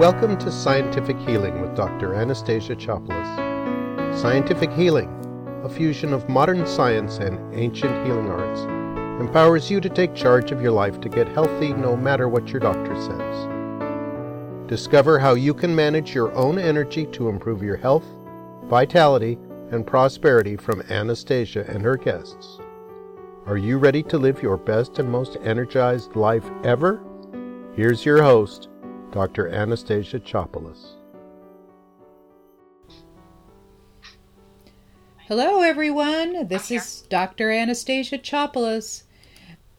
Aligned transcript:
Welcome 0.00 0.36
to 0.38 0.50
Scientific 0.50 1.16
Healing 1.20 1.60
with 1.60 1.76
Dr. 1.76 2.16
Anastasia 2.16 2.74
Chopelas. 2.74 4.20
Scientific 4.20 4.72
Healing, 4.72 5.08
a 5.62 5.68
fusion 5.68 6.12
of 6.12 6.28
modern 6.28 6.66
science 6.66 7.18
and 7.18 7.38
ancient 7.54 8.04
healing 8.04 8.28
arts, 8.28 8.62
empowers 9.20 9.70
you 9.70 9.80
to 9.80 9.88
take 9.88 10.12
charge 10.12 10.50
of 10.50 10.60
your 10.60 10.72
life 10.72 11.00
to 11.00 11.08
get 11.08 11.28
healthy 11.28 11.72
no 11.72 11.96
matter 11.96 12.28
what 12.28 12.48
your 12.48 12.58
doctor 12.58 12.96
says. 13.00 14.66
Discover 14.66 15.20
how 15.20 15.34
you 15.34 15.54
can 15.54 15.72
manage 15.72 16.12
your 16.12 16.32
own 16.34 16.58
energy 16.58 17.06
to 17.12 17.28
improve 17.28 17.62
your 17.62 17.76
health, 17.76 18.04
vitality, 18.64 19.38
and 19.70 19.86
prosperity 19.86 20.56
from 20.56 20.82
Anastasia 20.90 21.66
and 21.68 21.80
her 21.84 21.96
guests. 21.96 22.58
Are 23.46 23.58
you 23.58 23.78
ready 23.78 24.02
to 24.02 24.18
live 24.18 24.42
your 24.42 24.56
best 24.56 24.98
and 24.98 25.08
most 25.08 25.36
energized 25.44 26.16
life 26.16 26.50
ever? 26.64 27.00
Here's 27.76 28.04
your 28.04 28.24
host, 28.24 28.70
Dr. 29.14 29.48
Anastasia 29.48 30.18
Chopelas. 30.18 30.96
Hello, 35.28 35.60
everyone. 35.62 36.48
This 36.48 36.72
is 36.72 37.02
Dr. 37.02 37.52
Anastasia 37.52 38.18
Chopelas, 38.18 39.04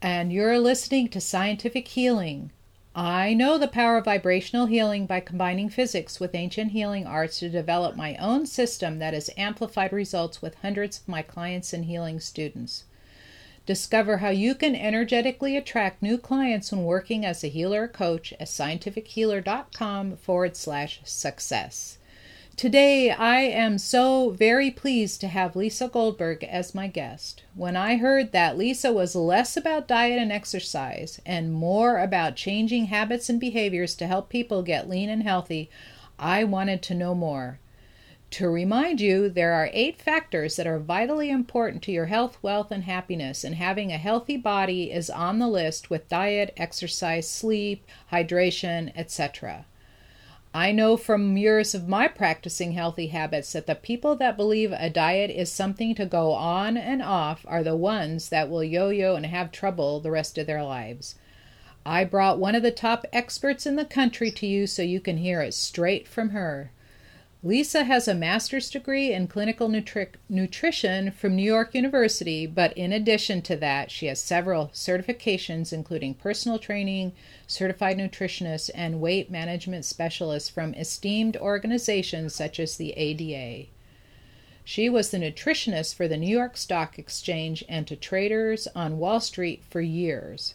and 0.00 0.32
you're 0.32 0.58
listening 0.58 1.08
to 1.08 1.20
Scientific 1.20 1.88
Healing. 1.88 2.50
I 2.94 3.34
know 3.34 3.58
the 3.58 3.68
power 3.68 3.98
of 3.98 4.06
vibrational 4.06 4.64
healing 4.64 5.04
by 5.04 5.20
combining 5.20 5.68
physics 5.68 6.18
with 6.18 6.34
ancient 6.34 6.70
healing 6.70 7.06
arts 7.06 7.40
to 7.40 7.50
develop 7.50 7.94
my 7.94 8.16
own 8.16 8.46
system 8.46 9.00
that 9.00 9.12
has 9.12 9.28
amplified 9.36 9.92
results 9.92 10.40
with 10.40 10.54
hundreds 10.62 11.00
of 11.00 11.08
my 11.08 11.20
clients 11.20 11.74
and 11.74 11.84
healing 11.84 12.20
students. 12.20 12.84
Discover 13.66 14.18
how 14.18 14.28
you 14.28 14.54
can 14.54 14.76
energetically 14.76 15.56
attract 15.56 16.00
new 16.00 16.18
clients 16.18 16.70
when 16.70 16.84
working 16.84 17.26
as 17.26 17.42
a 17.42 17.48
healer 17.48 17.82
or 17.82 17.88
coach 17.88 18.32
at 18.34 18.46
scientifichealer.com 18.46 20.16
forward 20.16 20.56
slash 20.56 21.00
success. 21.04 21.98
Today, 22.56 23.10
I 23.10 23.40
am 23.40 23.76
so 23.76 24.30
very 24.30 24.70
pleased 24.70 25.20
to 25.20 25.28
have 25.28 25.56
Lisa 25.56 25.88
Goldberg 25.88 26.42
as 26.44 26.74
my 26.74 26.86
guest. 26.86 27.42
When 27.54 27.76
I 27.76 27.96
heard 27.96 28.32
that 28.32 28.56
Lisa 28.56 28.92
was 28.92 29.14
less 29.14 29.58
about 29.58 29.88
diet 29.88 30.18
and 30.18 30.32
exercise 30.32 31.20
and 31.26 31.52
more 31.52 31.98
about 31.98 32.36
changing 32.36 32.86
habits 32.86 33.28
and 33.28 33.38
behaviors 33.38 33.94
to 33.96 34.06
help 34.06 34.30
people 34.30 34.62
get 34.62 34.88
lean 34.88 35.10
and 35.10 35.22
healthy, 35.22 35.68
I 36.18 36.44
wanted 36.44 36.80
to 36.82 36.94
know 36.94 37.14
more. 37.14 37.58
To 38.32 38.48
remind 38.48 39.00
you, 39.00 39.28
there 39.28 39.52
are 39.52 39.70
eight 39.72 40.02
factors 40.02 40.56
that 40.56 40.66
are 40.66 40.78
vitally 40.78 41.30
important 41.30 41.82
to 41.84 41.92
your 41.92 42.06
health, 42.06 42.38
wealth, 42.42 42.70
and 42.70 42.84
happiness, 42.84 43.44
and 43.44 43.54
having 43.54 43.92
a 43.92 43.98
healthy 43.98 44.36
body 44.36 44.90
is 44.90 45.08
on 45.08 45.38
the 45.38 45.48
list 45.48 45.90
with 45.90 46.08
diet, 46.08 46.52
exercise, 46.56 47.28
sleep, 47.28 47.86
hydration, 48.10 48.92
etc. 48.96 49.64
I 50.52 50.72
know 50.72 50.96
from 50.96 51.36
years 51.36 51.74
of 51.74 51.86
my 51.86 52.08
practicing 52.08 52.72
healthy 52.72 53.08
habits 53.08 53.52
that 53.52 53.66
the 53.66 53.74
people 53.74 54.16
that 54.16 54.36
believe 54.36 54.72
a 54.72 54.90
diet 54.90 55.30
is 55.30 55.52
something 55.52 55.94
to 55.94 56.06
go 56.06 56.32
on 56.32 56.76
and 56.76 57.02
off 57.02 57.44
are 57.46 57.62
the 57.62 57.76
ones 57.76 58.30
that 58.30 58.48
will 58.48 58.64
yo 58.64 58.88
yo 58.88 59.16
and 59.16 59.26
have 59.26 59.52
trouble 59.52 60.00
the 60.00 60.10
rest 60.10 60.38
of 60.38 60.46
their 60.46 60.64
lives. 60.64 61.14
I 61.84 62.04
brought 62.04 62.38
one 62.38 62.54
of 62.54 62.62
the 62.62 62.70
top 62.70 63.04
experts 63.12 63.66
in 63.66 63.76
the 63.76 63.84
country 63.84 64.30
to 64.30 64.46
you 64.46 64.66
so 64.66 64.82
you 64.82 64.98
can 64.98 65.18
hear 65.18 65.42
it 65.42 65.54
straight 65.54 66.08
from 66.08 66.30
her. 66.30 66.72
Lisa 67.46 67.84
has 67.84 68.08
a 68.08 68.14
master's 68.14 68.68
degree 68.68 69.12
in 69.12 69.28
clinical 69.28 69.68
nutri- 69.68 70.16
nutrition 70.28 71.12
from 71.12 71.36
New 71.36 71.44
York 71.44 71.76
University, 71.76 72.44
but 72.44 72.76
in 72.76 72.92
addition 72.92 73.40
to 73.40 73.54
that, 73.54 73.88
she 73.88 74.06
has 74.06 74.20
several 74.20 74.66
certifications, 74.74 75.72
including 75.72 76.12
personal 76.12 76.58
training, 76.58 77.12
certified 77.46 77.98
nutritionist, 77.98 78.68
and 78.74 79.00
weight 79.00 79.30
management 79.30 79.84
specialist 79.84 80.50
from 80.50 80.74
esteemed 80.74 81.36
organizations 81.36 82.34
such 82.34 82.58
as 82.58 82.76
the 82.76 82.90
ADA. 82.96 83.68
She 84.64 84.88
was 84.88 85.10
the 85.10 85.18
nutritionist 85.18 85.94
for 85.94 86.08
the 86.08 86.16
New 86.16 86.36
York 86.36 86.56
Stock 86.56 86.98
Exchange 86.98 87.62
and 87.68 87.86
to 87.86 87.94
traders 87.94 88.66
on 88.74 88.98
Wall 88.98 89.20
Street 89.20 89.62
for 89.70 89.80
years. 89.80 90.54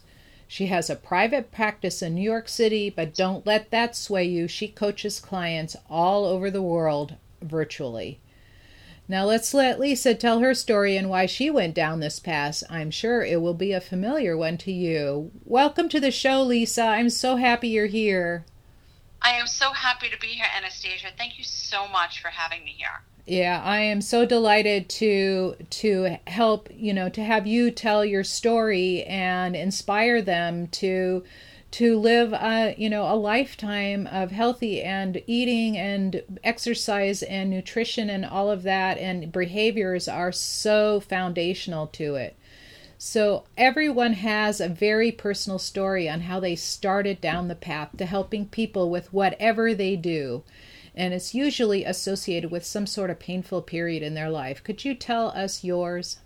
She 0.52 0.66
has 0.66 0.90
a 0.90 0.98
private 0.98 1.50
practice 1.50 2.02
in 2.02 2.14
New 2.14 2.22
York 2.22 2.50
City, 2.50 2.90
but 2.90 3.16
don't 3.16 3.48
let 3.48 3.72
that 3.72 3.96
sway 3.96 4.26
you. 4.26 4.50
She 4.50 4.68
coaches 4.68 5.22
clients 5.22 5.78
all 5.90 6.26
over 6.26 6.52
the 6.52 6.62
world 6.62 7.16
virtually. 7.42 8.20
Now 9.08 9.24
let's 9.24 9.54
let 9.54 9.80
Lisa 9.80 10.14
tell 10.14 10.40
her 10.40 10.54
story 10.54 10.98
and 10.98 11.10
why 11.10 11.26
she 11.26 11.50
went 11.50 11.74
down 11.74 12.02
this 12.02 12.20
path. 12.20 12.64
I'm 12.70 12.92
sure 12.92 13.24
it 13.24 13.42
will 13.42 13.54
be 13.54 13.72
a 13.72 13.80
familiar 13.80 14.36
one 14.36 14.58
to 14.58 14.74
you. 14.74 15.32
Welcome 15.46 15.88
to 15.88 16.02
the 16.02 16.12
show, 16.12 16.44
Lisa. 16.44 16.84
I'm 16.84 17.10
so 17.10 17.38
happy 17.38 17.70
you're 17.70 17.86
here. 17.86 18.44
I 19.22 19.32
am 19.36 19.48
so 19.48 19.72
happy 19.72 20.10
to 20.10 20.20
be 20.20 20.28
here, 20.28 20.48
Anastasia. 20.54 21.12
Thank 21.18 21.38
you 21.38 21.46
so 21.46 21.88
much 21.88 22.22
for 22.22 22.28
having 22.28 22.66
me 22.66 22.76
here. 22.78 23.04
Yeah, 23.32 23.62
I 23.64 23.80
am 23.80 24.02
so 24.02 24.26
delighted 24.26 24.90
to 24.90 25.56
to 25.70 26.18
help, 26.28 26.68
you 26.70 26.94
know, 26.94 27.08
to 27.08 27.24
have 27.24 27.48
you 27.48 27.72
tell 27.72 28.04
your 28.04 28.26
story 28.26 29.06
and 29.06 29.56
inspire 29.56 30.22
them 30.22 30.68
to 30.84 31.24
to 31.80 31.98
live 31.98 32.34
a, 32.34 32.76
you 32.78 32.90
know, 32.90 33.04
a 33.04 33.16
lifetime 33.16 34.06
of 34.08 34.32
healthy 34.32 34.82
and 34.82 35.24
eating 35.28 35.78
and 35.78 36.24
exercise 36.44 37.24
and 37.24 37.50
nutrition 37.50 38.10
and 38.10 38.26
all 38.26 38.52
of 38.52 38.64
that 38.64 38.98
and 38.98 39.32
behaviors 39.32 40.10
are 40.10 40.34
so 40.34 41.00
foundational 41.00 41.88
to 41.88 42.16
it. 42.16 42.36
So 42.98 43.46
everyone 43.58 44.12
has 44.12 44.60
a 44.60 44.68
very 44.68 45.10
personal 45.10 45.58
story 45.58 46.10
on 46.10 46.20
how 46.20 46.42
they 46.42 46.58
started 46.58 47.22
down 47.22 47.48
the 47.48 47.56
path 47.56 47.92
to 47.98 48.06
helping 48.06 48.48
people 48.48 48.90
with 48.90 49.14
whatever 49.14 49.74
they 49.74 49.96
do 49.96 50.44
and 50.96 51.14
it's 51.14 51.34
usually 51.34 51.86
associated 51.86 52.52
with 52.52 52.66
some 52.66 52.86
sort 52.86 53.10
of 53.10 53.20
painful 53.20 53.62
period 53.62 54.04
in 54.04 54.14
their 54.14 54.30
life. 54.30 54.64
Could 54.64 54.84
you 54.84 54.94
tell 54.94 55.30
us 55.30 55.64
yours? 55.64 56.18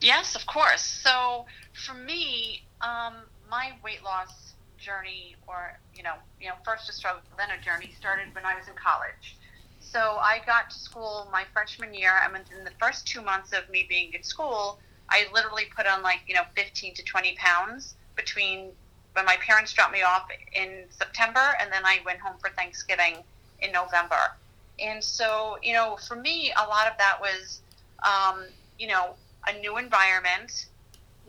Yes, 0.00 0.34
of 0.34 0.46
course. 0.46 0.82
So 0.82 1.46
for 1.72 1.94
me, 1.94 2.62
um, 2.80 3.14
my 3.50 3.72
weight 3.82 4.02
loss 4.04 4.54
journey, 4.78 5.36
or 5.46 5.78
you 5.94 6.02
know, 6.02 6.14
you 6.40 6.48
know, 6.48 6.54
first 6.64 6.88
a 6.88 6.92
struggle, 6.92 7.22
then 7.36 7.48
a 7.50 7.62
journey, 7.62 7.92
started 7.98 8.34
when 8.34 8.44
I 8.44 8.54
was 8.54 8.68
in 8.68 8.74
college. 8.74 9.36
So 9.80 9.98
I 10.20 10.40
got 10.46 10.70
to 10.70 10.78
school 10.78 11.28
my 11.32 11.44
freshman 11.52 11.94
year, 11.94 12.12
and 12.22 12.32
within 12.32 12.64
the 12.64 12.70
first 12.78 13.06
two 13.06 13.22
months 13.22 13.52
of 13.52 13.68
me 13.70 13.86
being 13.88 14.12
in 14.12 14.22
school, 14.22 14.78
I 15.10 15.26
literally 15.32 15.64
put 15.74 15.86
on 15.86 16.02
like 16.02 16.20
you 16.26 16.34
know 16.34 16.44
15 16.54 16.94
to 16.94 17.02
20 17.02 17.34
pounds 17.36 17.94
between 18.14 18.70
when 19.14 19.24
my 19.24 19.36
parents 19.36 19.72
dropped 19.72 19.92
me 19.92 20.02
off 20.02 20.28
in 20.52 20.84
September, 20.90 21.56
and 21.60 21.72
then 21.72 21.84
I 21.84 22.00
went 22.04 22.20
home 22.20 22.36
for 22.40 22.50
Thanksgiving 22.50 23.24
in 23.60 23.72
November. 23.72 24.16
And 24.80 25.02
so, 25.02 25.56
you 25.62 25.72
know, 25.72 25.96
for 26.06 26.16
me, 26.16 26.52
a 26.56 26.68
lot 26.68 26.86
of 26.86 26.92
that 26.98 27.18
was, 27.20 27.60
um, 28.06 28.44
you 28.78 28.86
know, 28.86 29.14
a 29.48 29.58
new 29.58 29.78
environment, 29.78 30.52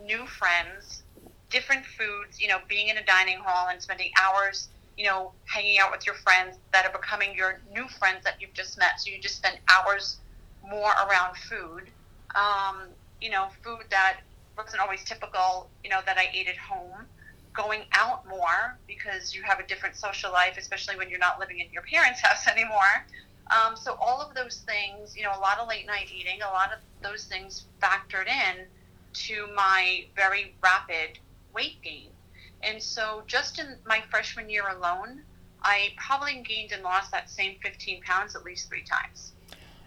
new 0.04 0.26
friends, 0.28 1.04
different 1.50 1.86
foods, 1.86 2.40
you 2.40 2.48
know, 2.48 2.60
being 2.68 2.90
in 2.90 2.98
a 2.98 3.06
dining 3.06 3.40
hall 3.44 3.70
and 3.70 3.82
spending 3.82 4.12
hours, 4.22 4.70
you 4.98 5.06
know, 5.06 5.32
hanging 5.46 5.80
out 5.80 5.92
with 5.92 6.06
your 6.06 6.16
friends 6.16 6.58
that 6.74 6.86
are 6.86 6.92
becoming 6.92 7.36
your 7.36 7.60
new 7.74 7.88
friends 7.88 8.24
that 8.24 8.36
you've 8.40 8.54
just 8.54 8.78
met. 8.78 9.00
So 9.00 9.12
you 9.12 9.20
just 9.20 9.38
spend 9.38 9.58
hours 9.70 10.20
more 10.68 10.92
around 11.08 11.36
food. 11.38 11.84
Um, 12.36 12.90
you 13.20 13.32
know, 13.32 13.48
food 13.64 13.86
that 13.90 14.18
wasn't 14.58 14.82
always 14.82 15.04
typical, 15.04 15.70
you 15.84 15.90
know, 15.90 16.00
that 16.06 16.18
I 16.18 16.28
ate 16.34 16.48
at 16.48 16.58
home 16.58 17.08
going 17.60 17.82
out 17.94 18.28
more 18.28 18.78
because 18.88 19.36
you 19.36 19.44
have 19.44 19.60
a 19.60 19.68
different 19.68 19.96
social 19.96 20.32
life, 20.32 20.56
especially 20.58 20.96
when 20.96 21.10
you're 21.10 21.20
not 21.20 21.40
living 21.40 21.60
in 21.60 21.68
your 21.72 21.84
parents' 21.84 22.22
house 22.24 22.48
anymore. 22.48 23.06
Um, 23.52 23.76
so 23.76 23.98
all 24.00 24.22
of 24.22 24.34
those 24.36 24.64
things, 24.68 25.18
you 25.18 25.24
know, 25.24 25.32
a 25.36 25.40
lot 25.40 25.60
of 25.60 25.68
late 25.68 25.86
night 25.86 26.10
eating, 26.16 26.42
a 26.42 26.52
lot 26.52 26.72
of 26.72 26.80
those 27.02 27.26
things 27.26 27.66
factored 27.82 28.28
in 28.28 28.66
to 29.12 29.48
my 29.56 30.06
very 30.16 30.56
rapid 30.64 31.20
weight 31.54 31.82
gain. 31.84 32.10
And 32.62 32.82
so 32.82 33.24
just 33.26 33.60
in 33.60 33.76
my 33.86 34.04
freshman 34.10 34.50
year 34.50 34.70
alone, 34.70 35.24
I 35.64 35.90
probably 35.98 36.44
gained 36.48 36.72
and 36.72 36.84
lost 36.84 37.12
that 37.12 37.30
same 37.30 37.56
15 37.62 38.02
pounds 38.04 38.36
at 38.36 38.44
least 38.44 38.70
three 38.70 38.84
times. 38.84 39.34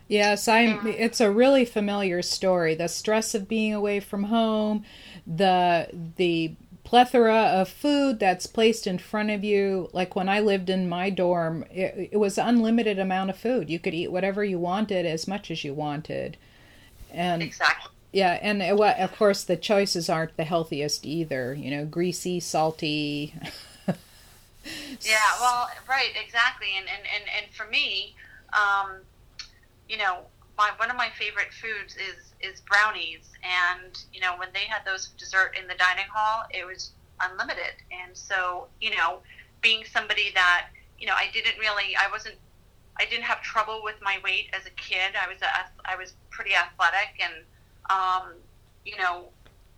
Yes, 0.08 0.46
I'm 0.46 0.86
it's 0.86 1.20
a 1.22 1.30
really 1.30 1.64
familiar 1.64 2.20
story. 2.20 2.74
The 2.74 2.88
stress 2.88 3.34
of 3.34 3.48
being 3.48 3.72
away 3.72 4.00
from 4.00 4.24
home, 4.24 4.84
the 5.26 5.88
the 6.16 6.54
plethora 6.92 7.34
of 7.34 7.70
food 7.70 8.20
that's 8.20 8.46
placed 8.46 8.86
in 8.86 8.98
front 8.98 9.30
of 9.30 9.42
you. 9.42 9.88
Like 9.94 10.14
when 10.14 10.28
I 10.28 10.40
lived 10.40 10.68
in 10.68 10.90
my 10.90 11.08
dorm, 11.08 11.64
it, 11.72 12.10
it 12.12 12.18
was 12.18 12.36
unlimited 12.36 12.98
amount 12.98 13.30
of 13.30 13.38
food. 13.38 13.70
You 13.70 13.78
could 13.78 13.94
eat 13.94 14.12
whatever 14.12 14.44
you 14.44 14.58
wanted 14.58 15.06
as 15.06 15.26
much 15.26 15.50
as 15.50 15.64
you 15.64 15.72
wanted. 15.72 16.36
And 17.10 17.42
exactly. 17.42 17.90
Yeah, 18.12 18.38
and 18.42 18.60
it, 18.60 18.78
of 18.78 19.16
course 19.16 19.42
the 19.42 19.56
choices 19.56 20.10
aren't 20.10 20.36
the 20.36 20.44
healthiest 20.44 21.06
either. 21.06 21.54
You 21.54 21.70
know, 21.70 21.86
greasy, 21.86 22.40
salty. 22.40 23.32
yeah, 23.88 23.94
well, 25.40 25.70
right, 25.88 26.12
exactly. 26.22 26.76
And 26.76 26.86
and 26.90 27.08
and, 27.16 27.24
and 27.38 27.54
for 27.54 27.64
me, 27.70 28.16
um, 28.52 28.96
you 29.88 29.96
know, 29.96 30.26
my 30.62 30.70
one 30.78 30.90
of 30.90 30.96
my 30.96 31.10
favorite 31.18 31.50
foods 31.50 31.96
is 31.98 32.30
is 32.38 32.62
brownies, 32.62 33.26
and 33.42 33.98
you 34.12 34.20
know 34.20 34.38
when 34.38 34.48
they 34.54 34.66
had 34.70 34.86
those 34.86 35.08
dessert 35.18 35.58
in 35.58 35.66
the 35.66 35.74
dining 35.74 36.06
hall, 36.14 36.44
it 36.50 36.64
was 36.64 36.92
unlimited. 37.20 37.74
And 37.90 38.16
so 38.16 38.68
you 38.80 38.90
know, 38.90 39.18
being 39.60 39.82
somebody 39.84 40.30
that 40.34 40.68
you 41.02 41.08
know, 41.08 41.14
I 41.14 41.26
didn't 41.34 41.58
really, 41.58 41.96
I 41.98 42.08
wasn't, 42.12 42.36
I 42.96 43.06
didn't 43.06 43.24
have 43.24 43.42
trouble 43.42 43.80
with 43.82 43.96
my 44.00 44.18
weight 44.22 44.54
as 44.56 44.64
a 44.66 44.70
kid. 44.70 45.18
I 45.20 45.26
was, 45.26 45.42
a, 45.42 45.50
I 45.84 45.96
was 45.96 46.14
pretty 46.30 46.52
athletic 46.54 47.18
and, 47.18 47.42
um, 47.90 48.38
you 48.86 48.96
know, 48.96 49.26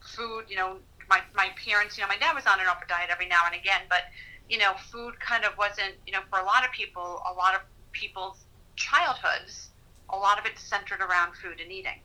food, 0.04 0.44
you 0.48 0.56
know, 0.56 0.76
my, 1.08 1.20
my 1.34 1.48
parents, 1.64 1.96
you 1.96 2.02
know, 2.04 2.08
my 2.08 2.18
dad 2.18 2.34
was 2.34 2.44
on 2.44 2.60
an 2.60 2.66
upper 2.68 2.84
diet 2.86 3.08
every 3.10 3.26
now 3.26 3.40
and 3.46 3.58
again, 3.58 3.80
but, 3.88 4.02
you 4.50 4.58
know, 4.58 4.74
food 4.92 5.18
kind 5.18 5.46
of 5.46 5.56
wasn't, 5.56 5.94
you 6.06 6.12
know, 6.12 6.20
for 6.28 6.40
a 6.40 6.44
lot 6.44 6.62
of 6.62 6.70
people, 6.72 7.22
a 7.24 7.32
lot 7.32 7.54
of 7.54 7.62
people's 7.92 8.44
childhoods, 8.76 9.70
a 10.12 10.16
lot 10.16 10.38
of 10.38 10.46
it's 10.46 10.62
centered 10.62 11.00
around 11.00 11.34
food 11.34 11.60
and 11.60 11.72
eating. 11.72 12.00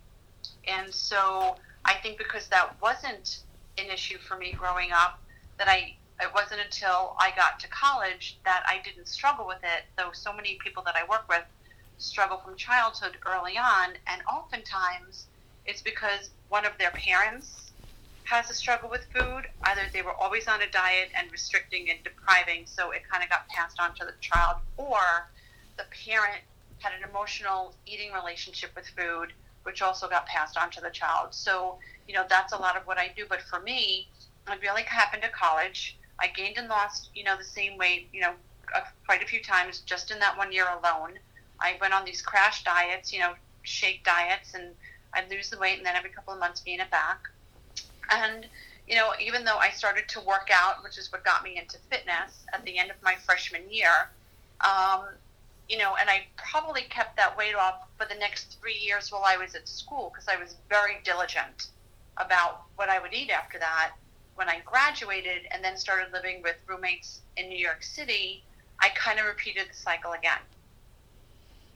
And 0.68 0.94
so 0.94 1.56
I 1.86 1.96
think 1.96 2.18
because 2.18 2.48
that 2.50 2.76
wasn't 2.82 3.40
an 3.78 3.90
issue 3.92 4.18
for 4.18 4.38
me 4.38 4.54
growing 4.58 4.90
up, 4.94 5.20
that 5.58 5.68
I 5.68 5.96
it 6.22 6.34
wasn't 6.36 6.60
until 6.60 7.16
I 7.18 7.32
got 7.38 7.60
to 7.62 7.68
college 7.70 8.40
that 8.44 8.64
I 8.68 8.82
didn't 8.84 9.08
struggle 9.08 9.48
with 9.48 9.64
it, 9.64 9.86
though 9.98 10.12
so 10.12 10.34
many 10.34 10.58
people 10.62 10.84
that 10.86 10.96
I 10.96 11.08
work 11.10 11.24
with 11.30 11.44
struggle 11.98 12.38
from 12.44 12.58
childhood 12.58 13.18
early 13.26 13.58
on, 13.58 13.94
and 14.08 14.22
oftentimes 14.32 15.28
it's 15.66 15.82
because 15.82 16.32
one 16.50 16.66
of 16.66 16.74
their 16.78 16.92
parents 16.92 17.72
has 18.24 18.50
a 18.50 18.54
struggle 18.54 18.90
with 18.90 19.08
food. 19.14 19.44
Either 19.64 19.82
they 19.94 20.02
were 20.02 20.14
always 20.20 20.48
on 20.48 20.62
a 20.62 20.70
diet 20.72 21.10
and 21.18 21.32
restricting 21.32 21.90
and 21.90 22.00
depriving, 22.04 22.66
so 22.66 22.92
it 22.92 23.02
kind 23.10 23.24
of 23.24 23.30
got 23.30 23.48
passed 23.50 23.80
on 23.80 23.94
to 23.96 24.06
the 24.06 24.14
child, 24.20 24.58
or 24.78 25.00
the 25.78 25.86
parent 26.06 26.42
had 26.80 26.94
an 26.94 27.10
emotional 27.10 27.76
eating 27.86 28.12
relationship 28.12 28.72
with 28.76 28.88
food, 28.88 29.34
which 29.64 29.82
also 29.82 30.08
got 30.08 30.26
passed 30.28 30.58
on 30.58 30.70
to 30.72 30.82
the 30.82 30.90
child. 30.90 31.34
So, 31.34 31.78
you 32.08 32.14
know, 32.14 32.24
that's 32.30 32.54
a 32.54 32.58
lot 32.58 32.76
of 32.76 32.84
what 32.84 32.98
I 32.98 33.12
do. 33.16 33.26
But 33.30 33.42
for 33.42 33.60
me, 33.62 34.08
it 34.48 34.62
really 34.62 34.84
happened 34.84 35.24
at 35.24 35.34
college. 35.34 35.98
I 36.22 36.28
gained 36.28 36.58
and 36.58 36.68
lost, 36.68 37.10
you 37.14 37.24
know, 37.24 37.38
the 37.38 37.44
same 37.44 37.78
weight, 37.78 38.10
you 38.12 38.22
know, 38.22 38.34
quite 39.06 39.24
a 39.24 39.28
few 39.28 39.42
times 39.42 39.82
just 39.82 40.12
in 40.12 40.20
that 40.20 40.38
one 40.38 40.52
year 40.52 40.66
alone. 40.66 41.20
I 41.62 41.78
went 41.82 41.94
on 41.94 42.06
these 42.06 42.22
crash 42.22 42.64
diets, 42.64 43.12
you 43.12 43.20
know, 43.20 43.34
shake 43.64 44.04
diets, 44.04 44.54
and 44.54 44.74
I'd 45.14 45.30
lose 45.30 45.50
the 45.50 45.60
weight 45.60 45.78
and 45.78 45.86
then 45.86 45.96
every 45.96 46.10
couple 46.10 46.34
of 46.34 46.40
months 46.40 46.62
gain 46.62 46.80
it 46.80 46.92
back. 46.92 47.20
And, 48.12 48.48
you 48.88 48.96
know, 48.96 49.12
even 49.22 49.44
though 49.44 49.58
I 49.58 49.70
started 49.70 50.08
to 50.10 50.20
work 50.22 50.50
out, 50.52 50.84
which 50.84 50.98
is 50.98 51.12
what 51.12 51.24
got 51.24 51.44
me 51.44 51.58
into 51.58 51.78
fitness 51.90 52.44
at 52.54 52.66
the 52.66 52.78
end 52.78 52.90
of 52.90 52.98
my 53.04 53.16
freshman 53.26 53.70
year, 53.70 53.90
um, 54.62 55.06
you 55.70 55.78
know, 55.78 55.96
and 56.00 56.10
I 56.10 56.26
probably 56.36 56.82
kept 56.82 57.16
that 57.18 57.38
weight 57.38 57.56
off 57.56 57.88
for 57.98 58.06
the 58.06 58.16
next 58.16 58.58
three 58.60 58.76
years 58.76 59.12
while 59.12 59.24
I 59.26 59.38
was 59.38 59.54
at 59.54 59.68
school 59.68 60.12
because 60.12 60.28
I 60.28 60.42
was 60.42 60.56
very 60.68 60.98
diligent 61.04 61.68
about 62.18 62.64
what 62.76 62.90
I 62.90 63.00
would 63.00 63.14
eat 63.14 63.30
after 63.30 63.60
that. 63.60 63.92
When 64.34 64.50
I 64.50 64.62
graduated 64.66 65.44
and 65.52 65.64
then 65.64 65.78
started 65.78 66.12
living 66.12 66.42
with 66.42 66.56
roommates 66.66 67.22
in 67.38 67.50
New 67.50 67.58
York 67.58 67.84
City, 67.84 68.44
I 68.82 68.90
kind 68.90 69.20
of 69.20 69.26
repeated 69.26 69.68
the 69.70 69.76
cycle 69.76 70.14
again. 70.14 70.42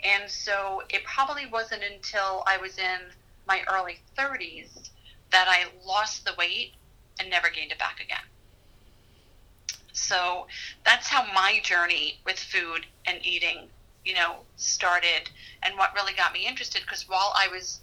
And 0.03 0.29
so 0.29 0.81
it 0.89 1.03
probably 1.03 1.45
wasn't 1.45 1.83
until 1.83 2.43
I 2.47 2.57
was 2.57 2.77
in 2.79 2.99
my 3.47 3.61
early 3.71 3.99
30s 4.17 4.89
that 5.31 5.47
I 5.47 5.65
lost 5.85 6.25
the 6.25 6.33
weight 6.37 6.73
and 7.19 7.29
never 7.29 7.49
gained 7.49 7.71
it 7.71 7.79
back 7.79 7.99
again. 8.03 8.25
So 9.91 10.47
that's 10.83 11.07
how 11.07 11.31
my 11.33 11.59
journey 11.63 12.19
with 12.25 12.39
food 12.39 12.85
and 13.05 13.23
eating 13.23 13.69
you 14.05 14.13
know, 14.13 14.37
started 14.57 15.29
and 15.63 15.77
what 15.77 15.93
really 15.95 16.13
got 16.13 16.33
me 16.33 16.45
interested 16.45 16.81
because 16.81 17.07
while 17.07 17.33
I 17.35 17.47
was 17.47 17.79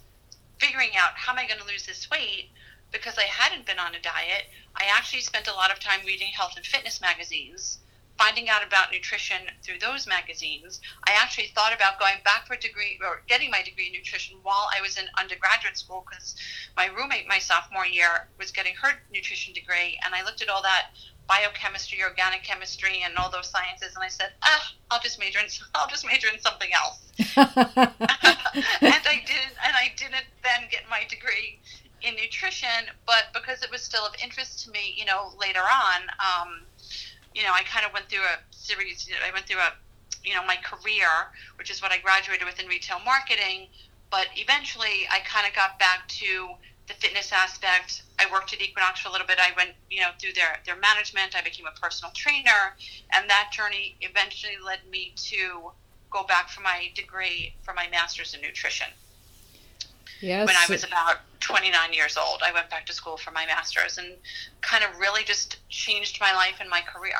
figuring 0.59 0.91
out 0.95 1.11
how 1.15 1.33
am 1.33 1.39
I 1.39 1.47
going 1.47 1.59
to 1.59 1.65
lose 1.65 1.85
this 1.85 2.09
weight, 2.09 2.51
because 2.91 3.17
I 3.17 3.23
hadn't 3.23 3.65
been 3.65 3.79
on 3.79 3.95
a 3.95 4.01
diet, 4.01 4.45
I 4.75 4.85
actually 4.95 5.21
spent 5.21 5.47
a 5.47 5.53
lot 5.53 5.71
of 5.71 5.79
time 5.79 6.01
reading 6.05 6.31
health 6.35 6.53
and 6.55 6.65
fitness 6.65 7.01
magazines, 7.01 7.79
finding 8.17 8.49
out 8.49 8.65
about 8.65 8.91
nutrition 8.91 9.37
through 9.63 9.79
those 9.79 10.05
magazines. 10.05 10.79
I 11.07 11.13
actually 11.17 11.47
thought 11.47 11.73
about 11.73 11.99
going 11.99 12.21
back 12.23 12.45
for 12.45 12.53
a 12.53 12.59
degree 12.59 12.99
or 13.01 13.23
getting 13.27 13.49
my 13.49 13.63
degree 13.63 13.87
in 13.87 13.93
nutrition 13.93 14.37
while 14.43 14.69
I 14.77 14.81
was 14.81 14.97
in 14.97 15.05
undergraduate 15.17 15.77
school 15.77 16.05
because 16.07 16.35
my 16.77 16.85
roommate 16.87 17.27
my 17.27 17.39
sophomore 17.39 17.87
year 17.87 18.27
was 18.37 18.51
getting 18.51 18.75
her 18.75 18.91
nutrition 19.11 19.53
degree, 19.53 19.97
and 20.05 20.13
I 20.13 20.23
looked 20.23 20.43
at 20.43 20.49
all 20.49 20.61
that 20.61 20.91
biochemistry, 21.27 22.03
organic 22.03 22.43
chemistry, 22.43 23.01
and 23.03 23.15
all 23.17 23.29
those 23.31 23.49
sciences. 23.49 23.95
And 23.95 24.03
I 24.03 24.09
said, 24.09 24.31
ah, 24.43 24.73
I'll 24.89 24.99
just 24.99 25.19
major 25.19 25.39
in, 25.39 25.45
I'll 25.75 25.87
just 25.87 26.05
major 26.05 26.27
in 26.33 26.39
something 26.39 26.69
else. 26.73 26.99
and 27.37 29.03
I 29.05 29.23
didn't, 29.25 29.55
and 29.63 29.73
I 29.75 29.91
didn't 29.95 30.25
then 30.43 30.67
get 30.69 30.83
my 30.89 31.03
degree 31.09 31.59
in 32.01 32.15
nutrition, 32.15 32.89
but 33.05 33.25
because 33.33 33.61
it 33.61 33.71
was 33.71 33.81
still 33.81 34.05
of 34.05 34.13
interest 34.23 34.65
to 34.65 34.71
me, 34.71 34.95
you 34.97 35.05
know, 35.05 35.31
later 35.39 35.61
on, 35.61 36.01
um, 36.19 36.61
you 37.33 37.43
know, 37.43 37.53
I 37.53 37.63
kind 37.63 37.85
of 37.85 37.93
went 37.93 38.09
through 38.09 38.23
a 38.23 38.39
series. 38.51 39.07
I 39.25 39.31
went 39.31 39.45
through 39.45 39.59
a, 39.59 39.73
you 40.23 40.33
know, 40.35 40.45
my 40.45 40.57
career, 40.57 41.07
which 41.57 41.71
is 41.71 41.81
what 41.81 41.91
I 41.91 41.97
graduated 41.97 42.45
with 42.45 42.59
in 42.59 42.67
retail 42.67 42.99
marketing. 43.05 43.67
But 44.09 44.27
eventually, 44.35 45.07
I 45.09 45.19
kind 45.19 45.47
of 45.47 45.55
got 45.55 45.79
back 45.79 46.07
to 46.19 46.49
the 46.87 46.93
fitness 46.93 47.31
aspect. 47.31 48.03
I 48.21 48.31
worked 48.31 48.53
at 48.53 48.61
Equinox 48.61 48.99
for 49.01 49.09
a 49.09 49.11
little 49.11 49.25
bit. 49.25 49.39
I 49.39 49.51
went, 49.57 49.71
you 49.89 50.01
know, 50.01 50.09
through 50.19 50.33
their 50.33 50.59
their 50.65 50.75
management. 50.77 51.35
I 51.35 51.41
became 51.41 51.65
a 51.65 51.79
personal 51.79 52.11
trainer, 52.13 52.75
and 53.13 53.29
that 53.29 53.49
journey 53.51 53.95
eventually 54.01 54.57
led 54.63 54.79
me 54.89 55.13
to 55.15 55.71
go 56.11 56.23
back 56.23 56.49
for 56.49 56.61
my 56.61 56.91
degree 56.93 57.55
for 57.63 57.73
my 57.73 57.87
master's 57.89 58.33
in 58.35 58.41
nutrition. 58.41 58.87
Yes. 60.21 60.45
When 60.45 60.55
I 60.55 60.65
was 60.69 60.83
about 60.83 61.17
29 61.39 61.93
years 61.93 62.15
old, 62.15 62.41
I 62.45 62.51
went 62.51 62.69
back 62.69 62.85
to 62.85 62.93
school 62.93 63.17
for 63.17 63.31
my 63.31 63.45
master's 63.47 63.97
and 63.97 64.13
kind 64.61 64.83
of 64.83 64.99
really 64.99 65.23
just 65.23 65.57
changed 65.69 66.21
my 66.21 66.31
life 66.33 66.57
and 66.59 66.69
my 66.69 66.81
career. 66.81 67.15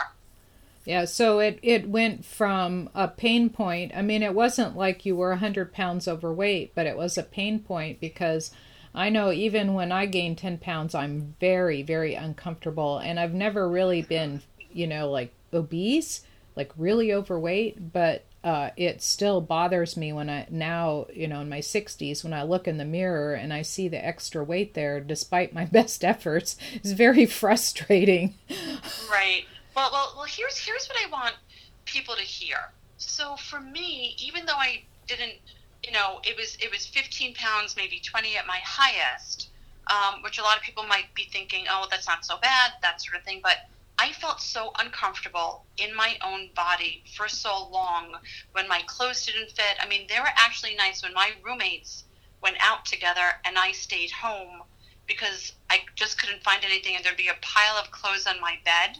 Yeah, 0.85 1.05
so 1.05 1.39
it, 1.39 1.59
it 1.61 1.89
went 1.89 2.25
from 2.25 2.89
a 2.93 3.07
pain 3.07 3.49
point. 3.49 3.91
I 3.95 4.01
mean, 4.01 4.23
it 4.23 4.33
wasn't 4.33 4.75
like 4.75 5.05
you 5.05 5.15
were 5.15 5.29
100 5.29 5.73
pounds 5.73 6.07
overweight, 6.07 6.73
but 6.75 6.85
it 6.85 6.97
was 6.97 7.17
a 7.17 7.23
pain 7.23 7.59
point 7.59 7.99
because 7.99 8.51
I 8.93 9.09
know 9.09 9.31
even 9.31 9.73
when 9.73 9.91
I 9.91 10.05
gain 10.05 10.35
10 10.35 10.57
pounds, 10.57 10.93
I'm 10.93 11.35
very, 11.39 11.81
very 11.81 12.15
uncomfortable. 12.15 12.97
And 12.97 13.19
I've 13.19 13.33
never 13.33 13.67
really 13.67 14.01
been, 14.01 14.41
you 14.71 14.87
know, 14.87 15.09
like 15.09 15.33
obese, 15.53 16.21
like 16.55 16.71
really 16.77 17.13
overweight, 17.13 17.93
but 17.93 18.25
uh, 18.43 18.71
it 18.75 19.01
still 19.01 19.39
bothers 19.39 19.95
me 19.95 20.11
when 20.11 20.29
I 20.29 20.47
now, 20.49 21.05
you 21.13 21.27
know, 21.27 21.41
in 21.41 21.49
my 21.49 21.59
60s, 21.59 22.23
when 22.23 22.33
I 22.33 22.43
look 22.43 22.67
in 22.67 22.77
the 22.77 22.85
mirror 22.85 23.33
and 23.33 23.53
I 23.53 23.61
see 23.61 23.87
the 23.87 24.03
extra 24.03 24.43
weight 24.43 24.73
there, 24.73 24.99
despite 24.99 25.53
my 25.53 25.65
best 25.71 26.03
efforts, 26.03 26.57
it's 26.73 26.91
very 26.91 27.25
frustrating. 27.25 28.35
Right. 29.09 29.43
Well, 29.75 29.89
well, 29.91 30.13
well. 30.17 30.25
Here's 30.25 30.57
here's 30.57 30.87
what 30.87 30.97
I 31.05 31.09
want 31.09 31.35
people 31.85 32.15
to 32.15 32.23
hear. 32.23 32.57
So 32.97 33.35
for 33.37 33.61
me, 33.61 34.15
even 34.19 34.45
though 34.45 34.55
I 34.57 34.83
didn't 35.07 35.35
you 35.83 35.91
know, 35.91 36.19
it 36.23 36.37
was 36.37 36.57
it 36.61 36.71
was 36.71 36.85
15 36.85 37.33
pounds, 37.35 37.75
maybe 37.75 37.99
20 37.99 38.37
at 38.37 38.45
my 38.45 38.59
highest, 38.63 39.49
um, 39.87 40.21
which 40.21 40.39
a 40.39 40.43
lot 40.43 40.57
of 40.57 40.63
people 40.63 40.83
might 40.83 41.13
be 41.15 41.23
thinking, 41.31 41.65
oh, 41.69 41.87
that's 41.89 42.07
not 42.07 42.25
so 42.25 42.37
bad, 42.41 42.71
that 42.81 43.01
sort 43.01 43.17
of 43.17 43.23
thing. 43.23 43.39
But 43.41 43.57
I 43.97 44.11
felt 44.13 44.41
so 44.41 44.71
uncomfortable 44.79 45.65
in 45.77 45.95
my 45.95 46.17
own 46.23 46.49
body 46.55 47.03
for 47.15 47.27
so 47.27 47.67
long 47.69 48.15
when 48.53 48.67
my 48.67 48.81
clothes 48.87 49.25
didn't 49.25 49.51
fit. 49.51 49.77
I 49.81 49.87
mean, 49.87 50.07
they 50.07 50.19
were 50.19 50.33
actually 50.35 50.75
nice 50.75 51.03
when 51.03 51.13
my 51.13 51.31
roommates 51.43 52.03
went 52.41 52.57
out 52.59 52.85
together 52.85 53.33
and 53.45 53.57
I 53.57 53.71
stayed 53.71 54.11
home 54.11 54.63
because 55.07 55.53
I 55.69 55.79
just 55.95 56.19
couldn't 56.19 56.43
find 56.43 56.63
anything 56.63 56.95
and 56.95 57.03
there'd 57.03 57.17
be 57.17 57.27
a 57.27 57.37
pile 57.41 57.77
of 57.77 57.91
clothes 57.91 58.27
on 58.27 58.39
my 58.39 58.57
bed 58.65 58.97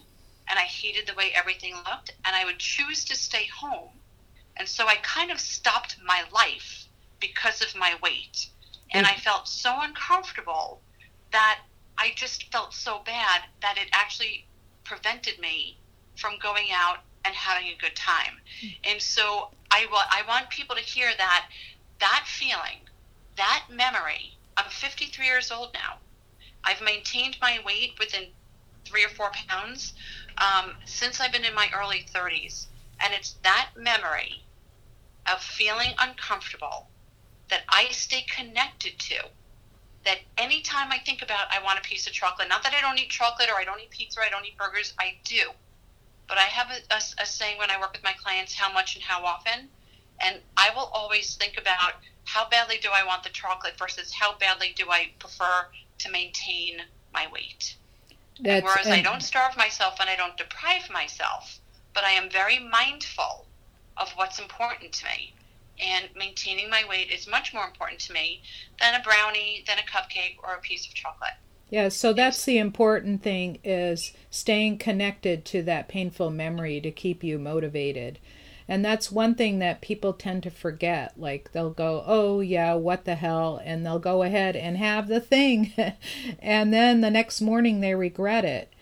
and 0.48 0.58
I 0.58 0.62
hated 0.62 1.06
the 1.06 1.14
way 1.14 1.32
everything 1.34 1.74
looked 1.74 2.14
and 2.24 2.36
I 2.36 2.44
would 2.44 2.58
choose 2.58 3.04
to 3.06 3.16
stay 3.16 3.46
home 3.46 4.01
and 4.56 4.68
so 4.68 4.86
I 4.86 4.96
kind 5.02 5.30
of 5.30 5.40
stopped 5.40 5.96
my 6.04 6.24
life 6.32 6.86
because 7.20 7.62
of 7.62 7.74
my 7.76 7.94
weight. 8.02 8.48
And 8.94 9.06
I 9.06 9.14
felt 9.14 9.48
so 9.48 9.80
uncomfortable 9.80 10.82
that 11.30 11.60
I 11.96 12.12
just 12.14 12.52
felt 12.52 12.74
so 12.74 13.00
bad 13.06 13.42
that 13.62 13.78
it 13.78 13.88
actually 13.92 14.46
prevented 14.84 15.38
me 15.38 15.78
from 16.16 16.34
going 16.42 16.66
out 16.72 16.98
and 17.24 17.34
having 17.34 17.68
a 17.68 17.76
good 17.80 17.96
time. 17.96 18.38
And 18.84 19.00
so 19.00 19.48
I, 19.70 19.86
I 20.10 20.22
want 20.28 20.50
people 20.50 20.76
to 20.76 20.82
hear 20.82 21.10
that 21.16 21.46
that 22.00 22.24
feeling, 22.26 22.80
that 23.36 23.64
memory. 23.70 24.36
I'm 24.56 24.68
53 24.68 25.24
years 25.24 25.50
old 25.50 25.72
now. 25.72 25.98
I've 26.64 26.82
maintained 26.82 27.36
my 27.40 27.58
weight 27.64 27.92
within 27.98 28.26
three 28.84 29.04
or 29.04 29.08
four 29.08 29.30
pounds 29.48 29.94
um, 30.38 30.72
since 30.84 31.20
I've 31.20 31.32
been 31.32 31.44
in 31.44 31.54
my 31.54 31.68
early 31.74 32.04
30s. 32.12 32.66
And 33.02 33.12
it's 33.14 33.34
that 33.42 33.70
memory 33.76 34.44
of 35.32 35.40
feeling 35.42 35.92
uncomfortable 35.98 36.88
that 37.50 37.62
I 37.68 37.88
stay 37.90 38.22
connected 38.22 38.98
to. 38.98 39.16
That 40.04 40.18
anytime 40.36 40.90
I 40.90 40.98
think 40.98 41.22
about 41.22 41.46
I 41.52 41.62
want 41.62 41.78
a 41.78 41.82
piece 41.82 42.06
of 42.06 42.12
chocolate, 42.12 42.48
not 42.48 42.62
that 42.64 42.74
I 42.74 42.80
don't 42.80 42.98
eat 42.98 43.10
chocolate 43.10 43.48
or 43.48 43.56
I 43.56 43.64
don't 43.64 43.80
eat 43.80 43.90
pizza 43.90 44.20
or 44.20 44.24
I 44.24 44.30
don't 44.30 44.44
eat 44.44 44.56
burgers, 44.56 44.94
I 44.98 45.14
do. 45.24 45.50
But 46.26 46.38
I 46.38 46.42
have 46.42 46.70
a, 46.70 46.94
a, 46.94 47.22
a 47.22 47.26
saying 47.26 47.58
when 47.58 47.70
I 47.70 47.78
work 47.78 47.92
with 47.92 48.02
my 48.02 48.14
clients 48.14 48.54
how 48.54 48.72
much 48.72 48.96
and 48.96 49.04
how 49.04 49.24
often. 49.24 49.68
And 50.20 50.40
I 50.56 50.70
will 50.74 50.90
always 50.94 51.36
think 51.36 51.58
about 51.58 51.94
how 52.24 52.48
badly 52.48 52.78
do 52.80 52.88
I 52.92 53.04
want 53.04 53.22
the 53.22 53.30
chocolate 53.30 53.74
versus 53.78 54.12
how 54.12 54.36
badly 54.38 54.72
do 54.76 54.90
I 54.90 55.10
prefer 55.18 55.66
to 55.98 56.10
maintain 56.10 56.82
my 57.12 57.26
weight. 57.32 57.76
That's, 58.40 58.64
whereas 58.64 58.86
and, 58.86 58.94
I 58.94 59.02
don't 59.02 59.22
starve 59.22 59.56
myself 59.56 59.98
and 60.00 60.08
I 60.08 60.16
don't 60.16 60.36
deprive 60.36 60.88
myself, 60.90 61.60
but 61.94 62.04
I 62.04 62.10
am 62.12 62.30
very 62.30 62.58
mindful 62.58 63.46
of 63.96 64.10
what's 64.12 64.38
important 64.38 64.92
to 64.92 65.04
me. 65.06 65.34
And 65.80 66.08
maintaining 66.16 66.70
my 66.70 66.84
weight 66.88 67.10
is 67.10 67.26
much 67.26 67.52
more 67.52 67.64
important 67.64 68.00
to 68.02 68.12
me 68.12 68.42
than 68.78 68.94
a 68.94 69.02
brownie, 69.02 69.64
than 69.66 69.78
a 69.78 69.82
cupcake, 69.82 70.36
or 70.42 70.54
a 70.54 70.60
piece 70.60 70.86
of 70.86 70.94
chocolate. 70.94 71.34
Yeah, 71.70 71.88
so 71.88 72.12
that's 72.12 72.44
the 72.44 72.58
important 72.58 73.22
thing 73.22 73.58
is 73.64 74.12
staying 74.30 74.76
connected 74.76 75.46
to 75.46 75.62
that 75.62 75.88
painful 75.88 76.30
memory 76.30 76.80
to 76.82 76.90
keep 76.90 77.24
you 77.24 77.38
motivated. 77.38 78.18
And 78.68 78.84
that's 78.84 79.10
one 79.10 79.34
thing 79.34 79.58
that 79.58 79.80
people 79.80 80.12
tend 80.12 80.42
to 80.42 80.50
forget. 80.50 81.18
Like 81.18 81.52
they'll 81.52 81.70
go, 81.70 82.04
oh, 82.06 82.40
yeah, 82.40 82.74
what 82.74 83.06
the 83.06 83.14
hell? 83.14 83.60
And 83.64 83.84
they'll 83.84 83.98
go 83.98 84.22
ahead 84.22 84.54
and 84.54 84.76
have 84.76 85.08
the 85.08 85.20
thing. 85.20 85.72
and 86.38 86.72
then 86.72 87.00
the 87.00 87.10
next 87.10 87.40
morning 87.40 87.80
they 87.80 87.94
regret 87.94 88.44
it. 88.44 88.72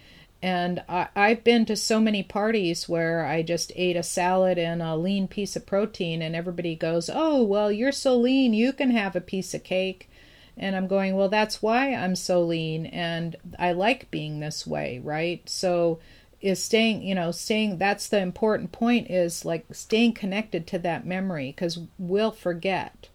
And 0.43 0.83
I, 0.89 1.09
I've 1.15 1.45
been 1.45 1.67
to 1.67 1.77
so 1.77 2.01
many 2.01 2.23
parties 2.23 2.89
where 2.89 3.27
I 3.27 3.43
just 3.43 3.73
ate 3.77 3.97
a 3.97 4.03
salad 4.03 4.59
and 4.59 4.81
a 4.81 4.97
lean 4.97 5.29
piece 5.29 5.55
of 5.55 5.67
protein, 5.67 6.23
and 6.23 6.35
everybody 6.35 6.75
goes, 6.75 7.11
Oh, 7.13 7.43
well, 7.43 7.71
you're 7.71 7.93
so 7.93 8.17
lean, 8.17 8.55
you 8.55 8.73
can 8.73 8.91
have 8.91 9.15
a 9.15 9.21
piece 9.21 9.53
of 9.53 9.65
cake. 9.65 10.09
And 10.57 10.75
I'm 10.77 10.87
going, 10.87 11.15
Well, 11.15 11.29
that's 11.29 11.61
why 11.61 11.95
I'm 11.95 12.17
so 12.17 12.43
lean, 12.43 12.87
and 12.87 13.37
I 13.59 13.73
like 13.73 14.11
being 14.11 14.41
this 14.41 14.67
way, 14.67 15.01
right? 15.03 15.47
So, 15.49 16.01
is 16.41 16.63
staying, 16.63 17.03
you 17.03 17.15
know, 17.15 17.31
staying, 17.31 17.77
that's 17.79 18.09
the 18.09 18.19
important 18.19 18.73
point 18.73 19.11
is 19.11 19.45
like 19.45 19.67
staying 19.73 20.15
connected 20.15 20.67
to 20.69 20.79
that 20.79 21.05
memory 21.05 21.53
because 21.55 21.81
we'll 21.99 22.31
forget. 22.31 23.09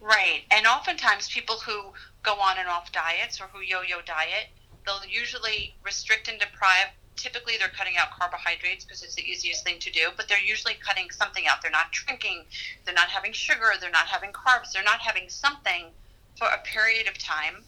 Right. 0.00 0.42
And 0.50 0.66
oftentimes 0.66 1.28
people 1.28 1.56
who 1.56 1.92
go 2.22 2.34
on 2.34 2.58
and 2.58 2.68
off 2.68 2.90
diets 2.90 3.40
or 3.40 3.44
who 3.52 3.60
yo 3.60 3.82
yo 3.82 4.00
diet, 4.04 4.48
They'll 4.88 5.04
usually 5.06 5.76
restrict 5.82 6.28
and 6.28 6.40
deprive. 6.40 6.86
Typically, 7.14 7.58
they're 7.58 7.68
cutting 7.68 7.98
out 7.98 8.10
carbohydrates 8.10 8.86
because 8.86 9.02
it's 9.02 9.16
the 9.16 9.30
easiest 9.30 9.62
thing 9.62 9.78
to 9.80 9.90
do, 9.90 10.08
but 10.16 10.28
they're 10.28 10.40
usually 10.40 10.76
cutting 10.76 11.10
something 11.10 11.46
out. 11.46 11.60
They're 11.60 11.70
not 11.70 11.92
drinking, 11.92 12.46
they're 12.86 12.94
not 12.94 13.10
having 13.10 13.34
sugar, 13.34 13.74
they're 13.78 13.90
not 13.90 14.06
having 14.06 14.32
carbs, 14.32 14.72
they're 14.72 14.82
not 14.82 15.00
having 15.00 15.28
something 15.28 15.92
for 16.38 16.48
a 16.48 16.62
period 16.64 17.06
of 17.06 17.18
time. 17.18 17.66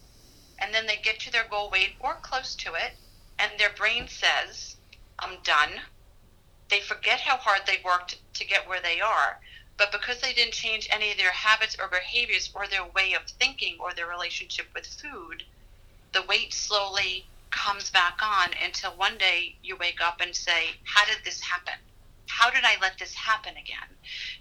And 0.57 0.73
then 0.73 0.87
they 0.87 0.95
get 0.95 1.19
to 1.19 1.31
their 1.31 1.47
goal 1.47 1.69
weight 1.69 1.93
or 1.99 2.15
close 2.15 2.55
to 2.55 2.73
it, 2.73 2.93
and 3.37 3.51
their 3.59 3.69
brain 3.69 4.07
says, 4.07 4.77
I'm 5.19 5.37
done. 5.43 5.79
They 6.69 6.81
forget 6.81 7.19
how 7.19 7.37
hard 7.37 7.67
they 7.67 7.81
worked 7.85 8.17
to 8.33 8.47
get 8.47 8.67
where 8.67 8.81
they 8.81 8.99
are. 8.99 9.39
But 9.77 9.91
because 9.91 10.21
they 10.21 10.33
didn't 10.33 10.53
change 10.53 10.87
any 10.89 11.11
of 11.11 11.17
their 11.17 11.29
habits 11.29 11.77
or 11.79 11.87
behaviors 11.87 12.49
or 12.55 12.65
their 12.65 12.85
way 12.85 13.13
of 13.13 13.29
thinking 13.29 13.77
or 13.79 13.93
their 13.93 14.07
relationship 14.07 14.73
with 14.73 14.87
food, 14.87 15.43
the 16.13 16.23
weight 16.23 16.53
slowly 16.53 17.25
comes 17.51 17.89
back 17.89 18.19
on 18.21 18.49
until 18.63 18.91
one 18.91 19.17
day 19.17 19.55
you 19.63 19.75
wake 19.77 20.01
up 20.01 20.21
and 20.21 20.35
say, 20.35 20.71
How 20.83 21.05
did 21.05 21.23
this 21.23 21.41
happen? 21.41 21.73
How 22.27 22.49
did 22.49 22.63
I 22.63 22.77
let 22.81 22.97
this 22.97 23.13
happen 23.13 23.51
again? 23.51 23.89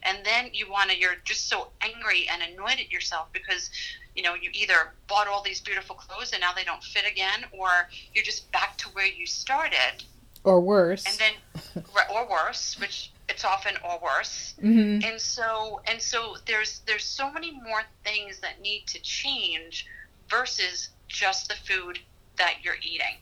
And 0.04 0.24
then 0.24 0.50
you 0.52 0.70
want 0.70 0.90
to, 0.90 0.98
you're 0.98 1.16
just 1.24 1.48
so 1.48 1.68
angry 1.80 2.28
and 2.30 2.40
annoyed 2.40 2.78
at 2.78 2.90
yourself 2.90 3.28
because, 3.32 3.68
you 4.14 4.22
know, 4.22 4.34
you 4.34 4.50
either 4.54 4.94
bought 5.08 5.26
all 5.26 5.42
these 5.42 5.60
beautiful 5.60 5.96
clothes 5.96 6.32
and 6.32 6.40
now 6.40 6.52
they 6.54 6.64
don't 6.64 6.82
fit 6.82 7.04
again, 7.10 7.44
or 7.52 7.68
you're 8.14 8.24
just 8.24 8.50
back 8.52 8.78
to 8.78 8.88
where 8.90 9.06
you 9.06 9.26
started. 9.26 10.04
Or 10.44 10.60
worse. 10.60 11.04
And 11.04 11.18
then, 11.18 11.84
or 12.14 12.28
worse, 12.28 12.78
which 12.80 13.10
it's 13.28 13.44
often 13.44 13.74
or 13.84 13.98
worse. 14.02 14.54
Mm-hmm. 14.62 15.04
And 15.10 15.20
so, 15.20 15.80
and 15.86 16.00
so 16.00 16.36
there's, 16.46 16.80
there's 16.86 17.04
so 17.04 17.30
many 17.30 17.50
more 17.50 17.82
things 18.04 18.38
that 18.38 18.60
need 18.60 18.86
to 18.86 19.00
change 19.00 19.86
versus 20.28 20.90
just 21.10 21.48
the 21.48 21.56
food 21.56 21.98
that 22.36 22.56
you're 22.62 22.76
eating. 22.82 23.16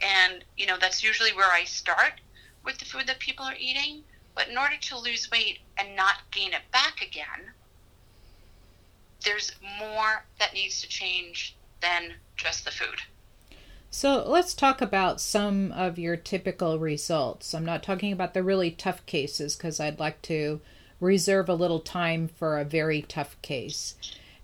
And, 0.00 0.44
you 0.56 0.66
know, 0.66 0.78
that's 0.80 1.04
usually 1.04 1.32
where 1.32 1.52
I 1.52 1.64
start 1.64 2.20
with 2.64 2.78
the 2.78 2.86
food 2.86 3.06
that 3.06 3.18
people 3.18 3.44
are 3.44 3.56
eating. 3.58 4.02
But 4.34 4.48
in 4.48 4.56
order 4.56 4.76
to 4.80 4.98
lose 4.98 5.30
weight 5.30 5.58
and 5.76 5.94
not 5.94 6.30
gain 6.30 6.54
it 6.54 6.62
back 6.72 7.02
again, 7.02 7.52
there's 9.24 9.52
more 9.78 10.24
that 10.38 10.54
needs 10.54 10.80
to 10.80 10.88
change 10.88 11.56
than 11.82 12.14
just 12.36 12.64
the 12.64 12.70
food. 12.70 13.00
So 13.90 14.24
let's 14.24 14.54
talk 14.54 14.80
about 14.80 15.20
some 15.20 15.72
of 15.72 15.98
your 15.98 16.16
typical 16.16 16.78
results. 16.78 17.52
I'm 17.52 17.64
not 17.64 17.82
talking 17.82 18.12
about 18.12 18.34
the 18.34 18.42
really 18.42 18.70
tough 18.70 19.04
cases 19.04 19.56
because 19.56 19.80
I'd 19.80 19.98
like 19.98 20.22
to 20.22 20.60
reserve 21.00 21.48
a 21.48 21.54
little 21.54 21.80
time 21.80 22.28
for 22.28 22.58
a 22.58 22.64
very 22.64 23.02
tough 23.02 23.40
case. 23.42 23.96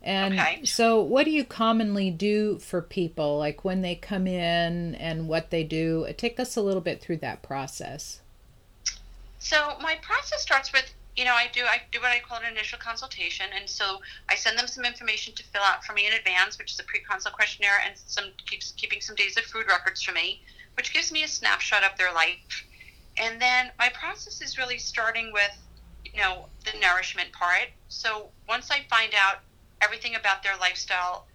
And 0.07 0.39
okay. 0.39 0.65
so, 0.65 1.03
what 1.03 1.25
do 1.25 1.33
you 1.33 1.45
commonly 1.45 2.13
do 2.13 2.61
for 2.61 2.81
people, 2.81 3.39
like 3.39 3.65
when 3.65 3.83
they 3.83 3.97
come 3.97 4.29
in 4.29 4.95
and 4.95 5.27
what 5.27 5.51
they 5.51 5.65
do? 5.65 6.07
Uh, 6.09 6.13
take 6.17 6.39
us 6.39 6.57
a 6.57 6.63
little 6.63 6.81
bit 6.81 7.01
through 7.01 7.17
that 7.19 7.43
process. 7.43 8.21
So, 9.41 9.77
my 9.83 9.97
process 10.03 10.43
starts 10.43 10.73
with 10.73 10.95
you 11.17 11.25
know, 11.25 11.33
I 11.33 11.49
do 11.53 11.63
I 11.65 11.81
do 11.91 12.01
what 12.01 12.13
I 12.13 12.21
call 12.21 12.39
an 12.39 12.45
initial 12.49 12.79
consultation, 12.79 13.47
and 13.59 13.69
so 13.69 14.01
I 14.29 14.37
send 14.37 14.57
them 14.57 14.69
some 14.69 14.85
information 14.85 15.35
to 15.35 15.43
fill 15.43 15.63
out 15.63 15.85
for 15.85 15.93
me 15.93 16.07
in 16.07 16.13
advance, 16.13 16.57
which 16.57 16.73
is 16.73 16.79
a 16.79 16.85
pre-consult 16.85 17.35
questionnaire 17.35 17.81
and 17.85 17.95
some 18.07 18.27
keeps 18.47 18.75
keeping 18.77 19.01
some 19.01 19.17
days 19.17 19.37
of 19.37 19.43
food 19.43 19.67
records 19.67 20.03
for 20.03 20.13
me, 20.13 20.43
which 20.77 20.93
gives 20.93 21.11
me 21.11 21.25
a 21.25 21.29
snapshot 21.29 21.83
of 21.83 21.99
their 21.99 22.13
life. 22.13 22.65
And 23.17 23.43
then 23.43 23.73
my 23.77 23.89
process 23.89 24.41
is 24.41 24.57
really 24.57 24.79
starting 24.79 25.33
with, 25.33 25.57
you 26.05 26.21
know, 26.21 26.47
the 26.65 26.79
nourishment 26.79 27.33
part. 27.33 27.71
So 27.89 28.29
once 28.47 28.71
I 28.71 28.87
find 28.89 29.13
out 29.15 29.41
everything 29.83 30.15
about 30.15 30.43
their 30.43 30.57
lifestyle, 30.61 31.27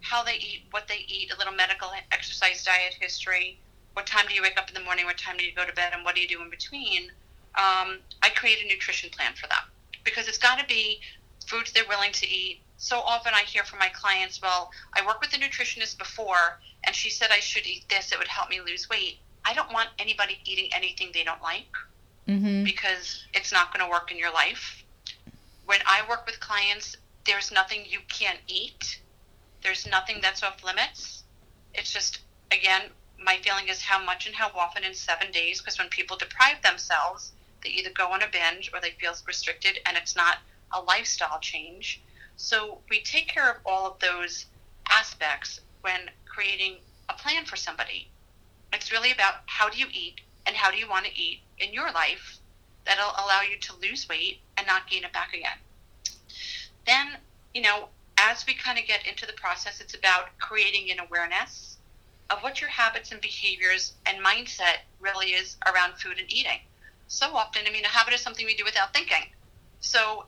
how 0.00 0.22
they 0.24 0.36
eat, 0.36 0.64
what 0.70 0.88
they 0.88 1.04
eat, 1.08 1.32
a 1.32 1.38
little 1.38 1.52
medical 1.52 1.88
exercise 2.12 2.64
diet 2.64 2.94
history, 2.98 3.58
what 3.94 4.06
time 4.06 4.26
do 4.28 4.34
you 4.34 4.42
wake 4.42 4.58
up 4.58 4.68
in 4.68 4.74
the 4.74 4.80
morning, 4.80 5.04
what 5.04 5.18
time 5.18 5.36
do 5.36 5.44
you 5.44 5.52
go 5.54 5.64
to 5.64 5.72
bed, 5.72 5.92
and 5.92 6.04
what 6.04 6.14
do 6.14 6.20
you 6.20 6.28
do 6.28 6.40
in 6.42 6.50
between. 6.50 7.10
Um, 7.56 7.98
I 8.22 8.30
create 8.34 8.62
a 8.64 8.68
nutrition 8.68 9.10
plan 9.10 9.32
for 9.34 9.48
them 9.48 9.64
because 10.04 10.28
it's 10.28 10.38
got 10.38 10.58
to 10.58 10.66
be 10.66 11.00
foods 11.46 11.72
they're 11.72 11.84
willing 11.88 12.12
to 12.12 12.28
eat. 12.28 12.60
So 12.78 13.00
often 13.00 13.32
I 13.34 13.42
hear 13.42 13.64
from 13.64 13.78
my 13.78 13.88
clients, 13.88 14.40
well, 14.40 14.70
I 14.94 15.04
worked 15.04 15.20
with 15.20 15.34
a 15.34 15.36
nutritionist 15.36 15.98
before, 15.98 16.60
and 16.84 16.94
she 16.94 17.10
said 17.10 17.28
I 17.30 17.40
should 17.40 17.66
eat 17.66 17.84
this, 17.90 18.12
it 18.12 18.18
would 18.18 18.28
help 18.28 18.48
me 18.48 18.60
lose 18.60 18.88
weight. 18.88 19.18
I 19.44 19.52
don't 19.54 19.72
want 19.72 19.88
anybody 19.98 20.38
eating 20.44 20.70
anything 20.72 21.10
they 21.12 21.24
don't 21.24 21.42
like 21.42 21.72
mm-hmm. 22.28 22.64
because 22.64 23.24
it's 23.34 23.52
not 23.52 23.72
going 23.74 23.84
to 23.84 23.90
work 23.90 24.10
in 24.10 24.18
your 24.18 24.32
life. 24.32 24.82
When 25.66 25.80
I 25.86 26.02
work 26.08 26.26
with 26.26 26.40
clients, 26.40 26.96
there's 27.30 27.52
nothing 27.52 27.84
you 27.86 28.00
can't 28.08 28.40
eat. 28.48 29.00
There's 29.62 29.86
nothing 29.86 30.18
that's 30.20 30.42
off 30.42 30.64
limits. 30.64 31.22
It's 31.74 31.92
just, 31.92 32.18
again, 32.50 32.90
my 33.22 33.36
feeling 33.44 33.68
is 33.68 33.80
how 33.80 34.04
much 34.04 34.26
and 34.26 34.34
how 34.34 34.50
often 34.56 34.82
in 34.82 34.94
seven 34.94 35.30
days, 35.30 35.60
because 35.60 35.78
when 35.78 35.88
people 35.90 36.16
deprive 36.16 36.60
themselves, 36.62 37.30
they 37.62 37.70
either 37.70 37.90
go 37.90 38.08
on 38.08 38.24
a 38.24 38.28
binge 38.28 38.72
or 38.74 38.80
they 38.80 38.96
feel 39.00 39.14
restricted, 39.28 39.78
and 39.86 39.96
it's 39.96 40.16
not 40.16 40.38
a 40.72 40.80
lifestyle 40.80 41.38
change. 41.40 42.02
So 42.36 42.78
we 42.90 43.00
take 43.02 43.28
care 43.28 43.48
of 43.48 43.58
all 43.64 43.86
of 43.92 44.00
those 44.00 44.46
aspects 44.88 45.60
when 45.82 46.10
creating 46.26 46.78
a 47.08 47.12
plan 47.12 47.44
for 47.44 47.54
somebody. 47.54 48.10
It's 48.72 48.90
really 48.90 49.12
about 49.12 49.34
how 49.46 49.68
do 49.68 49.78
you 49.78 49.86
eat 49.92 50.20
and 50.46 50.56
how 50.56 50.72
do 50.72 50.78
you 50.78 50.88
want 50.88 51.06
to 51.06 51.16
eat 51.16 51.42
in 51.58 51.72
your 51.72 51.92
life 51.92 52.38
that'll 52.86 53.24
allow 53.24 53.42
you 53.42 53.56
to 53.60 53.76
lose 53.76 54.08
weight 54.08 54.40
and 54.56 54.66
not 54.66 54.90
gain 54.90 55.04
it 55.04 55.12
back 55.12 55.32
again 55.32 55.58
then, 56.90 57.16
you 57.54 57.62
know, 57.62 57.88
as 58.18 58.44
we 58.46 58.54
kind 58.54 58.78
of 58.78 58.84
get 58.84 59.06
into 59.06 59.24
the 59.26 59.32
process, 59.34 59.80
it's 59.80 59.94
about 59.94 60.36
creating 60.38 60.90
an 60.90 60.98
awareness 60.98 61.78
of 62.28 62.40
what 62.40 62.60
your 62.60 62.70
habits 62.70 63.12
and 63.12 63.20
behaviors 63.20 63.94
and 64.06 64.22
mindset 64.24 64.82
really 65.00 65.28
is 65.28 65.56
around 65.72 65.94
food 65.94 66.18
and 66.18 66.30
eating. 66.32 66.58
So 67.06 67.34
often, 67.34 67.62
I 67.66 67.70
mean, 67.70 67.84
a 67.84 67.88
habit 67.88 68.14
is 68.14 68.20
something 68.20 68.44
we 68.44 68.54
do 68.54 68.64
without 68.64 68.92
thinking. 68.92 69.24
So 69.80 70.26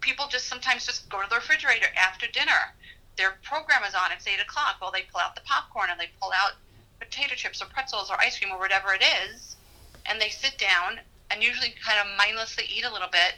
people 0.00 0.26
just 0.28 0.46
sometimes 0.46 0.86
just 0.86 1.08
go 1.10 1.20
to 1.22 1.28
the 1.28 1.36
refrigerator 1.36 1.86
after 1.96 2.26
dinner. 2.28 2.74
Their 3.16 3.38
program 3.42 3.82
is 3.86 3.94
on, 3.94 4.10
it's 4.12 4.26
8 4.26 4.40
o'clock. 4.40 4.76
Well, 4.80 4.90
they 4.90 5.02
pull 5.12 5.20
out 5.20 5.34
the 5.34 5.42
popcorn 5.42 5.90
and 5.90 6.00
they 6.00 6.10
pull 6.20 6.32
out 6.34 6.52
potato 6.98 7.34
chips 7.34 7.60
or 7.60 7.66
pretzels 7.66 8.10
or 8.10 8.20
ice 8.20 8.38
cream 8.38 8.52
or 8.52 8.58
whatever 8.58 8.94
it 8.94 9.02
is, 9.02 9.56
and 10.06 10.20
they 10.20 10.28
sit 10.28 10.58
down 10.58 11.00
and 11.30 11.42
usually 11.42 11.74
kind 11.84 11.98
of 11.98 12.06
mindlessly 12.16 12.64
eat 12.72 12.84
a 12.84 12.92
little 12.92 13.10
bit 13.10 13.34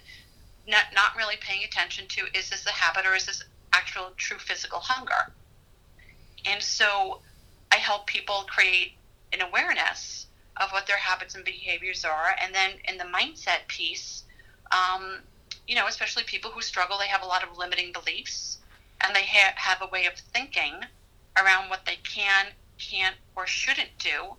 not, 0.67 0.85
not 0.95 1.17
really 1.17 1.37
paying 1.41 1.65
attention 1.65 2.07
to 2.09 2.23
is 2.37 2.51
this 2.51 2.67
a 2.67 2.71
habit 2.71 3.07
or 3.07 3.15
is 3.15 3.27
this 3.27 3.43
actual 3.73 4.13
true 4.17 4.39
physical 4.39 4.81
hunger? 4.81 5.33
And 6.47 6.63
so 6.63 7.21
I 7.73 7.77
help 7.77 8.07
people 8.07 8.47
create 8.49 8.93
an 9.33 9.41
awareness 9.41 10.27
of 10.59 10.71
what 10.71 10.87
their 10.87 10.97
habits 10.97 11.35
and 11.35 11.45
behaviors 11.45 12.05
are. 12.05 12.37
And 12.41 12.55
then 12.55 12.73
in 12.89 12.97
the 12.97 13.05
mindset 13.05 13.67
piece, 13.67 14.25
um, 14.71 15.21
you 15.67 15.75
know, 15.75 15.87
especially 15.87 16.23
people 16.25 16.51
who 16.51 16.61
struggle, 16.61 16.99
they 16.99 17.09
have 17.09 17.23
a 17.23 17.27
lot 17.27 17.43
of 17.43 17.59
limiting 17.59 17.93
beliefs 17.93 18.59
and 19.03 19.15
they 19.15 19.25
ha- 19.25 19.55
have 19.57 19.83
a 19.83 19.91
way 19.91 20.07
of 20.07 20.15
thinking 20.15 20.75
around 21.37 21.69
what 21.69 21.85
they 21.85 21.97
can, 22.05 22.47
can't, 22.79 23.17
or 23.37 23.47
shouldn't 23.47 23.91
do. 23.99 24.37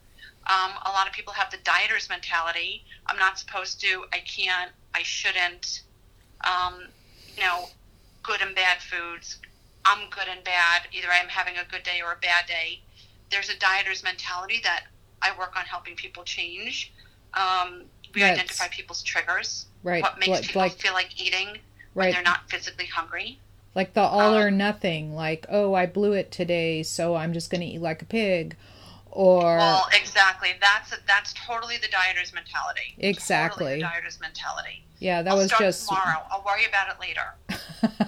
Um, 0.47 0.71
a 0.85 0.91
lot 0.91 1.07
of 1.07 1.13
people 1.13 1.33
have 1.33 1.49
the 1.51 1.57
dieter's 1.63 2.07
mentality. 2.09 2.85
I'm 3.07 3.17
not 3.17 3.39
supposed 3.39 3.81
to, 3.81 4.05
I 4.13 4.19
can't, 4.19 4.71
I 4.93 5.01
shouldn't 5.03 5.81
um, 6.45 6.83
you 7.35 7.43
know, 7.43 7.69
good 8.23 8.41
and 8.41 8.55
bad 8.55 8.77
foods. 8.79 9.37
I'm 9.85 10.09
good 10.09 10.27
and 10.29 10.43
bad. 10.43 10.83
Either 10.93 11.07
I'm 11.11 11.27
having 11.27 11.57
a 11.57 11.65
good 11.71 11.83
day 11.83 12.01
or 12.03 12.13
a 12.13 12.17
bad 12.17 12.47
day. 12.47 12.81
There's 13.31 13.49
a 13.49 13.57
dieter's 13.57 14.03
mentality 14.03 14.61
that 14.63 14.85
I 15.21 15.37
work 15.37 15.55
on 15.57 15.65
helping 15.65 15.95
people 15.95 16.23
change. 16.23 16.91
Um, 17.33 17.83
we 18.13 18.23
identify 18.23 18.67
people's 18.69 19.03
triggers. 19.03 19.65
Right. 19.83 20.01
What 20.01 20.17
makes 20.19 20.29
like, 20.29 20.41
people 20.43 20.61
like 20.61 20.71
feel 20.73 20.93
like 20.93 21.21
eating 21.21 21.57
when 21.93 22.11
they're 22.11 22.23
not 22.23 22.49
physically 22.49 22.85
hungry. 22.85 23.39
Like 23.75 23.93
the 23.93 24.01
all 24.01 24.35
or 24.35 24.47
Um, 24.47 24.57
nothing, 24.57 25.13
like, 25.13 25.45
oh, 25.49 25.73
I 25.73 25.85
blew 25.85 26.13
it 26.13 26.31
today, 26.31 26.81
so 26.81 27.15
I'm 27.15 27.33
just 27.33 27.49
going 27.49 27.59
to 27.59 27.67
eat 27.67 27.81
like 27.81 28.01
a 28.01 28.05
pig. 28.05 28.55
Or, 29.11 29.57
Well, 29.57 29.89
exactly. 29.93 30.51
That's 30.61 30.93
that's 31.05 31.33
totally 31.33 31.77
the 31.77 31.89
dieter's 31.89 32.33
mentality. 32.33 32.95
Exactly. 32.97 33.65
Totally 33.65 33.81
the 33.81 33.87
dieter's 33.87 34.19
mentality. 34.21 34.84
Yeah, 34.99 35.21
that 35.21 35.31
I'll 35.31 35.37
was 35.37 35.47
start 35.47 35.61
just. 35.61 35.87
tomorrow. 35.87 36.21
I'll 36.31 36.43
worry 36.45 36.65
about 36.65 36.87
it 36.89 36.99
later. 36.99 37.33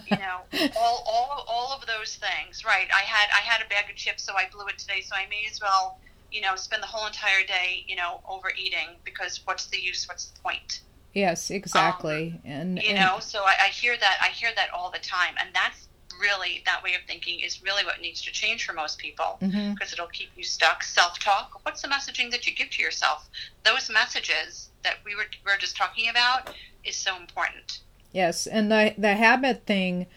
You 0.10 0.18
know, 0.18 0.40
all, 0.80 1.04
all 1.06 1.46
all 1.48 1.74
of 1.78 1.86
those 1.86 2.16
things. 2.16 2.64
Right. 2.66 2.88
I 2.96 3.02
had 3.02 3.28
I 3.32 3.42
had 3.42 3.62
a 3.64 3.70
bag 3.70 3.90
of 3.90 3.96
chips, 3.96 4.24
so 4.24 4.34
I 4.36 4.46
blew 4.52 4.66
it 4.68 4.78
today. 4.80 5.02
So 5.02 5.16
I 5.16 5.28
may 5.30 5.46
as 5.52 5.60
well, 5.62 6.00
you 6.32 6.42
know, 6.42 6.56
spend 6.56 6.82
the 6.82 6.88
whole 6.88 7.06
entire 7.06 7.46
day, 7.46 7.84
you 7.88 7.96
know, 7.98 8.22
overeating 8.28 8.96
because 9.04 9.42
what's 9.46 9.68
the 9.68 9.78
use? 9.80 10.08
What's 10.08 10.26
the 10.32 10.40
point? 10.40 10.80
yes, 11.14 11.52
exactly. 11.52 12.40
and, 12.46 12.80
Um, 12.80 12.84
You 12.84 12.92
and- 12.92 13.00
know. 13.00 13.20
So 13.20 13.44
I, 13.44 13.56
I 13.66 13.68
hear 13.68 13.98
that. 13.98 14.18
I 14.22 14.30
hear 14.30 14.50
that 14.56 14.70
all 14.74 14.90
the 14.90 15.00
time, 15.00 15.36
and 15.40 15.50
that's 15.54 15.88
really 16.20 16.64
that 16.66 16.84
way 16.84 16.96
of 16.96 17.02
thinking 17.08 17.40
is 17.40 17.62
really 17.64 17.84
what 17.86 18.02
needs 18.02 18.22
to 18.24 18.32
change 18.32 18.66
for 18.66 18.74
most 18.74 18.98
people 18.98 19.38
Mhm. 19.42 19.74
because 19.74 19.94
it'll 19.94 20.08
keep 20.08 20.30
you 20.36 20.44
stuck. 20.44 20.84
Self 20.84 21.20
talk. 21.20 21.60
What's 21.64 21.82
the 21.82 21.88
messaging 21.88 22.32
that 22.32 22.46
you 22.48 22.54
give 22.54 22.70
to 22.72 22.82
yourself? 22.82 23.30
Those 23.64 23.90
messages 23.90 24.70
that 24.84 24.98
we 25.06 25.16
were, 25.16 25.26
we 25.46 25.52
were 25.52 25.58
just 25.58 25.76
talking 25.76 26.10
about 26.10 26.54
is 26.84 26.96
so 26.96 27.16
important. 27.18 27.80
Yes, 28.12 28.48
and 28.48 28.72
the 28.72 28.96
the 28.98 29.16
habit 29.16 29.66
thing, 29.66 30.08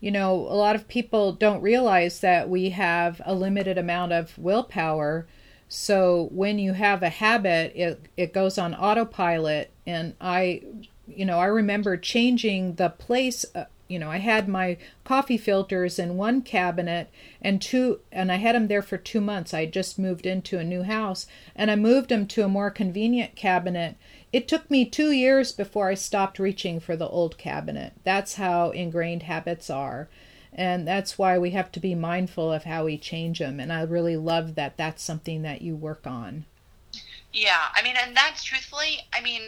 you 0.00 0.10
know, 0.10 0.34
a 0.34 0.56
lot 0.56 0.76
of 0.76 0.88
people 0.88 1.32
don't 1.32 1.62
realize 1.62 2.20
that 2.20 2.48
we 2.48 2.70
have 2.70 3.20
a 3.24 3.34
limited 3.34 3.78
amount 3.78 4.12
of 4.12 4.36
willpower. 4.36 5.26
So 5.68 6.28
when 6.32 6.58
you 6.58 6.74
have 6.74 7.02
a 7.02 7.08
habit, 7.08 7.72
it 7.74 8.06
it 8.16 8.32
goes 8.32 8.58
on 8.58 8.74
autopilot 8.74 9.70
and 9.86 10.14
I 10.20 10.62
you 11.08 11.24
know, 11.24 11.38
I 11.38 11.46
remember 11.46 11.96
changing 11.96 12.74
the 12.74 12.88
place 12.90 13.44
uh, 13.54 13.66
you 13.88 13.98
know, 13.98 14.10
I 14.10 14.18
had 14.18 14.48
my 14.48 14.78
coffee 15.04 15.38
filters 15.38 15.98
in 15.98 16.16
one 16.16 16.42
cabinet 16.42 17.08
and 17.40 17.60
two 17.62 18.00
and 18.10 18.32
I 18.32 18.36
had 18.36 18.54
them 18.54 18.68
there 18.68 18.82
for 18.82 18.96
2 18.96 19.20
months. 19.20 19.54
I 19.54 19.66
just 19.66 19.98
moved 19.98 20.26
into 20.26 20.58
a 20.58 20.64
new 20.64 20.82
house 20.82 21.26
and 21.54 21.70
I 21.70 21.76
moved 21.76 22.08
them 22.08 22.26
to 22.28 22.44
a 22.44 22.48
more 22.48 22.70
convenient 22.70 23.36
cabinet 23.36 23.96
it 24.36 24.48
took 24.48 24.70
me 24.70 24.84
two 24.84 25.12
years 25.12 25.50
before 25.50 25.88
I 25.88 25.94
stopped 25.94 26.38
reaching 26.38 26.78
for 26.78 26.94
the 26.94 27.08
old 27.08 27.38
cabinet. 27.38 27.94
That's 28.04 28.34
how 28.34 28.68
ingrained 28.70 29.22
habits 29.22 29.70
are. 29.70 30.08
And 30.52 30.86
that's 30.86 31.16
why 31.16 31.38
we 31.38 31.52
have 31.52 31.72
to 31.72 31.80
be 31.80 31.94
mindful 31.94 32.52
of 32.52 32.64
how 32.64 32.84
we 32.84 32.98
change 32.98 33.38
them. 33.38 33.58
And 33.60 33.72
I 33.72 33.80
really 33.82 34.16
love 34.16 34.54
that 34.54 34.76
that's 34.76 35.02
something 35.02 35.40
that 35.40 35.62
you 35.62 35.74
work 35.74 36.06
on. 36.06 36.44
Yeah, 37.32 37.68
I 37.74 37.82
mean, 37.82 37.94
and 37.96 38.16
that's 38.16 38.44
truthfully, 38.44 39.00
I 39.12 39.22
mean, 39.22 39.42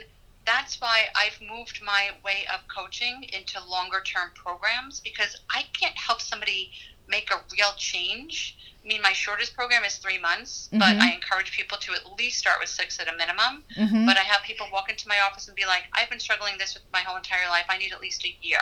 that's 0.49 0.81
why 0.81 1.05
I've 1.14 1.38
moved 1.47 1.81
my 1.85 2.11
way 2.25 2.47
of 2.52 2.61
coaching 2.75 3.25
into 3.37 3.62
longer 3.69 4.00
term 4.00 4.31
programs 4.35 5.00
because 5.00 5.37
I 5.50 5.64
can't 5.78 5.97
help 5.97 6.21
somebody 6.21 6.73
make 7.07 7.31
a 7.31 7.40
real 7.52 7.73
change. 7.76 8.57
I 8.83 8.88
mean, 8.88 9.02
my 9.02 9.12
shortest 9.12 9.55
program 9.55 9.85
is 9.85 9.97
three 9.97 10.19
months, 10.19 10.69
but 10.73 10.97
Mhm. 10.97 11.00
I 11.00 11.12
encourage 11.12 11.52
people 11.52 11.76
to 11.78 11.93
at 11.93 12.12
least 12.19 12.38
start 12.38 12.61
with 12.61 12.69
six 12.69 12.99
at 12.99 13.09
a 13.12 13.17
minimum. 13.17 13.64
Mm-hmm. 13.76 14.07
But 14.07 14.17
I 14.17 14.23
have 14.23 14.43
people 14.43 14.67
walk 14.73 14.88
into 14.88 15.07
my 15.09 15.21
office 15.21 15.47
and 15.49 15.57
be 15.57 15.67
like, 15.67 15.85
I've 15.93 16.09
been 16.09 16.21
struggling 16.21 16.57
this 16.59 16.75
with 16.75 16.85
my 16.93 17.00
whole 17.00 17.17
entire 17.17 17.49
life. 17.49 17.67
I 17.69 17.76
need 17.78 17.93
at 17.93 18.00
least 18.00 18.25
a 18.25 18.35
year 18.40 18.61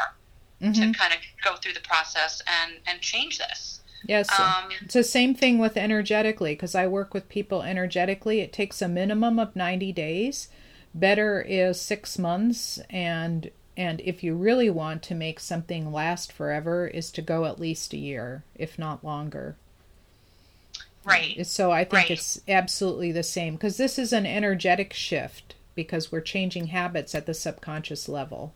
hmm 0.61 0.73
to 0.73 0.93
kind 0.93 1.13
of 1.13 1.19
go 1.45 1.57
through 1.57 1.75
the 1.75 1.81
process 1.81 2.43
and, 2.47 2.81
and 2.87 3.01
change 3.01 3.39
this. 3.39 3.81
Yes. 4.07 4.29
Um, 4.39 4.71
it's 4.83 4.95
the 4.95 5.05
same 5.05 5.35
thing 5.35 5.59
with 5.59 5.77
energetically 5.77 6.55
because 6.55 6.75
I 6.75 6.87
work 6.87 7.13
with 7.13 7.29
people 7.29 7.63
energetically. 7.63 8.41
It 8.41 8.53
takes 8.53 8.81
a 8.81 8.89
minimum 8.89 9.39
of 9.39 9.55
90 9.55 9.93
days. 9.93 10.49
Better 10.97 11.41
is 11.43 11.81
six 11.81 12.19
months. 12.19 12.81
And 12.91 13.53
and 13.77 14.01
if 14.01 14.25
you 14.25 14.35
really 14.35 14.71
want 14.71 15.03
to 15.05 15.15
make 15.15 15.39
something 15.39 15.93
last 15.93 16.33
forever, 16.33 16.89
is 16.89 17.13
to 17.13 17.23
go 17.23 17.45
at 17.45 17.61
least 17.61 17.93
a 17.93 17.99
year, 17.99 18.45
if 18.57 18.79
not 18.79 19.05
longer. 19.05 19.59
right. 21.05 21.47
So 21.47 21.71
I 21.73 21.85
think 21.85 22.09
Right. 22.09 22.11
it's 22.11 22.41
absolutely 22.49 23.13
the 23.13 23.23
same 23.23 23.55
because 23.57 23.77
this 23.77 23.99
is 23.99 24.13
an 24.13 24.27
energetic 24.27 24.93
shift 24.93 25.55
because 25.75 26.11
we're 26.11 26.21
changing 26.21 26.69
habits 26.69 27.15
at 27.15 27.27
the 27.27 27.35
subconscious 27.35 28.09
level. 28.09 28.55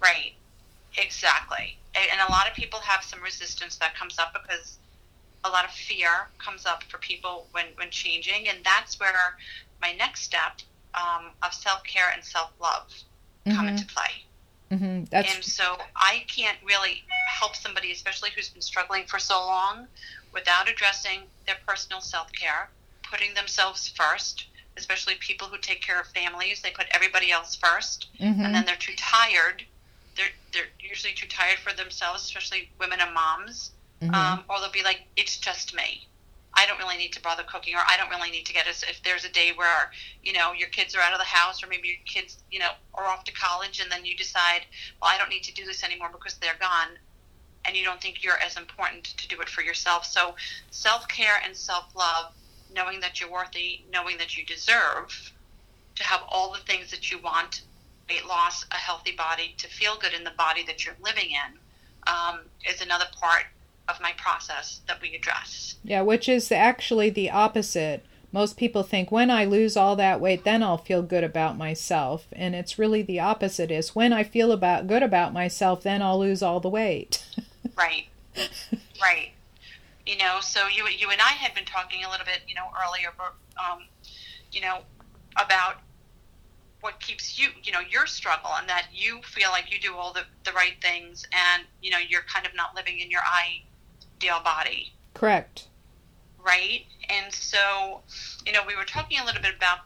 Right. 0.00 0.34
Exactly. 0.96 1.78
And 1.94 2.20
a 2.20 2.30
lot 2.30 2.48
of 2.48 2.54
people 2.54 2.80
have 2.80 3.02
some 3.04 3.22
resistance 3.22 3.76
that 3.78 3.94
comes 3.94 4.18
up 4.18 4.32
because 4.32 4.78
a 5.44 5.50
lot 5.50 5.64
of 5.64 5.70
fear 5.72 6.28
comes 6.38 6.66
up 6.66 6.82
for 6.84 6.98
people 6.98 7.48
when, 7.52 7.66
when 7.76 7.90
changing. 7.90 8.48
And 8.48 8.64
that's 8.64 8.98
where 9.00 9.36
my 9.80 9.92
next 9.92 10.22
step 10.22 10.60
um, 10.94 11.30
of 11.42 11.52
self 11.52 11.82
care 11.84 12.10
and 12.14 12.24
self 12.24 12.50
love 12.60 12.92
come 13.46 13.66
Mhm. 13.66 13.70
into 13.70 13.86
play. 13.86 14.24
hmm 14.70 15.04
That's 15.10 15.34
and 15.34 15.44
so 15.44 15.78
I 15.96 16.24
can't 16.28 16.58
really 16.62 17.02
help 17.38 17.56
somebody, 17.56 17.90
especially 17.92 18.30
who's 18.30 18.50
been 18.50 18.60
struggling 18.62 19.06
for 19.06 19.18
so 19.18 19.38
long, 19.38 19.88
without 20.32 20.68
addressing 20.68 21.30
their 21.46 21.56
personal 21.66 22.00
self 22.00 22.30
care, 22.32 22.70
putting 23.02 23.34
themselves 23.34 23.88
first. 23.88 24.46
Especially 24.76 25.16
people 25.16 25.48
who 25.48 25.58
take 25.58 25.82
care 25.82 25.98
of 26.00 26.06
families, 26.08 26.62
they 26.62 26.70
put 26.70 26.86
everybody 26.92 27.32
else 27.32 27.56
1st 27.56 28.06
mhm. 28.20 28.44
and 28.44 28.54
then 28.54 28.64
they're 28.64 28.76
too 28.76 28.94
tired. 28.96 29.64
They're 30.14 30.30
they're 30.52 30.68
usually 30.78 31.12
too 31.14 31.26
tired 31.26 31.58
for 31.58 31.72
themselves, 31.72 32.22
especially 32.24 32.70
women 32.78 33.00
and 33.00 33.12
moms. 33.12 33.72
Mhm. 34.02 34.14
Um, 34.14 34.44
or 34.48 34.60
they'll 34.60 34.70
be 34.70 34.82
like, 34.84 35.00
"It's 35.16 35.36
just 35.38 35.74
me. 35.74 36.07
I 36.54 36.66
don't 36.66 36.78
really 36.78 36.96
need 36.96 37.12
to 37.12 37.20
bother 37.20 37.44
cooking, 37.44 37.74
or 37.74 37.82
I 37.86 37.96
don't 37.96 38.10
really 38.10 38.30
need 38.30 38.46
to 38.46 38.52
get 38.52 38.66
us." 38.66 38.82
If 38.82 39.02
there's 39.02 39.24
a 39.24 39.28
day 39.28 39.52
where 39.52 39.92
you 40.22 40.32
know 40.32 40.52
your 40.52 40.68
kids 40.68 40.94
are 40.94 41.00
out 41.00 41.12
of 41.12 41.18
the 41.18 41.24
house, 41.24 41.62
or 41.62 41.66
maybe 41.66 41.88
your 41.88 41.98
kids 42.06 42.42
you 42.50 42.58
know 42.58 42.72
are 42.94 43.06
off 43.06 43.24
to 43.24 43.32
college, 43.32 43.80
and 43.80 43.90
then 43.90 44.04
you 44.04 44.16
decide, 44.16 44.66
"Well, 45.00 45.10
I 45.10 45.18
don't 45.18 45.30
need 45.30 45.44
to 45.44 45.52
do 45.52 45.64
this 45.64 45.84
anymore 45.84 46.10
because 46.10 46.38
they're 46.38 46.54
gone," 46.54 46.98
and 47.64 47.76
you 47.76 47.84
don't 47.84 48.00
think 48.00 48.22
you're 48.22 48.38
as 48.38 48.56
important 48.56 49.04
to 49.04 49.28
do 49.28 49.40
it 49.40 49.48
for 49.48 49.62
yourself. 49.62 50.04
So, 50.06 50.36
self 50.70 51.06
care 51.08 51.40
and 51.44 51.56
self 51.56 51.94
love, 51.94 52.32
knowing 52.70 53.00
that 53.00 53.20
you're 53.20 53.30
worthy, 53.30 53.84
knowing 53.90 54.18
that 54.18 54.36
you 54.36 54.44
deserve 54.44 55.32
to 55.96 56.04
have 56.04 56.22
all 56.28 56.52
the 56.52 56.60
things 56.60 56.90
that 56.90 57.10
you 57.10 57.18
want 57.18 57.62
weight 58.08 58.26
loss, 58.26 58.64
a 58.70 58.76
healthy 58.76 59.12
body, 59.12 59.54
to 59.58 59.68
feel 59.68 59.96
good 59.98 60.14
in 60.14 60.24
the 60.24 60.30
body 60.32 60.64
that 60.64 60.84
you're 60.84 60.96
living 61.00 61.30
in, 61.30 61.58
um, 62.06 62.40
is 62.64 62.80
another 62.80 63.06
part 63.20 63.44
of 63.88 64.00
my 64.00 64.12
process 64.16 64.80
that 64.86 65.00
we 65.00 65.14
address. 65.14 65.76
yeah, 65.82 66.02
which 66.02 66.28
is 66.28 66.52
actually 66.52 67.10
the 67.10 67.30
opposite. 67.30 68.04
Most 68.30 68.58
people 68.58 68.82
think 68.82 69.10
when 69.10 69.30
I 69.30 69.46
lose 69.46 69.74
all 69.76 69.96
that 69.96 70.20
weight, 70.20 70.44
then 70.44 70.62
I'll 70.62 70.76
feel 70.76 71.02
good 71.02 71.24
about 71.24 71.56
myself, 71.56 72.26
and 72.32 72.54
it's 72.54 72.78
really 72.78 73.00
the 73.00 73.20
opposite. 73.20 73.70
Is 73.70 73.94
when 73.94 74.12
I 74.12 74.22
feel 74.22 74.52
about 74.52 74.86
good 74.86 75.02
about 75.02 75.32
myself, 75.32 75.82
then 75.82 76.02
I'll 76.02 76.18
lose 76.18 76.42
all 76.42 76.60
the 76.60 76.68
weight. 76.68 77.24
Right. 77.76 78.06
right. 79.00 79.30
You 80.04 80.16
know, 80.18 80.38
so 80.40 80.66
you 80.66 80.86
you 80.88 81.10
and 81.10 81.20
I 81.20 81.30
had 81.30 81.54
been 81.54 81.64
talking 81.64 82.04
a 82.04 82.10
little 82.10 82.26
bit, 82.26 82.40
you 82.48 82.56
know, 82.56 82.66
earlier, 82.84 83.10
but, 83.16 83.34
um, 83.56 83.84
you 84.50 84.60
know, 84.60 84.80
about 85.36 85.76
what 86.80 86.98
keeps 86.98 87.38
you, 87.38 87.48
you 87.62 87.70
know, 87.70 87.80
your 87.80 88.06
struggle, 88.06 88.50
and 88.58 88.68
that 88.68 88.88
you 88.92 89.20
feel 89.22 89.50
like 89.50 89.72
you 89.72 89.78
do 89.80 89.94
all 89.94 90.12
the 90.12 90.22
the 90.44 90.52
right 90.52 90.74
things, 90.82 91.24
and 91.32 91.64
you 91.80 91.90
know, 91.90 91.98
you're 91.98 92.22
kind 92.22 92.46
of 92.46 92.54
not 92.56 92.74
living 92.74 92.98
in 92.98 93.10
your 93.10 93.22
ideal 94.18 94.40
body. 94.42 94.92
Correct. 95.14 95.66
right? 96.44 96.84
And 97.08 97.32
so, 97.32 98.02
you 98.46 98.52
know, 98.52 98.60
we 98.66 98.76
were 98.76 98.84
talking 98.84 99.18
a 99.18 99.24
little 99.24 99.42
bit 99.42 99.54
about 99.56 99.78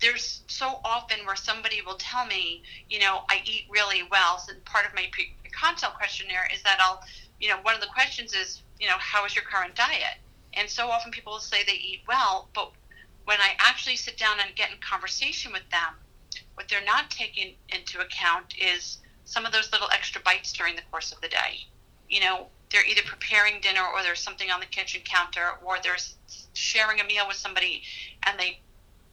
there's 0.00 0.42
so 0.48 0.80
often 0.84 1.18
where 1.24 1.36
somebody 1.36 1.80
will 1.84 1.96
tell 1.96 2.26
me, 2.26 2.62
you 2.90 2.98
know, 2.98 3.22
I 3.30 3.40
eat 3.44 3.64
really 3.70 4.02
well. 4.10 4.38
So 4.38 4.52
part 4.64 4.86
of 4.86 4.94
my 4.94 5.06
pre 5.12 5.34
consult 5.52 5.94
questionnaire 5.94 6.48
is 6.52 6.62
that 6.62 6.78
I'll, 6.80 7.00
you 7.40 7.48
know, 7.48 7.56
one 7.62 7.74
of 7.74 7.80
the 7.80 7.86
questions 7.86 8.34
is, 8.34 8.62
you 8.80 8.88
know, 8.88 8.96
how 8.98 9.24
is 9.24 9.34
your 9.34 9.44
current 9.44 9.74
diet? 9.74 10.18
And 10.54 10.68
so 10.68 10.88
often 10.88 11.10
people 11.10 11.32
will 11.32 11.40
say 11.40 11.64
they 11.64 11.72
eat 11.72 12.00
well, 12.06 12.48
but 12.54 12.72
when 13.24 13.38
I 13.40 13.54
actually 13.58 13.96
sit 13.96 14.18
down 14.18 14.36
and 14.44 14.54
get 14.54 14.70
in 14.70 14.76
conversation 14.78 15.52
with 15.52 15.68
them, 15.70 15.94
what 16.54 16.68
they're 16.68 16.84
not 16.84 17.10
taking 17.10 17.54
into 17.70 18.00
account 18.00 18.54
is 18.58 18.98
some 19.24 19.46
of 19.46 19.52
those 19.52 19.72
little 19.72 19.88
extra 19.92 20.20
bites 20.22 20.52
during 20.52 20.76
the 20.76 20.82
course 20.90 21.12
of 21.12 21.20
the 21.20 21.28
day. 21.28 21.66
You 22.08 22.20
know, 22.20 22.48
they're 22.74 22.84
either 22.86 23.02
preparing 23.06 23.60
dinner 23.60 23.82
or 23.94 24.02
there's 24.02 24.18
something 24.18 24.50
on 24.50 24.58
the 24.58 24.66
kitchen 24.66 25.00
counter 25.04 25.52
or 25.64 25.76
they're 25.82 25.96
sharing 26.54 27.00
a 27.00 27.04
meal 27.04 27.24
with 27.28 27.36
somebody 27.36 27.82
and 28.26 28.38
they 28.38 28.58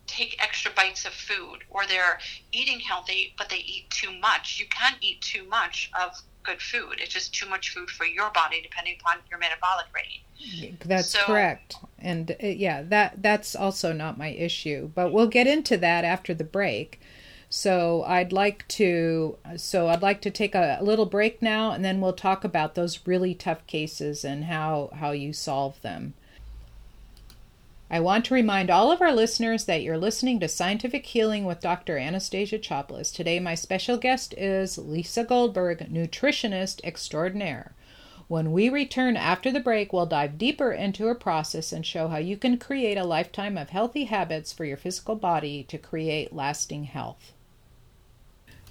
take 0.07 0.35
extra 0.43 0.71
bites 0.75 1.05
of 1.05 1.13
food 1.13 1.59
or 1.69 1.85
they're 1.85 2.17
eating 2.51 2.79
healthy 2.79 3.35
but 3.37 3.49
they 3.49 3.57
eat 3.57 3.87
too 3.91 4.11
much. 4.19 4.59
You 4.59 4.65
can't 4.67 4.97
eat 5.01 5.21
too 5.21 5.47
much 5.47 5.91
of 6.01 6.19
good 6.43 6.59
food. 6.59 6.95
It's 6.97 7.13
just 7.13 7.35
too 7.35 7.47
much 7.47 7.69
food 7.69 7.87
for 7.91 8.03
your 8.03 8.31
body 8.31 8.61
depending 8.63 8.97
upon 8.99 9.17
your 9.29 9.37
metabolic 9.37 9.85
rate. 9.93 10.79
That's 10.83 11.09
So- 11.09 11.19
correct. 11.25 11.75
And 11.99 12.31
uh, 12.31 12.47
yeah, 12.47 12.81
that 12.81 13.21
that's 13.21 13.55
also 13.55 13.93
not 13.93 14.17
my 14.17 14.29
issue, 14.29 14.89
but 14.95 15.13
we'll 15.13 15.27
get 15.27 15.45
into 15.45 15.77
that 15.77 16.03
after 16.03 16.33
the 16.33 16.43
break. 16.43 16.99
So 17.53 18.03
I'd 18.07 18.31
like 18.31 18.65
to 18.69 19.37
so 19.57 19.89
I'd 19.89 20.01
like 20.01 20.21
to 20.21 20.31
take 20.31 20.55
a 20.55 20.79
little 20.81 21.05
break 21.05 21.41
now 21.41 21.71
and 21.71 21.83
then 21.83 21.99
we'll 21.99 22.13
talk 22.13 22.45
about 22.45 22.75
those 22.75 23.05
really 23.05 23.35
tough 23.35 23.67
cases 23.67 24.23
and 24.23 24.45
how 24.45 24.89
how 24.95 25.11
you 25.11 25.33
solve 25.33 25.81
them. 25.81 26.13
I 27.89 27.99
want 27.99 28.23
to 28.25 28.33
remind 28.33 28.69
all 28.69 28.89
of 28.89 29.01
our 29.01 29.11
listeners 29.11 29.65
that 29.65 29.83
you're 29.83 29.97
listening 29.97 30.39
to 30.39 30.47
Scientific 30.47 31.05
Healing 31.07 31.43
with 31.43 31.59
Dr. 31.59 31.97
Anastasia 31.97 32.57
Chopelas. 32.57 33.13
Today, 33.13 33.37
my 33.37 33.53
special 33.55 33.97
guest 33.97 34.33
is 34.37 34.77
Lisa 34.77 35.25
Goldberg, 35.25 35.79
nutritionist 35.91 36.79
extraordinaire. 36.85 37.73
When 38.29 38.53
we 38.53 38.69
return 38.69 39.17
after 39.17 39.51
the 39.51 39.59
break, 39.59 39.91
we'll 39.91 40.05
dive 40.05 40.37
deeper 40.37 40.71
into 40.71 41.05
her 41.07 41.15
process 41.15 41.73
and 41.73 41.85
show 41.85 42.07
how 42.07 42.17
you 42.17 42.37
can 42.37 42.57
create 42.57 42.97
a 42.97 43.03
lifetime 43.03 43.57
of 43.57 43.71
healthy 43.71 44.05
habits 44.05 44.53
for 44.53 44.63
your 44.63 44.77
physical 44.77 45.15
body 45.15 45.63
to 45.63 45.77
create 45.77 46.31
lasting 46.31 46.85
health. 46.85 47.33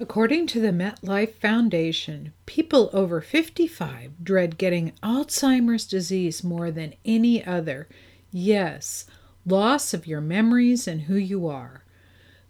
According 0.02 0.46
to 0.46 0.60
the 0.60 0.72
MetLife 0.72 1.34
Foundation, 1.34 2.32
people 2.46 2.88
over 2.94 3.20
55 3.20 4.24
dread 4.24 4.56
getting 4.56 4.92
Alzheimer's 5.02 5.84
disease 5.84 6.42
more 6.42 6.70
than 6.70 6.94
any 7.04 7.44
other. 7.44 7.86
Yes, 8.32 9.04
loss 9.44 9.92
of 9.92 10.06
your 10.06 10.22
memories 10.22 10.88
and 10.88 11.02
who 11.02 11.16
you 11.16 11.46
are. 11.46 11.84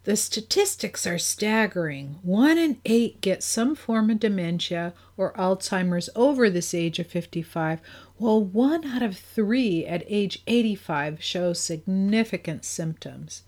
The 0.05 0.15
statistics 0.15 1.05
are 1.05 1.17
staggering. 1.17 2.19
One 2.21 2.57
in 2.57 2.79
eight 2.85 3.19
get 3.19 3.43
some 3.43 3.75
form 3.75 4.09
of 4.09 4.21
dementia 4.21 4.93
or 5.17 5.33
Alzheimer's 5.33 6.09
over 6.15 6.49
this 6.49 6.73
age 6.73 6.99
of 6.99 7.07
55, 7.07 7.81
while 8.15 8.41
one 8.41 8.85
out 8.85 9.03
of 9.03 9.17
three 9.17 9.85
at 9.85 10.05
age 10.07 10.41
85 10.47 11.21
shows 11.21 11.59
significant 11.59 12.63
symptoms. 12.63 13.43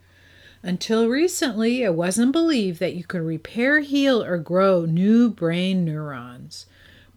Until 0.65 1.09
recently, 1.09 1.83
it 1.83 1.93
wasn't 1.93 2.31
believed 2.31 2.79
that 2.79 2.95
you 2.95 3.03
could 3.03 3.21
repair, 3.21 3.81
heal, 3.81 4.23
or 4.23 4.37
grow 4.37 4.85
new 4.85 5.29
brain 5.29 5.83
neurons. 5.83 6.67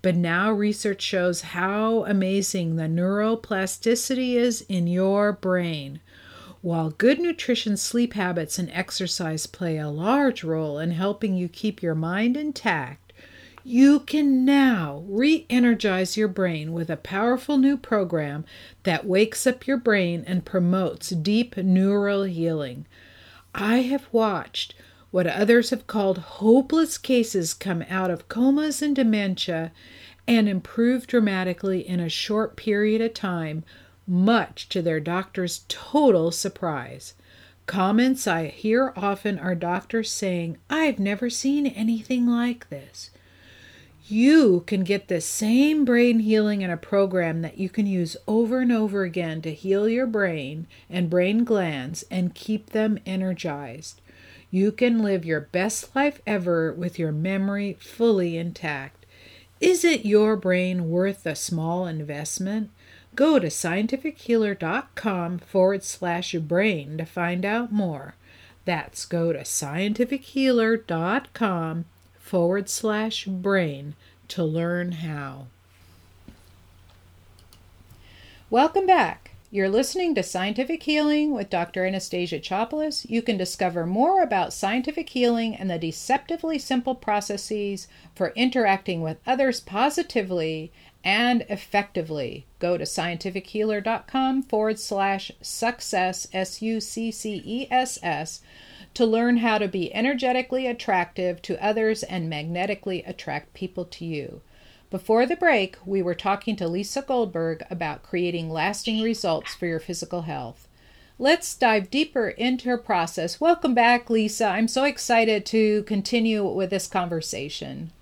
But 0.02 0.16
now 0.16 0.50
research 0.50 1.00
shows 1.00 1.42
how 1.42 2.04
amazing 2.06 2.74
the 2.74 2.88
neuroplasticity 2.88 4.34
is 4.34 4.62
in 4.62 4.88
your 4.88 5.32
brain. 5.32 6.00
While 6.60 6.90
good 6.90 7.20
nutrition, 7.20 7.76
sleep 7.76 8.14
habits, 8.14 8.58
and 8.58 8.68
exercise 8.72 9.46
play 9.46 9.78
a 9.78 9.88
large 9.88 10.42
role 10.42 10.80
in 10.80 10.90
helping 10.90 11.36
you 11.36 11.48
keep 11.48 11.80
your 11.80 11.94
mind 11.94 12.36
intact, 12.36 13.12
you 13.62 14.00
can 14.00 14.44
now 14.44 15.04
re 15.06 15.46
energize 15.48 16.16
your 16.16 16.26
brain 16.26 16.72
with 16.72 16.90
a 16.90 16.96
powerful 16.96 17.58
new 17.58 17.76
program 17.76 18.44
that 18.82 19.06
wakes 19.06 19.46
up 19.46 19.68
your 19.68 19.76
brain 19.76 20.24
and 20.26 20.44
promotes 20.44 21.10
deep 21.10 21.56
neural 21.56 22.24
healing. 22.24 22.86
I 23.58 23.78
have 23.78 24.06
watched 24.12 24.74
what 25.10 25.26
others 25.26 25.70
have 25.70 25.86
called 25.86 26.18
hopeless 26.18 26.98
cases 26.98 27.54
come 27.54 27.82
out 27.88 28.10
of 28.10 28.28
comas 28.28 28.82
and 28.82 28.94
dementia 28.94 29.72
and 30.28 30.46
improve 30.46 31.06
dramatically 31.06 31.80
in 31.80 31.98
a 31.98 32.10
short 32.10 32.56
period 32.56 33.00
of 33.00 33.14
time, 33.14 33.64
much 34.06 34.68
to 34.68 34.82
their 34.82 35.00
doctor's 35.00 35.64
total 35.68 36.30
surprise. 36.32 37.14
Comments 37.64 38.26
I 38.26 38.48
hear 38.48 38.92
often 38.94 39.38
are 39.38 39.54
doctors 39.54 40.10
saying, 40.10 40.58
I've 40.68 40.98
never 40.98 41.30
seen 41.30 41.66
anything 41.66 42.26
like 42.26 42.68
this. 42.68 43.10
You 44.08 44.62
can 44.68 44.84
get 44.84 45.08
the 45.08 45.20
same 45.20 45.84
brain 45.84 46.20
healing 46.20 46.62
in 46.62 46.70
a 46.70 46.76
program 46.76 47.42
that 47.42 47.58
you 47.58 47.68
can 47.68 47.88
use 47.88 48.16
over 48.28 48.60
and 48.60 48.70
over 48.70 49.02
again 49.02 49.42
to 49.42 49.52
heal 49.52 49.88
your 49.88 50.06
brain 50.06 50.68
and 50.88 51.10
brain 51.10 51.42
glands 51.42 52.04
and 52.08 52.32
keep 52.32 52.70
them 52.70 53.00
energized. 53.04 54.00
You 54.48 54.70
can 54.70 55.02
live 55.02 55.24
your 55.24 55.40
best 55.40 55.96
life 55.96 56.20
ever 56.24 56.72
with 56.72 57.00
your 57.00 57.10
memory 57.10 57.78
fully 57.80 58.36
intact. 58.36 59.04
Is 59.60 59.84
it 59.84 60.06
your 60.06 60.36
brain 60.36 60.88
worth 60.88 61.26
a 61.26 61.34
small 61.34 61.88
investment? 61.88 62.70
Go 63.16 63.40
to 63.40 63.48
scientifichealer.com 63.48 65.38
forward 65.38 65.82
slash 65.82 66.32
brain 66.34 66.98
to 66.98 67.04
find 67.04 67.44
out 67.44 67.72
more. 67.72 68.14
That's 68.64 69.04
go 69.04 69.32
to 69.32 69.40
scientifichealer.com 69.40 71.84
forward 72.26 72.68
slash 72.68 73.24
brain 73.24 73.94
to 74.26 74.42
learn 74.42 74.92
how. 74.92 75.46
Welcome 78.50 78.84
back. 78.86 79.30
You're 79.48 79.68
listening 79.68 80.16
to 80.16 80.24
Scientific 80.24 80.82
Healing 80.82 81.32
with 81.32 81.50
Dr. 81.50 81.86
Anastasia 81.86 82.40
Chopelas. 82.40 83.08
You 83.08 83.22
can 83.22 83.36
discover 83.36 83.86
more 83.86 84.22
about 84.22 84.52
scientific 84.52 85.08
healing 85.10 85.54
and 85.54 85.70
the 85.70 85.78
deceptively 85.78 86.58
simple 86.58 86.96
processes 86.96 87.86
for 88.16 88.32
interacting 88.34 89.02
with 89.02 89.18
others 89.24 89.60
positively 89.60 90.72
and 91.04 91.46
effectively. 91.48 92.44
Go 92.58 92.76
to 92.76 92.84
scientifichealer.com 92.84 94.42
forward 94.42 94.80
slash 94.80 95.30
success, 95.40 96.26
S 96.32 96.60
U 96.60 96.80
C 96.80 97.12
C 97.12 97.40
E 97.44 97.68
S 97.70 98.00
S, 98.02 98.40
to 98.96 99.04
learn 99.04 99.36
how 99.36 99.58
to 99.58 99.68
be 99.68 99.94
energetically 99.94 100.66
attractive 100.66 101.42
to 101.42 101.62
others 101.62 102.02
and 102.02 102.30
magnetically 102.30 103.02
attract 103.02 103.52
people 103.52 103.84
to 103.84 104.06
you. 104.06 104.40
Before 104.88 105.26
the 105.26 105.36
break, 105.36 105.76
we 105.84 106.00
were 106.00 106.14
talking 106.14 106.56
to 106.56 106.66
Lisa 106.66 107.02
Goldberg 107.02 107.62
about 107.68 108.02
creating 108.02 108.48
lasting 108.48 109.02
results 109.02 109.54
for 109.54 109.66
your 109.66 109.80
physical 109.80 110.22
health. 110.22 110.66
Let's 111.18 111.54
dive 111.54 111.90
deeper 111.90 112.28
into 112.28 112.70
her 112.70 112.78
process. 112.78 113.38
Welcome 113.38 113.74
back, 113.74 114.08
Lisa. 114.08 114.46
I'm 114.46 114.68
so 114.68 114.84
excited 114.84 115.44
to 115.46 115.82
continue 115.82 116.46
with 116.46 116.70
this 116.70 116.86
conversation. 116.86 117.92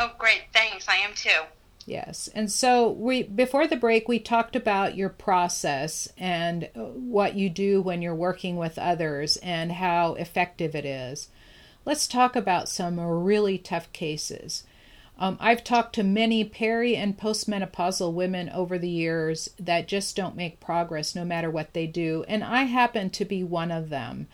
Oh, 0.00 0.12
great. 0.18 0.42
Thanks. 0.52 0.88
I 0.88 0.96
am 0.96 1.14
too. 1.14 1.42
Yes. 1.90 2.28
And 2.36 2.52
so 2.52 2.88
we 2.88 3.24
before 3.24 3.66
the 3.66 3.74
break 3.74 4.06
we 4.06 4.20
talked 4.20 4.54
about 4.54 4.96
your 4.96 5.08
process 5.08 6.08
and 6.16 6.70
what 6.74 7.34
you 7.34 7.50
do 7.50 7.82
when 7.82 8.00
you're 8.00 8.14
working 8.14 8.54
with 8.54 8.78
others 8.78 9.36
and 9.38 9.72
how 9.72 10.14
effective 10.14 10.76
it 10.76 10.84
is. 10.84 11.30
Let's 11.84 12.06
talk 12.06 12.36
about 12.36 12.68
some 12.68 13.00
really 13.00 13.58
tough 13.58 13.92
cases. 13.92 14.62
Um, 15.18 15.36
I've 15.40 15.64
talked 15.64 15.96
to 15.96 16.04
many 16.04 16.44
peri 16.44 16.94
and 16.94 17.18
postmenopausal 17.18 18.12
women 18.12 18.50
over 18.50 18.78
the 18.78 18.88
years 18.88 19.50
that 19.58 19.88
just 19.88 20.14
don't 20.14 20.36
make 20.36 20.60
progress 20.60 21.16
no 21.16 21.24
matter 21.24 21.50
what 21.50 21.74
they 21.74 21.88
do, 21.88 22.24
and 22.28 22.44
I 22.44 22.64
happen 22.64 23.10
to 23.10 23.24
be 23.24 23.42
one 23.42 23.72
of 23.72 23.88
them. 23.88 24.28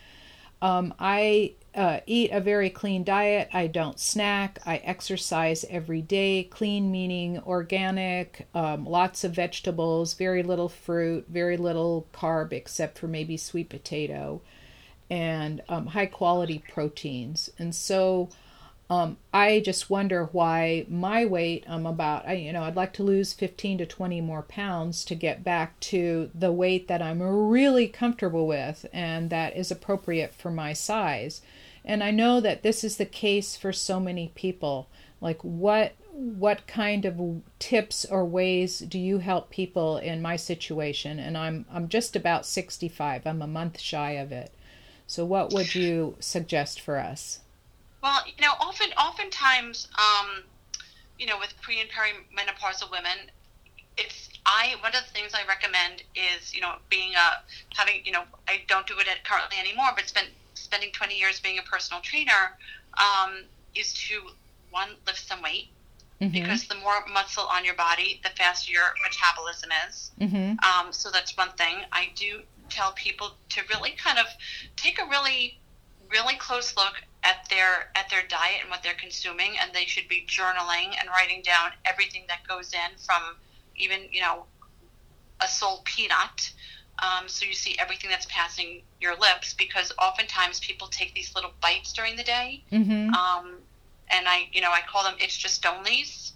Um, 0.61 0.93
I 0.99 1.53
uh, 1.77 1.99
eat 2.07 2.31
a 2.31 2.41
very 2.41 2.71
clean 2.71 3.03
diet. 3.03 3.47
I 3.53 3.67
don't 3.67 3.99
snack. 3.99 4.57
I 4.65 4.77
exercise 4.77 5.63
every 5.69 6.01
day. 6.01 6.43
Clean 6.43 6.91
meaning 6.91 7.39
organic, 7.45 8.47
um, 8.55 8.85
lots 8.85 9.23
of 9.23 9.35
vegetables, 9.35 10.15
very 10.15 10.41
little 10.41 10.69
fruit, 10.69 11.27
very 11.29 11.55
little 11.55 12.07
carb 12.11 12.51
except 12.51 12.97
for 12.97 13.07
maybe 13.07 13.37
sweet 13.37 13.69
potato, 13.69 14.41
and 15.11 15.61
um, 15.69 15.85
high 15.87 16.07
quality 16.07 16.63
proteins. 16.67 17.51
And 17.59 17.75
so 17.75 18.29
um, 18.89 19.17
I 19.31 19.59
just 19.59 19.89
wonder 19.89 20.29
why 20.31 20.85
my 20.89 21.25
weight, 21.25 21.65
I'm 21.67 21.85
about, 21.85 22.27
I, 22.27 22.33
you 22.33 22.53
know, 22.53 22.63
I'd 22.63 22.75
like 22.75 22.93
to 22.93 23.03
lose 23.03 23.33
15 23.33 23.79
to 23.79 23.85
20 23.85 24.21
more 24.21 24.41
pounds 24.41 25.05
to 25.05 25.15
get 25.15 25.43
back 25.43 25.79
to 25.81 26.31
the 26.33 26.51
weight 26.51 26.87
that 26.87 27.03
I'm 27.03 27.21
really 27.21 27.87
comfortable 27.87 28.47
with 28.47 28.85
and 28.91 29.29
that 29.29 29.55
is 29.55 29.69
appropriate 29.69 30.33
for 30.33 30.49
my 30.49 30.73
size. 30.73 31.41
And 31.87 32.03
I 32.03 32.11
know 32.11 32.41
that 32.41 32.63
this 32.63 32.83
is 32.83 32.97
the 32.97 33.05
case 33.05 33.55
for 33.55 33.71
so 33.71 33.97
many 33.99 34.31
people. 34.35 34.89
Like, 35.21 35.41
what 35.41 35.93
what 36.11 36.67
kind 36.67 37.05
of 37.05 37.41
tips 37.59 38.03
or 38.03 38.25
ways 38.25 38.79
do 38.79 38.99
you 38.99 39.19
help 39.19 39.49
people 39.49 39.97
in 39.97 40.21
my 40.21 40.35
situation? 40.35 41.17
And 41.17 41.37
I'm 41.37 41.65
I'm 41.71 41.87
just 41.87 42.15
about 42.15 42.45
65. 42.45 43.25
I'm 43.25 43.41
a 43.41 43.47
month 43.47 43.79
shy 43.79 44.11
of 44.11 44.33
it. 44.33 44.53
So, 45.07 45.23
what 45.23 45.53
would 45.53 45.73
you 45.73 46.17
suggest 46.19 46.81
for 46.81 46.97
us? 46.97 47.39
Well, 48.03 48.19
you 48.27 48.45
know, 48.45 48.53
often, 48.59 48.91
oftentimes, 48.97 49.87
um, 49.97 50.43
you 51.17 51.25
know, 51.25 51.39
with 51.39 51.53
pre 51.61 51.79
and 51.79 51.89
perimenopausal 51.89 52.91
women, 52.91 53.31
it's 53.95 54.29
I 54.45 54.75
one 54.81 54.93
of 54.93 55.05
the 55.05 55.11
things 55.13 55.33
I 55.33 55.47
recommend 55.47 56.03
is 56.15 56.53
you 56.53 56.59
know 56.61 56.75
being 56.89 57.13
a 57.15 57.77
having 57.77 58.01
you 58.03 58.11
know 58.11 58.23
I 58.47 58.61
don't 58.67 58.85
do 58.85 58.99
it 58.99 59.07
at, 59.07 59.23
currently 59.23 59.57
anymore, 59.57 59.91
but 59.95 60.07
spend 60.07 60.27
spending 60.57 60.91
20 60.91 61.17
years 61.17 61.39
being 61.39 61.59
a 61.59 61.63
personal 61.63 62.01
trainer 62.01 62.57
um, 62.97 63.43
is 63.75 63.93
to 63.93 64.21
one 64.71 64.89
lift 65.05 65.27
some 65.27 65.41
weight 65.41 65.69
mm-hmm. 66.21 66.31
because 66.31 66.67
the 66.67 66.75
more 66.75 67.05
muscle 67.11 67.45
on 67.51 67.63
your 67.65 67.75
body, 67.75 68.19
the 68.23 68.29
faster 68.29 68.71
your 68.71 68.93
metabolism 69.03 69.69
is. 69.87 70.11
Mm-hmm. 70.19 70.59
Um, 70.59 70.91
so 70.91 71.09
that's 71.11 71.35
one 71.37 71.51
thing. 71.57 71.77
I 71.91 72.09
do 72.15 72.41
tell 72.69 72.91
people 72.93 73.31
to 73.49 73.61
really 73.69 73.91
kind 73.91 74.19
of 74.19 74.25
take 74.75 74.99
a 74.99 75.05
really 75.09 75.59
really 76.11 76.35
close 76.35 76.75
look 76.75 76.93
at 77.23 77.47
their 77.49 77.91
at 77.95 78.09
their 78.09 78.25
diet 78.27 78.61
and 78.61 78.69
what 78.69 78.83
they're 78.83 78.93
consuming, 78.93 79.55
and 79.61 79.71
they 79.73 79.85
should 79.85 80.07
be 80.07 80.25
journaling 80.27 80.95
and 80.99 81.09
writing 81.09 81.41
down 81.41 81.71
everything 81.85 82.23
that 82.27 82.47
goes 82.47 82.73
in 82.73 82.97
from 83.05 83.35
even 83.75 84.01
you 84.11 84.21
know 84.21 84.45
a 85.41 85.47
sole 85.47 85.81
peanut. 85.85 86.51
Um, 86.99 87.27
so 87.27 87.45
you 87.45 87.53
see 87.53 87.75
everything 87.79 88.09
that's 88.09 88.25
passing 88.29 88.81
your 88.99 89.15
lips 89.15 89.53
because 89.53 89.91
oftentimes 90.01 90.59
people 90.59 90.87
take 90.87 91.13
these 91.13 91.35
little 91.35 91.51
bites 91.61 91.93
during 91.93 92.15
the 92.15 92.23
day, 92.23 92.63
mm-hmm. 92.71 93.13
um, 93.13 93.57
and 94.09 94.27
I 94.27 94.47
you 94.51 94.61
know 94.61 94.71
I 94.71 94.81
call 94.81 95.03
them 95.03 95.15
it's 95.19 95.37
just 95.37 95.63
onlys. 95.63 96.31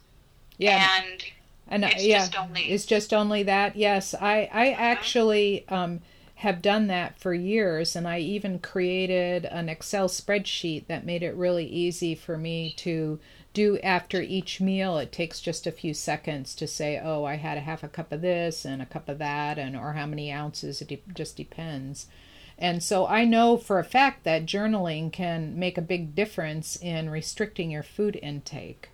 Yeah. 0.58 0.88
And 1.02 1.24
and 1.67 1.86
it's 1.86 2.04
yeah, 2.04 2.19
just 2.19 2.38
only. 2.38 2.63
It's 2.63 2.86
just 2.86 3.13
only 3.13 3.43
that. 3.43 3.76
Yes, 3.76 4.13
I 4.13 4.50
I 4.52 4.67
mm-hmm. 4.67 4.82
actually 4.82 5.65
um, 5.69 6.02
have 6.36 6.62
done 6.62 6.88
that 6.88 7.17
for 7.17 7.34
years, 7.34 7.95
and 7.95 8.08
I 8.08 8.19
even 8.19 8.60
created 8.60 9.45
an 9.45 9.69
Excel 9.69 10.10
spreadsheet 10.10 10.88
that 10.88 11.06
made 11.06 11.24
it 11.24 11.34
really 11.36 11.65
easy 11.65 12.13
for 12.13 12.38
me 12.38 12.74
to 12.78 13.19
do 13.54 13.78
after 13.80 14.22
each 14.22 14.62
meal. 14.62 14.98
It 14.98 15.12
takes 15.12 15.42
just 15.42 15.68
a 15.68 15.72
few 15.72 15.94
seconds 15.94 16.56
to 16.56 16.68
say, 16.68 17.00
"Oh, 17.02 17.26
I 17.26 17.36
had 17.36 17.58
a 17.58 17.62
half 17.62 17.84
a 17.84 17.88
cup 17.88 18.12
of 18.12 18.22
this 18.22 18.66
and 18.66 18.82
a 18.82 18.86
cup 18.86 19.10
of 19.10 19.18
that," 19.20 19.58
and 19.58 19.76
or 19.76 19.94
how 19.94 20.06
many 20.06 20.32
ounces. 20.32 20.82
It 20.82 20.88
de- 20.88 21.04
just 21.14 21.36
depends. 21.36 22.08
And 22.58 22.84
so 22.84 23.08
I 23.08 23.26
know 23.26 23.58
for 23.58 23.80
a 23.80 23.84
fact 23.84 24.24
that 24.24 24.46
journaling 24.46 25.12
can 25.12 25.58
make 25.58 25.78
a 25.78 25.82
big 25.82 26.14
difference 26.14 26.76
in 26.76 27.10
restricting 27.10 27.72
your 27.72 27.84
food 27.84 28.20
intake. 28.22 28.90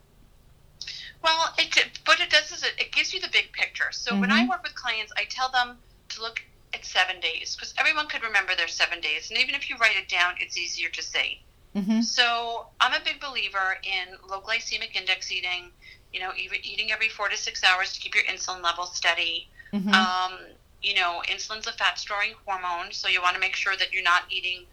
Well, 1.22 1.54
it, 1.58 2.00
what 2.06 2.22
it 2.22 2.30
does 2.30 2.52
is 2.52 2.63
it, 2.63 2.74
it 2.80 2.91
gives 2.93 3.13
you 3.13 3.20
the 3.20 3.28
big 3.28 3.52
picture. 3.52 3.91
So 3.91 4.12
mm-hmm. 4.12 4.22
when 4.22 4.32
I 4.32 4.41
mm-hmm. 4.41 4.52
work 4.52 4.63
with 4.63 4.76
clients, 4.76 5.12
I 5.17 5.26
tell 5.30 5.50
them 5.50 5.78
to 6.10 6.22
look 6.22 6.41
at 6.74 6.86
seven 6.86 7.20
days 7.20 7.56
because 7.56 7.74
everyone 7.78 8.08
could 8.08 8.24
remember 8.24 8.56
their 8.56 8.67
seven 8.70 9.02
days. 9.02 9.30
And 9.30 9.39
even 9.39 9.54
if 9.54 9.70
you 9.70 9.76
write 9.78 9.98
it 9.98 10.08
down, 10.08 10.36
it's 10.39 10.58
easier 10.58 10.89
to 10.89 11.04
say. 11.04 11.41
Mm-hmm. 11.75 12.01
So 12.01 12.67
I'm 12.80 12.93
a 12.93 13.03
big 13.03 13.19
believer 13.19 13.77
in 13.84 14.15
low 14.30 14.41
glycemic 14.41 14.95
index 14.95 15.32
eating, 15.32 15.71
you 16.13 16.19
know, 16.19 16.32
eating 16.36 16.91
every 16.91 17.10
four 17.10 17.30
to 17.30 17.38
six 17.38 17.63
hours 17.63 17.93
to 17.93 17.99
keep 17.99 18.15
your 18.15 18.23
insulin 18.23 18.63
level 18.63 18.86
steady. 18.86 19.47
Mm-hmm. 19.73 19.93
Um, 19.93 20.39
you 20.82 20.95
know, 20.95 21.21
insulin's 21.27 21.67
a 21.67 21.73
fat 21.73 21.97
storing 21.97 22.34
hormone, 22.45 22.91
so 22.91 23.08
you 23.08 23.21
want 23.21 23.36
to 23.36 23.39
make 23.39 23.56
sure 23.56 23.75
that 23.75 23.91
you're 23.91 24.03
not 24.03 24.23
eating, 24.30 24.65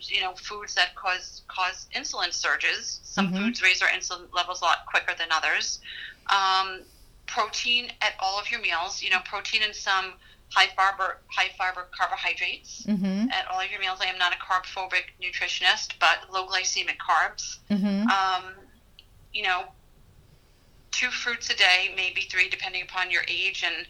you 0.00 0.20
know, 0.20 0.32
foods 0.34 0.74
that 0.74 0.94
cause 0.94 1.42
cause 1.48 1.86
insulin 1.94 2.32
surges. 2.32 3.00
Some 3.04 3.28
mm-hmm. 3.28 3.44
foods 3.44 3.62
raise 3.62 3.80
our 3.82 3.88
insulin 3.88 4.32
levels 4.34 4.60
a 4.60 4.64
lot 4.64 4.86
quicker 4.86 5.12
than 5.16 5.28
others. 5.32 5.80
Um, 6.30 6.80
protein 7.26 7.90
at 8.00 8.14
all 8.20 8.38
of 8.38 8.50
your 8.50 8.60
meals. 8.60 9.02
You 9.02 9.10
know, 9.10 9.20
protein 9.24 9.62
in 9.62 9.72
some 9.72 10.14
high 10.50 10.68
fiber 10.76 11.18
high 11.26 11.50
fiber 11.58 11.88
carbohydrates 11.96 12.84
mm-hmm. 12.86 13.28
at 13.30 13.46
all 13.50 13.60
of 13.60 13.70
your 13.70 13.80
meals. 13.80 13.98
I 14.00 14.06
am 14.06 14.18
not 14.18 14.32
a 14.32 14.36
carb 14.36 14.64
phobic 14.64 15.04
nutritionist, 15.22 15.94
but 15.98 16.32
low 16.32 16.46
glycemic 16.46 16.96
carbs. 16.98 17.58
Mm-hmm. 17.70 18.08
Um, 18.08 18.52
you 19.32 19.42
know, 19.42 19.64
two 20.92 21.10
fruits 21.10 21.50
a 21.50 21.56
day, 21.56 21.92
maybe 21.96 22.22
three, 22.22 22.48
depending 22.48 22.82
upon 22.82 23.10
your 23.10 23.22
age 23.28 23.64
and 23.64 23.86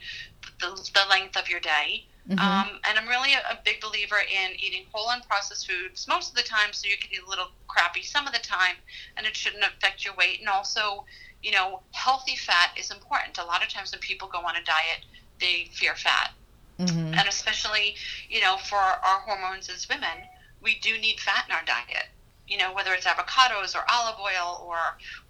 the, 0.60 0.90
the 0.94 1.08
length 1.10 1.36
of 1.36 1.48
your 1.48 1.60
day. 1.60 2.06
Mm-hmm. 2.28 2.38
Um, 2.38 2.80
and 2.88 2.98
I'm 2.98 3.06
really 3.06 3.34
a, 3.34 3.40
a, 3.52 3.58
big 3.66 3.82
believer 3.82 4.16
in 4.16 4.52
eating 4.58 4.84
whole 4.90 5.08
unprocessed 5.08 5.66
foods 5.66 6.08
most 6.08 6.30
of 6.30 6.36
the 6.36 6.42
time, 6.42 6.72
so 6.72 6.88
you 6.88 6.96
can 6.96 7.12
eat 7.12 7.20
a 7.24 7.28
little 7.28 7.48
crappy 7.68 8.02
some 8.02 8.26
of 8.26 8.32
the 8.32 8.38
time, 8.38 8.76
and 9.18 9.26
it 9.26 9.36
shouldn't 9.36 9.62
affect 9.62 10.06
your 10.06 10.14
weight. 10.14 10.40
And 10.40 10.48
also, 10.48 11.04
you 11.42 11.52
know, 11.52 11.82
healthy 11.92 12.36
fat 12.36 12.70
is 12.78 12.90
important. 12.90 13.36
A 13.36 13.44
lot 13.44 13.62
of 13.62 13.68
times 13.68 13.92
when 13.92 14.00
people 14.00 14.28
go 14.28 14.38
on 14.38 14.56
a 14.56 14.64
diet, 14.64 15.04
they 15.38 15.68
fear 15.74 15.94
fat, 15.96 16.32
mm-hmm. 16.78 17.14
and 17.14 17.28
especially, 17.28 17.96
you 18.28 18.40
know, 18.40 18.56
for 18.56 18.76
our 18.76 19.20
hormones 19.20 19.68
as 19.68 19.88
women, 19.88 20.28
we 20.62 20.78
do 20.80 20.98
need 20.98 21.20
fat 21.20 21.44
in 21.48 21.54
our 21.54 21.64
diet. 21.64 22.06
You 22.46 22.58
know, 22.58 22.74
whether 22.74 22.92
it's 22.92 23.06
avocados 23.06 23.74
or 23.74 23.84
olive 23.90 24.18
oil 24.20 24.64
or 24.66 24.76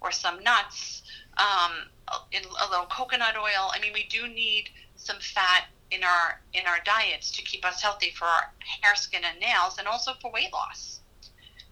or 0.01 0.11
some 0.11 0.43
nuts, 0.43 1.03
um, 1.37 1.71
a, 2.09 2.37
a 2.37 2.67
little 2.69 2.87
coconut 2.87 3.37
oil. 3.37 3.71
I 3.73 3.79
mean, 3.79 3.93
we 3.93 4.05
do 4.09 4.27
need 4.27 4.69
some 4.97 5.17
fat 5.19 5.65
in 5.91 6.03
our 6.03 6.41
in 6.53 6.65
our 6.67 6.79
diets 6.83 7.31
to 7.31 7.41
keep 7.43 7.65
us 7.65 7.81
healthy 7.81 8.11
for 8.11 8.25
our 8.25 8.51
hair, 8.81 8.95
skin, 8.95 9.21
and 9.23 9.39
nails, 9.39 9.77
and 9.77 9.87
also 9.87 10.13
for 10.21 10.31
weight 10.31 10.51
loss. 10.51 10.99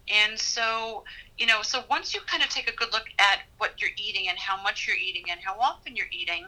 And 0.10 0.38
so, 0.38 1.04
you 1.38 1.46
know, 1.46 1.62
so 1.62 1.84
once 1.90 2.14
you 2.14 2.20
kind 2.28 2.44
of 2.44 2.50
take 2.50 2.70
a 2.70 2.76
good 2.76 2.92
look 2.92 3.06
at 3.20 3.40
what 3.58 3.80
you're 3.82 3.96
eating 3.98 4.28
and 4.28 4.38
how 4.38 4.62
much 4.62 4.86
you're 4.86 4.98
eating 4.98 5.24
and 5.30 5.40
how 5.42 5.56
often 5.60 5.96
you're 5.96 6.12
eating, 6.12 6.46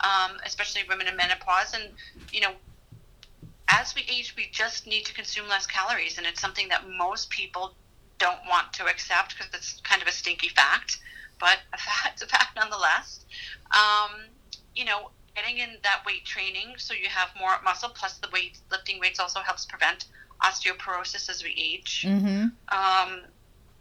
um, 0.00 0.38
especially 0.44 0.82
women 0.88 1.06
in 1.06 1.16
menopause, 1.16 1.74
and 1.74 1.90
you 2.32 2.40
know, 2.40 2.52
as 3.68 3.94
we 3.94 4.02
age, 4.02 4.34
we 4.36 4.48
just 4.52 4.86
need 4.86 5.04
to 5.06 5.14
consume 5.14 5.48
less 5.48 5.66
calories, 5.66 6.18
and 6.18 6.26
it's 6.26 6.40
something 6.40 6.68
that 6.68 6.88
most 6.88 7.30
people 7.30 7.74
don't 8.18 8.40
want 8.48 8.72
to 8.72 8.86
accept 8.86 9.36
because 9.36 9.52
it's 9.54 9.80
kind 9.80 10.00
of 10.02 10.08
a 10.08 10.12
stinky 10.12 10.48
fact, 10.48 10.98
but 11.40 11.58
a 11.72 11.78
fact, 11.78 12.22
a 12.22 12.26
fact 12.26 12.56
nonetheless. 12.56 13.24
Um, 13.72 14.22
you 14.74 14.84
know, 14.84 15.10
getting 15.34 15.58
in 15.58 15.76
that 15.82 16.02
weight 16.06 16.24
training 16.24 16.74
so 16.76 16.94
you 16.94 17.08
have 17.08 17.28
more 17.38 17.52
muscle. 17.64 17.88
Plus, 17.88 18.18
the 18.18 18.28
weight 18.32 18.58
lifting 18.70 19.00
weights 19.00 19.20
also 19.20 19.40
helps 19.40 19.66
prevent 19.66 20.06
osteoporosis 20.42 21.28
as 21.28 21.42
we 21.42 21.50
age. 21.50 22.04
Mm-hmm. 22.06 22.46
Um, 22.68 23.20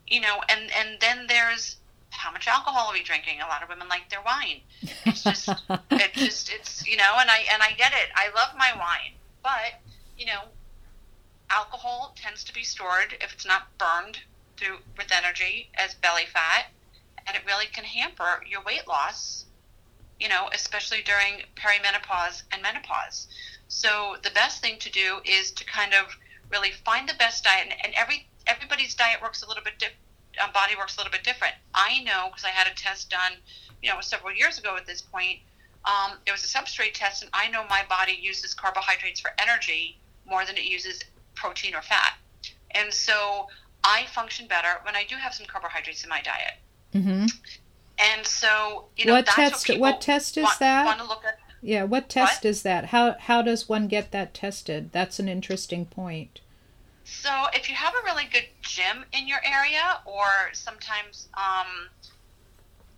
you 0.08 0.22
know, 0.22 0.42
and 0.50 0.72
and 0.72 1.00
then 1.00 1.26
there's 1.28 1.78
how 2.14 2.32
much 2.32 2.48
alcohol 2.48 2.88
are 2.88 2.94
we 2.94 3.04
drinking? 3.04 3.42
A 3.42 3.48
lot 3.48 3.64
of 3.64 3.70
women 3.70 3.88
like 3.90 4.10
their 4.10 4.22
wine. 4.22 4.62
It's 5.06 5.24
just, 5.24 5.50
it 5.92 6.14
just, 6.14 6.52
it's 6.52 6.88
you 6.88 6.98
know, 6.98 7.14
and 7.20 7.30
I 7.30 7.46
and 7.52 7.62
I 7.62 7.72
get 7.74 7.94
it. 7.94 8.10
I 8.16 8.30
love 8.36 8.56
my 8.58 8.72
wine, 8.78 9.14
but 9.42 9.82
you 10.18 10.26
know, 10.26 10.44
alcohol 11.50 12.14
tends 12.16 12.44
to 12.46 12.54
be 12.54 12.64
stored 12.64 13.16
if 13.22 13.34
it's 13.34 13.46
not 13.46 13.78
burned 13.78 14.20
through 14.58 14.78
with 14.98 15.12
energy 15.12 15.70
as 15.76 15.94
belly 15.96 16.26
fat, 16.32 16.68
and 17.28 17.36
it 17.36 17.44
really 17.46 17.66
can 17.66 17.84
hamper 17.84 18.44
your 18.50 18.62
weight 18.64 18.88
loss 18.88 19.46
you 20.24 20.30
know, 20.30 20.50
especially 20.54 21.02
during 21.04 21.44
perimenopause 21.56 22.44
and 22.52 22.62
menopause. 22.62 23.28
So 23.68 24.16
the 24.24 24.30
best 24.32 24.62
thing 24.62 24.78
to 24.80 24.90
do 24.90 25.20
is 25.26 25.52
to 25.52 25.66
kind 25.66 25.94
of 25.94 26.16
really 26.50 26.72
find 26.72 27.10
the 27.10 27.16
best 27.16 27.44
diet, 27.44 27.68
and, 27.70 27.74
and 27.84 27.94
every 27.94 28.28
everybody's 28.48 28.96
diet 28.96 29.22
works 29.22 29.44
a 29.44 29.48
little 29.48 29.64
bit 29.64 29.80
different. 29.80 30.00
Uh, 30.42 30.52
body 30.52 30.76
works 30.78 30.96
a 30.98 31.00
little 31.00 31.12
bit 31.12 31.24
different. 31.24 31.54
I 31.74 32.02
know 32.04 32.28
because 32.30 32.44
I 32.44 32.50
had 32.50 32.68
a 32.68 32.76
test 32.76 33.10
done, 33.10 33.34
you 33.82 33.90
know, 33.90 34.02
several 34.02 34.34
years 34.34 34.58
ago 34.58 34.76
at 34.76 34.86
this 34.86 35.02
point. 35.02 35.40
Um, 35.86 36.18
it 36.26 36.32
was 36.32 36.44
a 36.44 36.48
substrate 36.48 36.94
test, 36.94 37.24
and 37.24 37.32
I 37.34 37.50
know 37.50 37.66
my 37.70 37.84
body 37.90 38.18
uses 38.20 38.54
carbohydrates 38.54 39.20
for 39.20 39.32
energy 39.38 40.00
more 40.26 40.46
than 40.46 40.56
it 40.56 40.64
uses 40.64 41.02
protein 41.36 41.76
or 41.76 41.82
fat. 41.82 42.16
And 42.72 42.94
so 42.94 43.48
I 43.84 44.06
function 44.08 44.48
better 44.48 44.80
when 44.84 44.96
I 44.96 45.04
do 45.04 45.16
have 45.16 45.34
some 45.34 45.46
carbohydrates 45.46 46.04
in 46.04 46.10
my 46.10 46.22
diet. 46.22 46.56
Mm-hmm. 46.94 47.26
And 48.00 48.26
so, 48.26 48.86
you 48.96 49.06
know, 49.06 49.14
what 49.14 49.26
test? 49.26 49.70
What, 49.70 49.80
what, 49.80 50.02
test 50.02 50.38
is 50.38 50.44
want, 50.44 50.60
that? 50.60 50.86
Want 50.86 51.00
to 51.00 51.06
look 51.06 51.24
at. 51.26 51.38
Yeah, 51.62 51.84
what 51.84 52.10
test 52.10 52.44
what? 52.44 52.50
is 52.50 52.64
that? 52.64 52.86
How 52.86 53.16
how 53.20 53.42
does 53.42 53.70
one 53.70 53.88
get 53.88 54.12
that 54.12 54.34
tested? 54.34 54.92
That's 54.92 55.20
an 55.20 55.30
interesting 55.30 55.86
point. 55.86 56.42
So, 57.22 57.48
if 57.54 57.70
you 57.70 57.76
have 57.76 57.94
a 57.94 58.04
really 58.04 58.26
good 58.32 58.48
gym 58.62 59.06
in 59.14 59.28
your 59.28 59.40
area, 59.46 60.00
or 60.06 60.26
sometimes 60.54 61.30
um, 61.36 61.90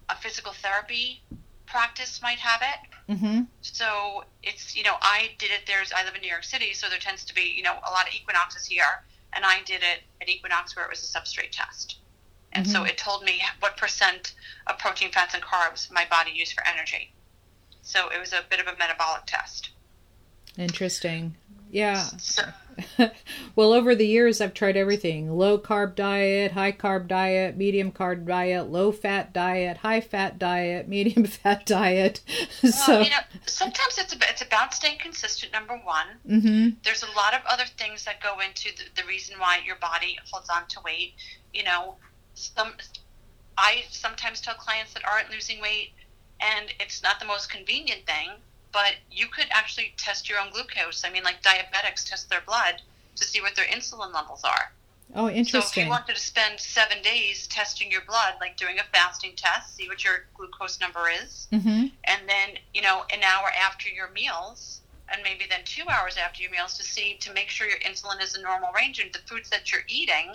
a 0.10 0.15
physical 0.15 0.54
therapy 0.54 1.21
practice 1.65 2.21
might 2.21 2.39
have 2.39 2.62
it. 2.62 3.13
Mm-hmm. 3.13 3.41
So 3.62 4.23
it's 4.43 4.75
you 4.75 4.84
know 4.84 4.95
I 5.01 5.32
did 5.38 5.51
it. 5.51 5.62
There's 5.67 5.91
I 5.91 6.04
live 6.06 6.15
in 6.15 6.21
New 6.21 6.30
York 6.30 6.43
City, 6.43 6.73
so 6.73 6.89
there 6.89 6.99
tends 6.99 7.23
to 7.25 7.36
be 7.36 7.54
you 7.56 7.63
know 7.63 7.73
a 7.73 7.91
lot 7.91 8.08
of 8.08 8.13
equinoxes 8.13 8.65
here, 8.65 9.04
and 9.34 9.45
I 9.45 9.62
did 9.65 9.82
it 9.82 10.01
at 10.21 10.30
Equinox 10.30 10.75
where 10.75 10.86
it 10.86 10.89
was 10.89 11.04
a 11.04 11.19
substrate 11.19 11.51
test. 11.51 11.97
And 12.54 12.65
mm-hmm. 12.65 12.73
so 12.73 12.84
it 12.84 12.97
told 12.97 13.23
me 13.23 13.41
what 13.60 13.78
percent 13.78 14.34
of 14.67 14.78
protein, 14.80 15.12
fats, 15.12 15.34
and 15.34 15.43
carbs 15.43 15.91
my 15.91 16.06
body 16.10 16.32
used 16.32 16.54
for 16.54 16.63
energy. 16.67 17.13
So 17.82 18.10
it 18.10 18.19
was 18.19 18.34
a 18.34 18.41
bit 18.49 18.60
of 18.60 18.67
a 18.67 18.78
metabolic 18.78 19.25
test. 19.28 19.71
Interesting. 20.58 21.36
Yeah. 21.75 22.03
So, 22.19 22.43
well, 23.57 23.73
over 23.73 23.95
the 23.95 24.07
years, 24.07 24.39
I've 24.39 24.53
tried 24.53 24.77
everything 24.77 25.29
low 25.29 25.59
carb 25.59 25.95
diet, 25.95 26.53
high 26.53 26.71
carb 26.71 27.09
diet, 27.09 27.57
medium 27.57 27.91
carb 27.91 28.25
diet, 28.25 28.67
low 28.71 28.93
fat 28.93 29.33
diet, 29.33 29.75
high 29.75 29.99
fat 29.99 30.39
diet, 30.39 30.88
medium 30.95 31.25
fat 31.25 31.65
diet. 31.65 32.21
Well, 32.63 32.71
so, 32.71 33.01
you 33.01 33.09
know, 33.09 33.19
sometimes 33.45 33.97
it's, 33.97 34.13
it's 34.13 34.41
about 34.41 34.73
staying 34.73 34.99
consistent, 34.99 35.51
number 35.51 35.73
one. 35.83 36.07
Mm-hmm. 36.25 36.69
There's 36.85 37.03
a 37.03 37.11
lot 37.13 37.33
of 37.33 37.41
other 37.45 37.65
things 37.77 38.05
that 38.05 38.21
go 38.23 38.39
into 38.39 38.69
the, 38.77 39.01
the 39.01 39.05
reason 39.05 39.38
why 39.38 39.59
your 39.65 39.75
body 39.75 40.17
holds 40.31 40.49
on 40.49 40.65
to 40.69 40.79
weight. 40.85 41.15
You 41.53 41.65
know, 41.65 41.97
some 42.35 42.71
I 43.57 43.83
sometimes 43.89 44.39
tell 44.39 44.55
clients 44.55 44.93
that 44.93 45.03
aren't 45.05 45.29
losing 45.29 45.59
weight, 45.59 45.91
and 46.39 46.67
it's 46.79 47.03
not 47.03 47.19
the 47.19 47.25
most 47.25 47.51
convenient 47.51 48.05
thing, 48.05 48.31
but 48.75 48.95
you 49.09 49.27
could 49.27 49.47
actually 49.51 49.93
test 49.95 50.27
your 50.27 50.38
own 50.38 50.49
glucose. 50.51 51.05
I 51.05 51.09
mean, 51.09 51.23
like 51.23 51.41
diabetics 51.41 52.07
test 52.07 52.29
their 52.29 52.41
blood 52.45 52.81
to 53.15 53.23
see 53.23 53.39
what 53.39 53.55
their 53.55 53.63
insulin 53.67 54.13
levels 54.13 54.43
are. 54.43 54.73
Oh, 55.15 55.29
interesting. 55.29 55.61
So 55.61 55.67
if 55.67 55.85
you 55.85 55.89
wanted 55.89 56.15
to 56.15 56.21
spend 56.21 56.59
seven 56.59 57.01
days 57.01 57.47
testing 57.47 57.89
your 57.89 58.01
blood, 58.01 58.33
like 58.41 58.57
doing 58.57 58.77
a 58.77 58.83
fasting 58.91 59.31
test, 59.38 59.77
see 59.77 59.88
what 59.88 60.03
your 60.03 60.25
glucose 60.35 60.81
number 60.81 61.05
is, 61.23 61.47
mm-hmm. 61.53 61.88
and 62.03 62.21
then 62.27 62.57
you 62.73 62.81
know 62.81 63.05
an 63.13 63.23
hour 63.23 63.49
after 63.65 63.88
your 63.88 64.09
meals, 64.09 64.81
and 65.07 65.21
maybe 65.23 65.45
then 65.49 65.61
two 65.63 65.88
hours 65.88 66.17
after 66.17 66.41
your 66.41 66.51
meals 66.51 66.77
to 66.77 66.83
see 66.83 67.15
to 67.21 67.31
make 67.31 67.47
sure 67.47 67.67
your 67.67 67.79
insulin 67.79 68.21
is 68.21 68.35
in 68.35 68.41
normal 68.41 68.73
range 68.73 68.99
and 68.99 69.13
the 69.13 69.19
foods 69.19 69.49
that 69.51 69.71
you're 69.71 69.85
eating 69.88 70.33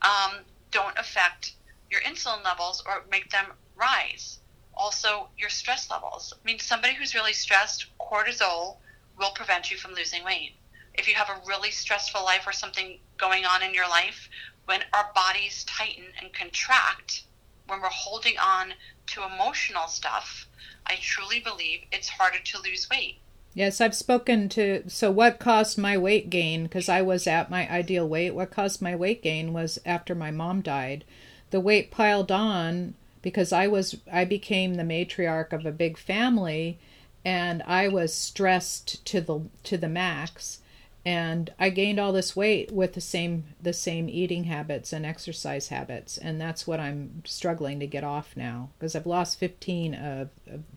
um, 0.00 0.38
don't 0.70 0.96
affect 0.96 1.52
your 1.90 2.00
insulin 2.00 2.42
levels 2.42 2.82
or 2.86 3.04
make 3.10 3.30
them 3.30 3.46
rise. 3.76 4.38
Also, 4.76 5.28
your 5.38 5.48
stress 5.48 5.90
levels. 5.90 6.34
I 6.34 6.38
mean, 6.44 6.58
somebody 6.58 6.94
who's 6.94 7.14
really 7.14 7.32
stressed, 7.32 7.86
cortisol 7.98 8.76
will 9.18 9.30
prevent 9.30 9.70
you 9.70 9.76
from 9.76 9.94
losing 9.94 10.24
weight. 10.24 10.52
If 10.94 11.08
you 11.08 11.14
have 11.14 11.28
a 11.28 11.40
really 11.46 11.70
stressful 11.70 12.24
life 12.24 12.46
or 12.46 12.52
something 12.52 12.98
going 13.16 13.44
on 13.44 13.62
in 13.62 13.74
your 13.74 13.88
life, 13.88 14.28
when 14.66 14.82
our 14.92 15.10
bodies 15.14 15.64
tighten 15.64 16.04
and 16.20 16.32
contract, 16.32 17.22
when 17.66 17.80
we're 17.80 17.88
holding 17.88 18.38
on 18.38 18.74
to 19.06 19.24
emotional 19.24 19.88
stuff, 19.88 20.46
I 20.86 20.96
truly 21.00 21.40
believe 21.40 21.80
it's 21.92 22.08
harder 22.08 22.38
to 22.38 22.62
lose 22.62 22.88
weight. 22.90 23.18
Yes, 23.54 23.80
I've 23.80 23.94
spoken 23.94 24.50
to. 24.50 24.88
So, 24.88 25.10
what 25.10 25.38
caused 25.38 25.78
my 25.78 25.96
weight 25.96 26.28
gain? 26.28 26.64
Because 26.64 26.90
I 26.90 27.00
was 27.00 27.26
at 27.26 27.50
my 27.50 27.70
ideal 27.70 28.06
weight. 28.06 28.34
What 28.34 28.50
caused 28.50 28.82
my 28.82 28.94
weight 28.94 29.22
gain 29.22 29.54
was 29.54 29.78
after 29.86 30.14
my 30.14 30.30
mom 30.30 30.60
died. 30.60 31.04
The 31.50 31.60
weight 31.60 31.90
piled 31.90 32.30
on 32.30 32.94
because 33.26 33.52
I 33.52 33.66
was. 33.66 33.96
I 34.12 34.24
became 34.24 34.74
the 34.74 34.84
matriarch 34.84 35.52
of 35.52 35.66
a 35.66 35.72
big 35.72 35.98
family, 35.98 36.78
and 37.24 37.60
I 37.66 37.88
was 37.88 38.14
stressed 38.14 39.04
to 39.06 39.20
the 39.20 39.40
to 39.64 39.76
the 39.76 39.88
max, 39.88 40.60
and 41.04 41.52
I 41.58 41.70
gained 41.70 41.98
all 41.98 42.12
this 42.12 42.36
weight 42.36 42.70
with 42.70 42.92
the 42.92 43.00
same 43.00 43.42
the 43.60 43.72
same 43.72 44.08
eating 44.08 44.44
habits 44.44 44.92
and 44.92 45.04
exercise 45.04 45.70
habits, 45.70 46.16
and 46.16 46.40
that's 46.40 46.68
what 46.68 46.78
I'm 46.78 47.24
struggling 47.24 47.80
to 47.80 47.86
get 47.88 48.04
off 48.04 48.36
now 48.36 48.68
because 48.78 48.94
I've 48.94 49.06
lost 49.06 49.40
15 49.40 49.96
uh, 49.96 50.26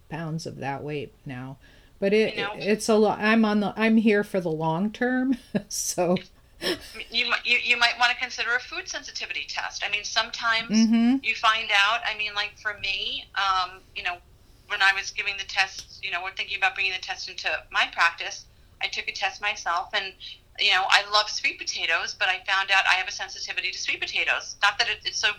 pounds 0.09 0.47
of 0.47 0.57
that 0.57 0.83
weight 0.83 1.13
now. 1.27 1.57
But 1.99 2.13
it 2.13 2.35
you 2.35 2.41
know, 2.41 2.53
it's 2.55 2.89
a 2.89 2.95
lot 2.95 3.19
i'm 3.19 3.45
on 3.45 3.59
the 3.59 3.73
i'm 3.77 3.97
here 3.97 4.23
for 4.23 4.41
the 4.41 4.49
long 4.49 4.91
term. 4.91 5.37
So 5.67 6.17
you, 7.09 7.31
you, 7.45 7.57
you 7.63 7.77
might 7.77 7.93
want 7.99 8.11
to 8.11 8.17
consider 8.17 8.55
a 8.55 8.59
food 8.59 8.87
sensitivity 8.87 9.45
test. 9.47 9.83
I 9.85 9.89
mean 9.89 10.03
sometimes 10.03 10.69
mm-hmm. 10.69 11.17
you 11.23 11.35
find 11.35 11.69
out 11.71 12.01
i 12.05 12.17
mean 12.17 12.33
like 12.35 12.57
for 12.61 12.77
me 12.79 13.25
um, 13.35 13.79
you 13.95 14.03
know 14.03 14.17
when 14.67 14.81
i 14.81 14.91
was 14.93 15.11
giving 15.11 15.35
the 15.37 15.45
tests 15.45 15.99
you 16.03 16.11
know 16.11 16.21
we're 16.23 16.33
thinking 16.33 16.57
about 16.57 16.75
bringing 16.75 16.93
the 16.93 17.01
test 17.01 17.29
into 17.29 17.47
my 17.71 17.87
practice 17.91 18.45
i 18.81 18.87
took 18.87 19.07
a 19.07 19.11
test 19.11 19.41
myself 19.41 19.89
and 19.93 20.13
you 20.59 20.71
know 20.71 20.83
i 20.89 21.03
love 21.11 21.29
sweet 21.29 21.57
potatoes 21.57 22.15
but 22.17 22.27
i 22.27 22.39
found 22.45 22.69
out 22.71 22.83
i 22.89 22.93
have 22.93 23.07
a 23.07 23.11
sensitivity 23.11 23.71
to 23.71 23.77
sweet 23.77 23.99
potatoes. 23.99 24.55
Not 24.61 24.77
that 24.77 24.89
it, 24.89 24.99
it's 25.05 25.19
so 25.19 25.29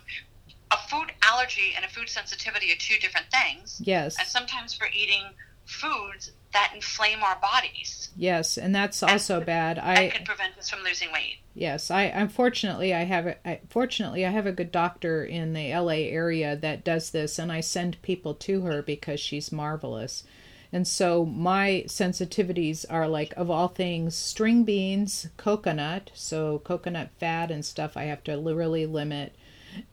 a 0.73 0.77
food 0.89 1.13
allergy 1.23 1.73
and 1.75 1.85
a 1.85 1.89
food 1.89 2.09
sensitivity 2.09 2.73
are 2.73 2.77
two 2.77 2.97
different 3.01 3.27
things. 3.31 3.81
Yes. 3.85 4.17
And 4.19 4.29
sometimes 4.29 4.73
for 4.73 4.87
eating 4.93 5.25
foods 5.71 6.33
that 6.53 6.73
inflame 6.75 7.23
our 7.23 7.37
bodies. 7.41 8.11
Yes, 8.17 8.59
and 8.59 8.75
that's 8.75 9.03
also 9.03 9.37
and, 9.37 9.47
bad. 9.47 9.79
I 9.79 10.09
could 10.09 10.25
prevent 10.25 10.59
us 10.59 10.69
from 10.69 10.83
losing 10.83 11.13
weight. 11.13 11.39
Yes, 11.55 11.91
I 11.91 12.03
unfortunately 12.03 12.93
I 12.93 13.05
have 13.05 13.27
a, 13.27 13.49
I, 13.49 13.61
fortunately 13.69 14.27
I 14.27 14.31
have 14.31 14.47
a 14.47 14.53
good 14.53 14.73
doctor 14.73 15.25
in 15.25 15.53
the 15.53 15.75
LA 15.75 16.09
area 16.11 16.57
that 16.57 16.85
does 16.85 17.11
this 17.11 17.39
and 17.39 17.53
I 17.53 17.61
send 17.61 18.03
people 18.03 18.35
to 18.35 18.63
her 18.63 18.83
because 18.83 19.21
she's 19.21 19.53
marvelous. 19.53 20.25
And 20.73 20.87
so 20.87 21.25
my 21.25 21.85
sensitivities 21.87 22.85
are 22.89 23.09
like 23.09 23.33
of 23.37 23.51
all 23.51 23.69
things 23.69 24.15
string 24.15 24.65
beans, 24.65 25.29
coconut, 25.37 26.11
so 26.15 26.61
coconut 26.61 27.11
fat 27.19 27.51
and 27.51 27.65
stuff 27.65 27.97
I 27.97 28.05
have 28.05 28.25
to 28.25 28.37
really 28.37 28.87
limit 28.87 29.35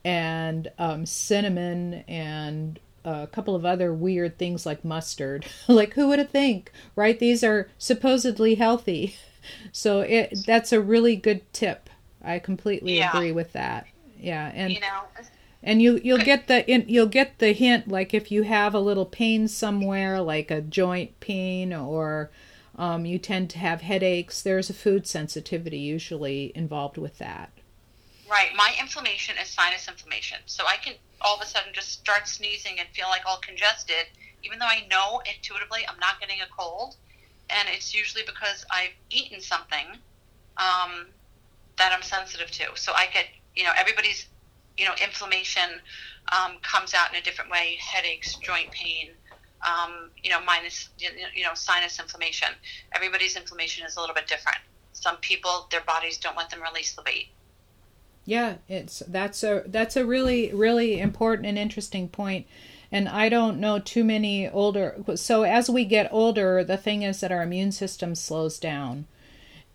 and 0.03 0.71
um, 0.79 1.05
cinnamon 1.05 2.03
and 2.07 2.79
a 3.07 3.27
couple 3.27 3.55
of 3.55 3.65
other 3.65 3.93
weird 3.93 4.37
things 4.37 4.65
like 4.65 4.83
mustard. 4.83 5.45
like 5.67 5.93
who 5.93 6.07
would 6.07 6.19
have 6.19 6.29
think, 6.29 6.71
right? 6.95 7.17
These 7.17 7.43
are 7.43 7.69
supposedly 7.77 8.55
healthy. 8.55 9.15
So 9.71 10.01
it 10.01 10.39
that's 10.45 10.73
a 10.73 10.81
really 10.81 11.15
good 11.15 11.41
tip. 11.53 11.89
I 12.21 12.37
completely 12.37 12.97
yeah. 12.97 13.15
agree 13.15 13.31
with 13.31 13.53
that. 13.53 13.87
Yeah, 14.19 14.51
and 14.53 14.73
you 14.73 14.81
know, 14.81 15.03
and 15.63 15.81
you 15.81 15.99
you'll 16.03 16.17
get 16.17 16.47
the 16.47 16.63
you'll 16.87 17.07
get 17.07 17.39
the 17.39 17.53
hint 17.53 17.87
like 17.87 18.13
if 18.13 18.31
you 18.31 18.43
have 18.43 18.73
a 18.73 18.79
little 18.79 19.05
pain 19.05 19.47
somewhere 19.47 20.21
like 20.21 20.51
a 20.51 20.61
joint 20.61 21.19
pain 21.19 21.73
or 21.73 22.29
um, 22.77 23.05
you 23.05 23.17
tend 23.17 23.49
to 23.49 23.59
have 23.59 23.81
headaches 23.81 24.41
there's 24.41 24.69
a 24.69 24.73
food 24.73 25.07
sensitivity 25.07 25.79
usually 25.79 26.51
involved 26.55 26.97
with 26.97 27.17
that 27.17 27.51
right 28.29 28.49
my 28.55 28.73
inflammation 28.79 29.35
is 29.41 29.49
sinus 29.49 29.87
inflammation 29.87 30.37
so 30.45 30.63
i 30.67 30.77
can 30.77 30.93
all 31.21 31.35
of 31.35 31.41
a 31.41 31.45
sudden 31.45 31.73
just 31.73 31.91
start 31.91 32.27
sneezing 32.27 32.79
and 32.79 32.87
feel 32.89 33.07
like 33.09 33.21
all 33.27 33.39
congested, 33.45 34.05
even 34.43 34.59
though 34.59 34.67
I 34.67 34.85
know 34.89 35.21
intuitively 35.25 35.81
I'm 35.87 35.99
not 35.99 36.19
getting 36.19 36.41
a 36.41 36.49
cold. 36.57 36.95
And 37.49 37.67
it's 37.71 37.93
usually 37.93 38.23
because 38.25 38.65
I've 38.71 38.95
eaten 39.09 39.39
something 39.41 39.87
um, 40.57 41.07
that 41.77 41.93
I'm 41.93 42.03
sensitive 42.03 42.51
to. 42.51 42.65
So 42.75 42.91
I 42.95 43.07
get, 43.13 43.25
you 43.55 43.63
know, 43.63 43.71
everybody's, 43.77 44.27
you 44.77 44.85
know, 44.85 44.93
inflammation 45.03 45.81
um, 46.31 46.57
comes 46.61 46.93
out 46.93 47.11
in 47.11 47.17
a 47.19 47.23
different 47.23 47.49
way 47.51 47.77
headaches, 47.79 48.35
joint 48.35 48.69
pain. 48.71 49.09
Um, 49.65 50.11
you 50.23 50.29
know, 50.29 50.39
minus, 50.45 50.89
you 50.99 51.43
know, 51.43 51.55
sinus 51.55 51.99
inflammation. 51.99 52.49
Everybody's 52.93 53.35
inflammation 53.35 53.87
is 53.87 53.97
a 53.97 53.99
little 53.99 54.13
bit 54.13 54.27
different. 54.27 54.59
Some 54.93 55.17
people, 55.17 55.67
their 55.71 55.81
bodies 55.81 56.19
don't 56.19 56.37
let 56.37 56.51
them 56.51 56.61
release 56.61 56.93
the 56.93 57.01
weight. 57.05 57.29
Yeah, 58.27 58.55
it's 58.67 58.99
that's 59.07 59.41
a 59.41 59.63
that's 59.67 59.95
a 59.95 60.05
really 60.05 60.53
really 60.53 60.99
important 60.99 61.47
and 61.47 61.57
interesting 61.57 62.09
point. 62.09 62.45
And 62.91 63.07
I 63.07 63.29
don't 63.29 63.57
know 63.57 63.79
too 63.79 64.03
many 64.03 64.49
older 64.49 64.97
so 65.15 65.43
as 65.43 65.69
we 65.69 65.85
get 65.85 66.11
older, 66.11 66.61
the 66.61 66.75
thing 66.75 67.03
is 67.03 67.21
that 67.21 67.31
our 67.31 67.41
immune 67.41 67.71
system 67.71 68.15
slows 68.15 68.59
down. 68.59 69.07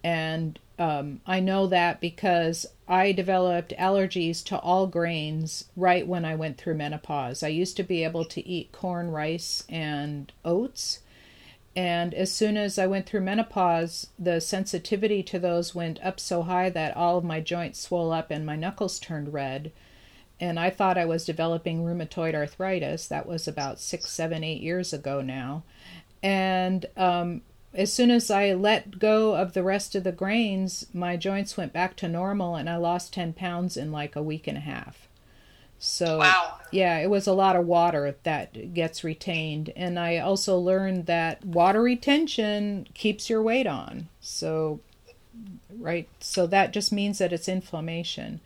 And 0.05 0.59
um, 0.79 1.23
I 1.27 1.41
know 1.41 1.67
that 1.69 1.99
because 1.99 2.67
I 2.87 3.12
developed 3.12 3.73
allergies 3.79 4.45
to 4.47 4.59
all 4.59 4.87
grains 4.87 5.65
right 5.75 6.07
when 6.07 6.27
I 6.27 6.35
went 6.35 6.59
through 6.59 6.75
menopause. 6.75 7.43
I 7.43 7.49
used 7.49 7.79
to 7.79 7.83
be 7.83 8.05
able 8.05 8.27
to 8.27 8.47
eat 8.47 8.71
corn, 8.71 9.11
rice, 9.11 9.65
and 9.71 10.31
oats, 10.45 10.99
and 11.74 12.12
as 12.12 12.30
soon 12.30 12.56
as 12.56 12.78
I 12.78 12.87
went 12.87 13.06
through 13.06 13.22
menopause, 13.22 14.08
the 14.18 14.40
sensitivity 14.40 15.22
to 15.24 15.38
those 15.38 15.74
went 15.74 16.04
up 16.04 16.20
so 16.20 16.42
high 16.42 16.68
that 16.70 16.96
all 16.96 17.16
of 17.16 17.24
my 17.24 17.40
joints 17.40 17.80
swelled 17.80 18.12
up 18.12 18.30
and 18.30 18.44
my 18.44 18.56
knuckles 18.56 18.98
turned 18.98 19.32
red. 19.32 19.72
And 20.38 20.58
I 20.61 20.70
thought 20.70 20.98
I 20.98 21.04
was 21.06 21.24
developing 21.24 21.85
rheumatoid 21.85 22.35
arthritis. 22.35 23.06
That 23.06 23.26
was 23.26 23.48
about 23.48 23.80
six, 23.80 24.11
seven, 24.11 24.44
eight 24.44 24.61
years 24.61 24.92
ago 24.92 25.22
now. 25.22 25.62
And 26.22 26.85
um, 26.96 27.42
as 27.72 27.90
soon 27.90 28.11
as 28.11 28.30
I 28.30 28.52
let 28.52 28.98
go 28.98 29.35
of 29.35 29.54
the 29.54 29.62
rest 29.62 29.94
of 29.94 30.04
the 30.04 30.12
grains, 30.12 30.87
my 30.92 31.16
joints 31.16 31.56
went 31.56 31.72
back 31.72 31.96
to 31.96 32.08
normal 32.08 32.54
and 32.54 32.68
I 32.68 32.76
lost 32.76 33.14
10 33.14 33.32
pounds 33.32 33.78
in 33.78 33.90
like 33.90 34.14
a 34.14 34.22
week 34.22 34.46
and 34.46 34.58
a 34.58 34.62
half. 34.62 35.08
So 35.85 36.18
wow. 36.18 36.61
yeah, 36.71 36.99
it 36.99 37.11
was 37.11 37.27
a 37.27 37.33
lot 37.33 37.57
of 37.57 37.66
water 37.66 38.14
that 38.23 38.73
gets 38.73 39.03
retained, 39.03 39.73
and 39.75 39.99
I 39.99 40.18
also 40.18 40.57
learned 40.57 41.07
that 41.07 41.45
water 41.45 41.83
retention 41.83 42.87
keeps 42.95 43.29
your 43.29 43.42
weight 43.42 43.66
on. 43.66 44.07
So 44.21 44.79
right, 45.77 46.09
so 46.21 46.47
that 46.47 46.73
just 46.73 46.92
means 46.92 47.18
that 47.18 47.33
it's 47.33 47.49
inflammation. 47.49 48.40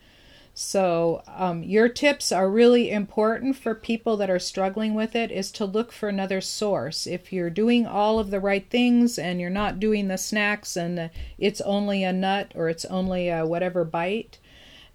So 0.54 1.22
um, 1.26 1.62
your 1.62 1.90
tips 1.90 2.32
are 2.32 2.48
really 2.48 2.90
important 2.90 3.56
for 3.56 3.74
people 3.74 4.16
that 4.16 4.30
are 4.30 4.38
struggling 4.38 4.94
with 4.94 5.14
it. 5.14 5.30
Is 5.30 5.52
to 5.52 5.66
look 5.66 5.92
for 5.92 6.08
another 6.08 6.40
source. 6.40 7.06
If 7.06 7.34
you're 7.34 7.50
doing 7.50 7.86
all 7.86 8.18
of 8.18 8.30
the 8.30 8.40
right 8.40 8.66
things 8.70 9.18
and 9.18 9.42
you're 9.42 9.50
not 9.50 9.78
doing 9.78 10.08
the 10.08 10.16
snacks 10.16 10.74
and 10.74 11.10
it's 11.36 11.60
only 11.60 12.02
a 12.02 12.14
nut 12.14 12.52
or 12.54 12.70
it's 12.70 12.86
only 12.86 13.28
a 13.28 13.44
whatever 13.44 13.84
bite 13.84 14.38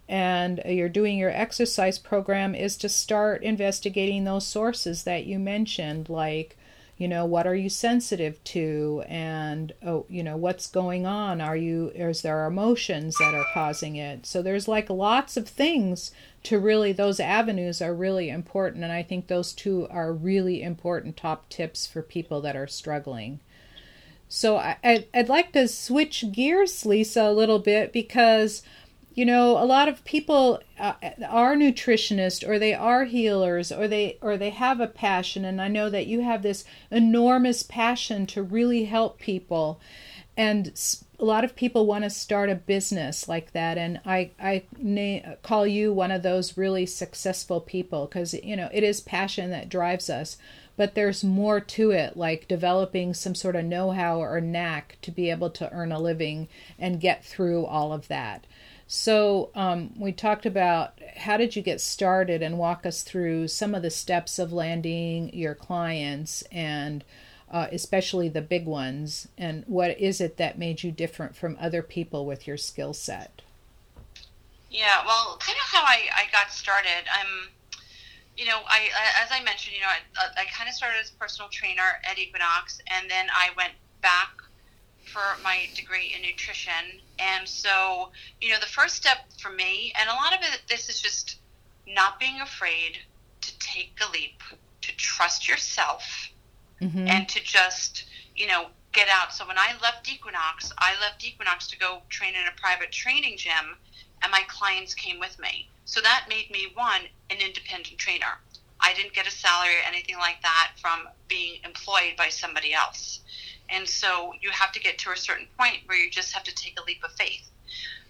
and 0.08 0.62
you're 0.66 0.88
doing 0.88 1.18
your 1.18 1.30
exercise 1.30 1.98
program 1.98 2.54
is 2.54 2.76
to 2.76 2.88
start 2.88 3.42
investigating 3.42 4.24
those 4.24 4.46
sources 4.46 5.04
that 5.04 5.24
you 5.24 5.38
mentioned 5.38 6.08
like 6.08 6.56
you 7.02 7.08
know 7.08 7.24
what 7.24 7.48
are 7.48 7.54
you 7.56 7.68
sensitive 7.68 8.42
to? 8.44 9.02
And 9.08 9.72
oh 9.84 10.06
you 10.08 10.22
know 10.22 10.36
what's 10.36 10.68
going 10.68 11.04
on? 11.04 11.40
Are 11.40 11.56
you 11.56 11.88
is 11.96 12.22
there 12.22 12.46
emotions 12.46 13.16
that 13.18 13.34
are 13.34 13.46
causing 13.52 13.96
it? 13.96 14.24
So 14.24 14.40
there's 14.40 14.68
like 14.68 14.88
lots 14.88 15.36
of 15.36 15.48
things 15.48 16.12
to 16.44 16.60
really 16.60 16.92
those 16.92 17.18
avenues 17.18 17.82
are 17.82 17.94
really 17.94 18.28
important 18.28 18.82
and 18.82 18.92
i 18.92 19.02
think 19.02 19.26
those 19.26 19.52
two 19.52 19.86
are 19.90 20.12
really 20.12 20.60
important 20.62 21.16
top 21.16 21.48
tips 21.48 21.88
for 21.88 22.02
people 22.02 22.40
that 22.42 22.54
are 22.54 22.68
struggling. 22.68 23.40
So 24.28 24.56
I, 24.56 24.76
I'd, 24.84 25.08
I'd 25.12 25.28
like 25.28 25.52
to 25.52 25.66
switch 25.66 26.24
gears 26.30 26.86
lisa 26.86 27.24
a 27.24 27.32
little 27.32 27.58
bit 27.58 27.92
because 27.92 28.62
you 29.14 29.26
know 29.26 29.62
a 29.62 29.64
lot 29.64 29.88
of 29.88 30.04
people 30.04 30.60
uh, 30.78 30.94
are 31.28 31.54
nutritionists 31.54 32.46
or 32.46 32.58
they 32.58 32.72
are 32.72 33.04
healers 33.04 33.70
or 33.70 33.86
they 33.86 34.18
or 34.22 34.36
they 34.36 34.50
have 34.50 34.80
a 34.80 34.86
passion. 34.86 35.44
And 35.44 35.60
i 35.60 35.68
know 35.68 35.90
that 35.90 36.06
you 36.06 36.22
have 36.22 36.42
this 36.42 36.64
enormous 36.90 37.62
passion 37.62 38.26
to 38.26 38.42
really 38.42 38.84
help 38.84 39.18
people. 39.18 39.80
And 40.34 40.72
a 41.18 41.24
lot 41.24 41.44
of 41.44 41.54
people 41.54 41.84
want 41.84 42.04
to 42.04 42.10
start 42.10 42.48
a 42.48 42.54
business 42.54 43.28
like 43.28 43.52
that. 43.52 43.76
And 43.76 44.00
i 44.06 44.30
i 44.40 44.64
na- 44.78 45.34
call 45.42 45.66
you 45.66 45.92
one 45.92 46.10
of 46.10 46.22
those 46.22 46.56
really 46.56 46.86
successful 46.86 47.60
people 47.60 48.06
because 48.06 48.34
you 48.34 48.56
know 48.56 48.70
it 48.72 48.82
is 48.82 49.00
passion 49.00 49.50
that 49.50 49.68
drives 49.68 50.08
us. 50.08 50.38
But 50.74 50.94
there's 50.94 51.22
more 51.22 51.60
to 51.60 51.90
it 51.90 52.16
like 52.16 52.48
developing 52.48 53.12
some 53.12 53.34
sort 53.34 53.56
of 53.56 53.66
know-how 53.66 54.22
or 54.22 54.40
knack 54.40 54.96
to 55.02 55.10
be 55.10 55.28
able 55.28 55.50
to 55.50 55.70
earn 55.70 55.92
a 55.92 56.00
living 56.00 56.48
and 56.78 56.98
get 56.98 57.22
through 57.22 57.66
all 57.66 57.92
of 57.92 58.08
that 58.08 58.46
so 58.92 59.48
um, 59.54 59.90
we 59.96 60.12
talked 60.12 60.44
about 60.44 61.00
how 61.16 61.38
did 61.38 61.56
you 61.56 61.62
get 61.62 61.80
started 61.80 62.42
and 62.42 62.58
walk 62.58 62.84
us 62.84 63.00
through 63.00 63.48
some 63.48 63.74
of 63.74 63.80
the 63.80 63.90
steps 63.90 64.38
of 64.38 64.52
landing 64.52 65.32
your 65.32 65.54
clients 65.54 66.42
and 66.52 67.02
uh, 67.50 67.68
especially 67.72 68.28
the 68.28 68.42
big 68.42 68.66
ones 68.66 69.28
and 69.38 69.64
what 69.66 69.98
is 69.98 70.20
it 70.20 70.36
that 70.36 70.58
made 70.58 70.82
you 70.82 70.92
different 70.92 71.34
from 71.34 71.56
other 71.58 71.82
people 71.82 72.26
with 72.26 72.46
your 72.46 72.58
skill 72.58 72.92
set? 72.92 73.40
Yeah 74.70 75.02
well 75.06 75.38
kind 75.40 75.56
of 75.56 75.70
how 75.72 75.84
I, 75.84 76.00
I 76.14 76.24
got 76.30 76.52
started. 76.52 77.08
I'm 77.10 77.48
you 78.36 78.46
know 78.46 78.60
i 78.66 78.88
as 79.22 79.28
i 79.30 79.42
mentioned 79.42 79.76
you 79.76 79.82
know 79.82 79.88
i, 79.88 80.40
I 80.40 80.44
kind 80.46 80.66
of 80.66 80.74
started 80.74 80.98
as 81.02 81.10
a 81.10 81.14
personal 81.14 81.50
trainer 81.50 82.00
at 82.10 82.18
equinox 82.18 82.80
and 82.86 83.10
then 83.10 83.26
i 83.30 83.50
went 83.58 83.72
back 84.00 84.30
for 85.04 85.42
my 85.42 85.68
degree 85.74 86.14
in 86.16 86.22
nutrition. 86.22 87.00
And 87.18 87.48
so, 87.48 88.10
you 88.40 88.50
know, 88.50 88.60
the 88.60 88.66
first 88.66 88.96
step 88.96 89.18
for 89.40 89.50
me, 89.50 89.92
and 89.98 90.08
a 90.08 90.14
lot 90.14 90.32
of 90.32 90.40
it, 90.42 90.60
this 90.68 90.88
is 90.88 91.00
just 91.00 91.38
not 91.86 92.18
being 92.20 92.40
afraid 92.40 92.98
to 93.40 93.58
take 93.58 93.98
a 94.06 94.10
leap, 94.12 94.40
to 94.82 94.96
trust 94.96 95.48
yourself, 95.48 96.30
mm-hmm. 96.80 97.08
and 97.08 97.28
to 97.28 97.42
just, 97.42 98.04
you 98.36 98.46
know, 98.46 98.66
get 98.92 99.08
out. 99.08 99.32
So 99.32 99.46
when 99.46 99.58
I 99.58 99.74
left 99.82 100.10
Equinox, 100.12 100.72
I 100.78 100.92
left 101.00 101.24
Equinox 101.24 101.66
to 101.68 101.78
go 101.78 102.02
train 102.08 102.34
in 102.34 102.46
a 102.46 102.60
private 102.60 102.92
training 102.92 103.36
gym, 103.36 103.76
and 104.22 104.30
my 104.30 104.42
clients 104.48 104.94
came 104.94 105.18
with 105.18 105.38
me. 105.38 105.68
So 105.84 106.00
that 106.00 106.26
made 106.28 106.50
me 106.50 106.68
one 106.74 107.02
an 107.30 107.38
independent 107.44 107.98
trainer. 107.98 108.38
I 108.80 108.94
didn't 108.94 109.14
get 109.14 109.26
a 109.26 109.30
salary 109.30 109.74
or 109.76 109.86
anything 109.86 110.18
like 110.18 110.42
that 110.42 110.72
from 110.80 111.08
being 111.28 111.60
employed 111.64 112.14
by 112.18 112.28
somebody 112.28 112.74
else. 112.74 113.20
And 113.68 113.88
so 113.88 114.34
you 114.40 114.50
have 114.50 114.72
to 114.72 114.80
get 114.80 114.98
to 114.98 115.10
a 115.10 115.16
certain 115.16 115.46
point 115.58 115.78
where 115.86 115.98
you 115.98 116.10
just 116.10 116.32
have 116.32 116.44
to 116.44 116.54
take 116.54 116.78
a 116.78 116.84
leap 116.84 117.02
of 117.04 117.12
faith. 117.12 117.48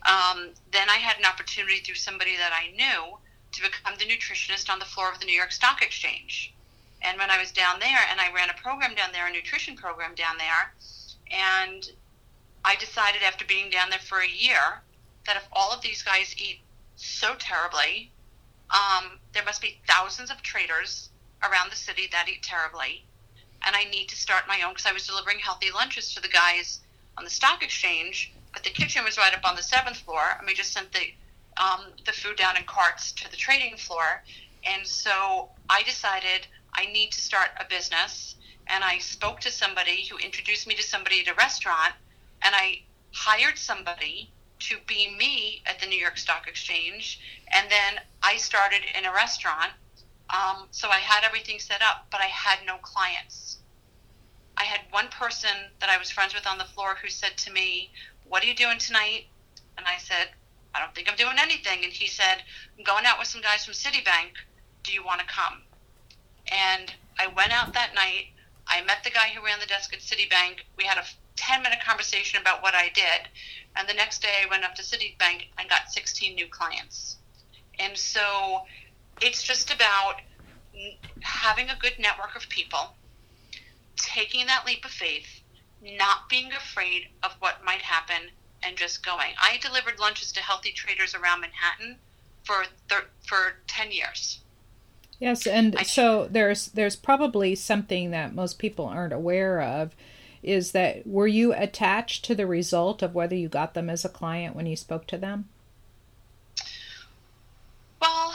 Um, 0.05 0.50
then 0.72 0.90
I 0.90 0.96
had 0.96 1.18
an 1.18 1.24
opportunity 1.24 1.78
through 1.78 1.94
somebody 1.94 2.36
that 2.36 2.53
I 2.53 2.72
knew 2.72 3.18
to 3.53 3.62
become 3.62 3.94
the 3.98 4.05
nutritionist 4.05 4.70
on 4.70 4.78
the 4.78 4.84
floor 4.84 5.12
of 5.12 5.20
the 5.20 5.26
New 5.26 5.36
York 5.36 5.53
Stock 5.53 5.82
Exchange. 5.82 6.53
And 7.03 7.18
when 7.18 7.30
I 7.30 7.38
was 7.38 7.53
down 7.53 7.78
there, 7.80 7.98
and 8.11 8.20
I 8.20 8.32
ran 8.32 8.50
a 8.50 8.55
program 8.55 8.94
down 8.94 9.11
there, 9.12 9.26
a 9.26 9.32
nutrition 9.32 9.76
program 9.76 10.14
down 10.14 10.38
there, 10.38 10.74
and 11.30 11.90
I 12.64 12.76
decided 12.76 13.22
after 13.22 13.44
being 13.44 13.70
down 13.70 13.90
there 13.90 13.98
for 13.98 14.20
a 14.20 14.28
year 14.28 14.82
that 15.26 15.36
if 15.36 15.46
all 15.53 15.72
of 15.72 15.82
these 15.82 16.03
guys 16.03 16.34
eat 16.38 16.61
so 16.96 17.34
terribly, 17.38 18.12
um, 18.70 19.18
there 19.32 19.44
must 19.44 19.61
be 19.61 19.80
thousands 19.86 20.30
of 20.30 20.42
traders 20.42 21.11
around 21.42 21.70
the 21.70 21.76
city 21.76 22.09
that 22.12 22.28
eat 22.28 22.42
terribly. 22.42 23.05
And 23.66 23.76
I 23.76 23.84
need 23.84 24.08
to 24.08 24.16
start 24.16 24.44
my 24.48 24.62
own 24.62 24.72
because 24.72 24.86
I 24.86 24.92
was 24.92 25.06
delivering 25.06 25.38
healthy 25.38 25.70
lunches 25.72 26.14
to 26.14 26.20
the 26.20 26.28
guys 26.28 26.80
on 27.16 27.24
the 27.24 27.30
stock 27.30 27.62
exchange, 27.62 28.32
but 28.52 28.64
the 28.64 28.70
kitchen 28.70 29.04
was 29.04 29.18
right 29.18 29.34
up 29.34 29.44
on 29.44 29.56
the 29.56 29.62
seventh 29.62 29.98
floor, 29.98 30.22
and 30.38 30.46
we 30.46 30.54
just 30.54 30.72
sent 30.72 30.92
the 30.92 31.12
um, 31.62 31.92
the 32.06 32.12
food 32.12 32.36
down 32.36 32.56
in 32.56 32.64
carts 32.64 33.12
to 33.12 33.30
the 33.30 33.36
trading 33.36 33.76
floor. 33.76 34.22
And 34.64 34.86
so 34.86 35.50
I 35.68 35.82
decided 35.82 36.46
I 36.74 36.86
need 36.86 37.12
to 37.12 37.20
start 37.20 37.50
a 37.60 37.64
business. 37.68 38.36
And 38.68 38.82
I 38.84 38.98
spoke 38.98 39.40
to 39.40 39.50
somebody 39.50 40.06
who 40.06 40.16
introduced 40.18 40.66
me 40.66 40.74
to 40.76 40.82
somebody 40.82 41.20
at 41.20 41.28
a 41.28 41.34
restaurant, 41.34 41.92
and 42.42 42.54
I 42.54 42.80
hired 43.12 43.58
somebody 43.58 44.30
to 44.60 44.76
be 44.86 45.14
me 45.18 45.62
at 45.66 45.80
the 45.80 45.86
New 45.86 45.98
York 45.98 46.16
Stock 46.16 46.46
Exchange. 46.46 47.20
And 47.52 47.70
then 47.70 48.00
I 48.22 48.36
started 48.36 48.82
in 48.96 49.04
a 49.04 49.12
restaurant. 49.12 49.72
Um, 50.32 50.66
so 50.70 50.88
I 50.88 50.98
had 50.98 51.24
everything 51.24 51.58
set 51.58 51.82
up, 51.82 52.06
but 52.10 52.20
I 52.20 52.26
had 52.26 52.60
no 52.66 52.76
clients. 52.78 53.58
I 54.56 54.64
had 54.64 54.80
one 54.90 55.08
person 55.08 55.50
that 55.80 55.90
I 55.90 55.98
was 55.98 56.10
friends 56.10 56.34
with 56.34 56.46
on 56.46 56.58
the 56.58 56.64
floor 56.64 56.96
who 57.02 57.08
said 57.08 57.36
to 57.38 57.52
me, 57.52 57.92
What 58.26 58.42
are 58.42 58.46
you 58.46 58.54
doing 58.54 58.78
tonight? 58.78 59.26
And 59.76 59.86
I 59.86 59.98
said, 59.98 60.28
I 60.74 60.80
don't 60.80 60.94
think 60.94 61.08
I'm 61.10 61.16
doing 61.16 61.36
anything. 61.38 61.84
And 61.84 61.92
he 61.92 62.06
said, 62.06 62.42
I'm 62.78 62.84
going 62.84 63.04
out 63.04 63.18
with 63.18 63.28
some 63.28 63.42
guys 63.42 63.64
from 63.64 63.74
Citibank. 63.74 64.32
Do 64.84 64.92
you 64.92 65.04
want 65.04 65.20
to 65.20 65.26
come? 65.26 65.62
And 66.50 66.92
I 67.18 67.26
went 67.26 67.52
out 67.52 67.74
that 67.74 67.94
night. 67.94 68.32
I 68.66 68.82
met 68.82 69.04
the 69.04 69.10
guy 69.10 69.28
who 69.34 69.44
ran 69.44 69.60
the 69.60 69.66
desk 69.66 69.92
at 69.92 70.00
Citibank. 70.00 70.60
We 70.76 70.84
had 70.84 70.96
a 70.96 71.04
10 71.36 71.62
minute 71.62 71.80
conversation 71.84 72.40
about 72.40 72.62
what 72.62 72.74
I 72.74 72.90
did. 72.94 73.28
And 73.76 73.88
the 73.88 73.94
next 73.94 74.22
day 74.22 74.42
I 74.42 74.48
went 74.48 74.64
up 74.64 74.74
to 74.76 74.82
Citibank 74.82 75.48
and 75.58 75.68
got 75.68 75.90
16 75.90 76.34
new 76.34 76.46
clients. 76.48 77.16
And 77.78 77.96
so 77.96 78.62
it's 79.22 79.42
just 79.42 79.72
about 79.72 80.16
having 81.20 81.68
a 81.70 81.76
good 81.80 81.94
network 81.98 82.36
of 82.36 82.48
people, 82.48 82.94
taking 83.96 84.46
that 84.46 84.64
leap 84.66 84.84
of 84.84 84.90
faith, 84.90 85.40
not 85.80 86.28
being 86.28 86.52
afraid 86.52 87.08
of 87.22 87.32
what 87.38 87.64
might 87.64 87.82
happen, 87.82 88.30
and 88.62 88.76
just 88.76 89.04
going. 89.04 89.32
I 89.40 89.58
delivered 89.58 89.98
lunches 89.98 90.32
to 90.32 90.40
healthy 90.40 90.72
traders 90.72 91.14
around 91.14 91.40
Manhattan 91.40 91.98
for 92.44 92.64
thir- 92.88 93.08
for 93.26 93.54
10 93.66 93.92
years. 93.92 94.40
Yes, 95.18 95.46
and 95.46 95.76
I, 95.76 95.84
so 95.84 96.26
there's 96.28 96.66
there's 96.66 96.96
probably 96.96 97.54
something 97.54 98.10
that 98.10 98.34
most 98.34 98.58
people 98.58 98.86
aren't 98.86 99.12
aware 99.12 99.62
of 99.62 99.94
is 100.42 100.72
that 100.72 101.06
were 101.06 101.28
you 101.28 101.54
attached 101.54 102.24
to 102.24 102.34
the 102.34 102.46
result 102.46 103.02
of 103.02 103.14
whether 103.14 103.36
you 103.36 103.48
got 103.48 103.74
them 103.74 103.88
as 103.88 104.04
a 104.04 104.08
client 104.08 104.56
when 104.56 104.66
you 104.66 104.74
spoke 104.74 105.06
to 105.06 105.16
them? 105.16 105.48
Well, 108.00 108.34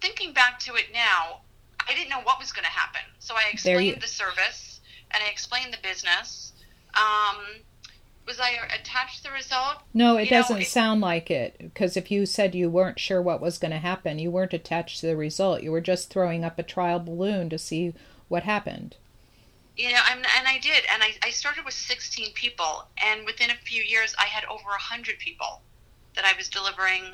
thinking 0.00 0.32
back 0.32 0.58
to 0.60 0.74
it 0.74 0.86
now, 0.92 1.40
I 1.88 1.94
didn't 1.94 2.10
know 2.10 2.20
what 2.22 2.38
was 2.38 2.52
going 2.52 2.64
to 2.64 2.70
happen. 2.70 3.02
So 3.18 3.34
I 3.34 3.50
explained 3.52 3.86
you... 3.86 3.96
the 3.96 4.08
service 4.08 4.80
and 5.10 5.22
I 5.22 5.28
explained 5.28 5.72
the 5.72 5.78
business. 5.82 6.52
Um, 6.94 7.62
was 8.26 8.38
I 8.40 8.58
attached 8.74 9.18
to 9.18 9.30
the 9.30 9.34
result? 9.34 9.78
No, 9.94 10.16
it 10.16 10.24
you 10.24 10.30
doesn't 10.30 10.56
know, 10.56 10.62
it... 10.62 10.66
sound 10.66 11.00
like 11.00 11.30
it. 11.30 11.56
Because 11.58 11.96
if 11.96 12.10
you 12.10 12.26
said 12.26 12.54
you 12.54 12.68
weren't 12.68 12.98
sure 12.98 13.22
what 13.22 13.40
was 13.40 13.58
going 13.58 13.70
to 13.70 13.78
happen, 13.78 14.18
you 14.18 14.30
weren't 14.30 14.52
attached 14.52 15.00
to 15.00 15.06
the 15.06 15.16
result. 15.16 15.62
You 15.62 15.72
were 15.72 15.80
just 15.80 16.10
throwing 16.10 16.44
up 16.44 16.58
a 16.58 16.62
trial 16.62 17.00
balloon 17.00 17.48
to 17.50 17.58
see 17.58 17.94
what 18.28 18.42
happened 18.42 18.96
you 19.78 19.92
know 19.92 20.00
I'm, 20.04 20.18
and 20.18 20.46
i 20.46 20.58
did 20.58 20.82
and 20.92 21.02
I, 21.02 21.14
I 21.22 21.30
started 21.30 21.64
with 21.64 21.72
16 21.72 22.32
people 22.34 22.88
and 23.02 23.24
within 23.24 23.50
a 23.50 23.54
few 23.54 23.82
years 23.82 24.14
i 24.18 24.24
had 24.24 24.44
over 24.44 24.68
100 24.68 25.18
people 25.18 25.62
that 26.14 26.24
i 26.24 26.36
was 26.36 26.48
delivering 26.48 27.04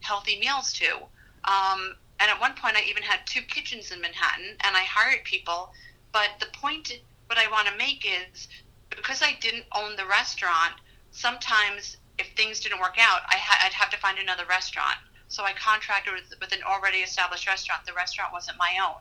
healthy 0.00 0.40
meals 0.40 0.72
to 0.74 0.96
um, 1.44 1.94
and 2.20 2.30
at 2.30 2.40
one 2.40 2.54
point 2.54 2.76
i 2.76 2.82
even 2.82 3.02
had 3.02 3.20
two 3.26 3.42
kitchens 3.42 3.90
in 3.90 4.00
manhattan 4.00 4.56
and 4.64 4.76
i 4.76 4.80
hired 4.80 5.24
people 5.24 5.70
but 6.12 6.30
the 6.40 6.46
point 6.46 6.92
what 7.26 7.38
i 7.38 7.50
want 7.50 7.66
to 7.66 7.76
make 7.76 8.06
is 8.06 8.48
because 8.90 9.22
i 9.22 9.36
didn't 9.40 9.64
own 9.74 9.96
the 9.96 10.06
restaurant 10.06 10.74
sometimes 11.10 11.96
if 12.18 12.28
things 12.36 12.60
didn't 12.60 12.80
work 12.80 12.96
out 12.98 13.20
I 13.28 13.36
ha- 13.36 13.66
i'd 13.66 13.72
have 13.72 13.90
to 13.90 13.98
find 13.98 14.18
another 14.18 14.44
restaurant 14.48 14.96
so 15.28 15.44
i 15.44 15.52
contracted 15.52 16.14
with, 16.14 16.40
with 16.40 16.52
an 16.52 16.62
already 16.66 16.98
established 16.98 17.46
restaurant 17.46 17.84
the 17.86 17.92
restaurant 17.92 18.32
wasn't 18.32 18.58
my 18.58 18.74
own 18.82 19.00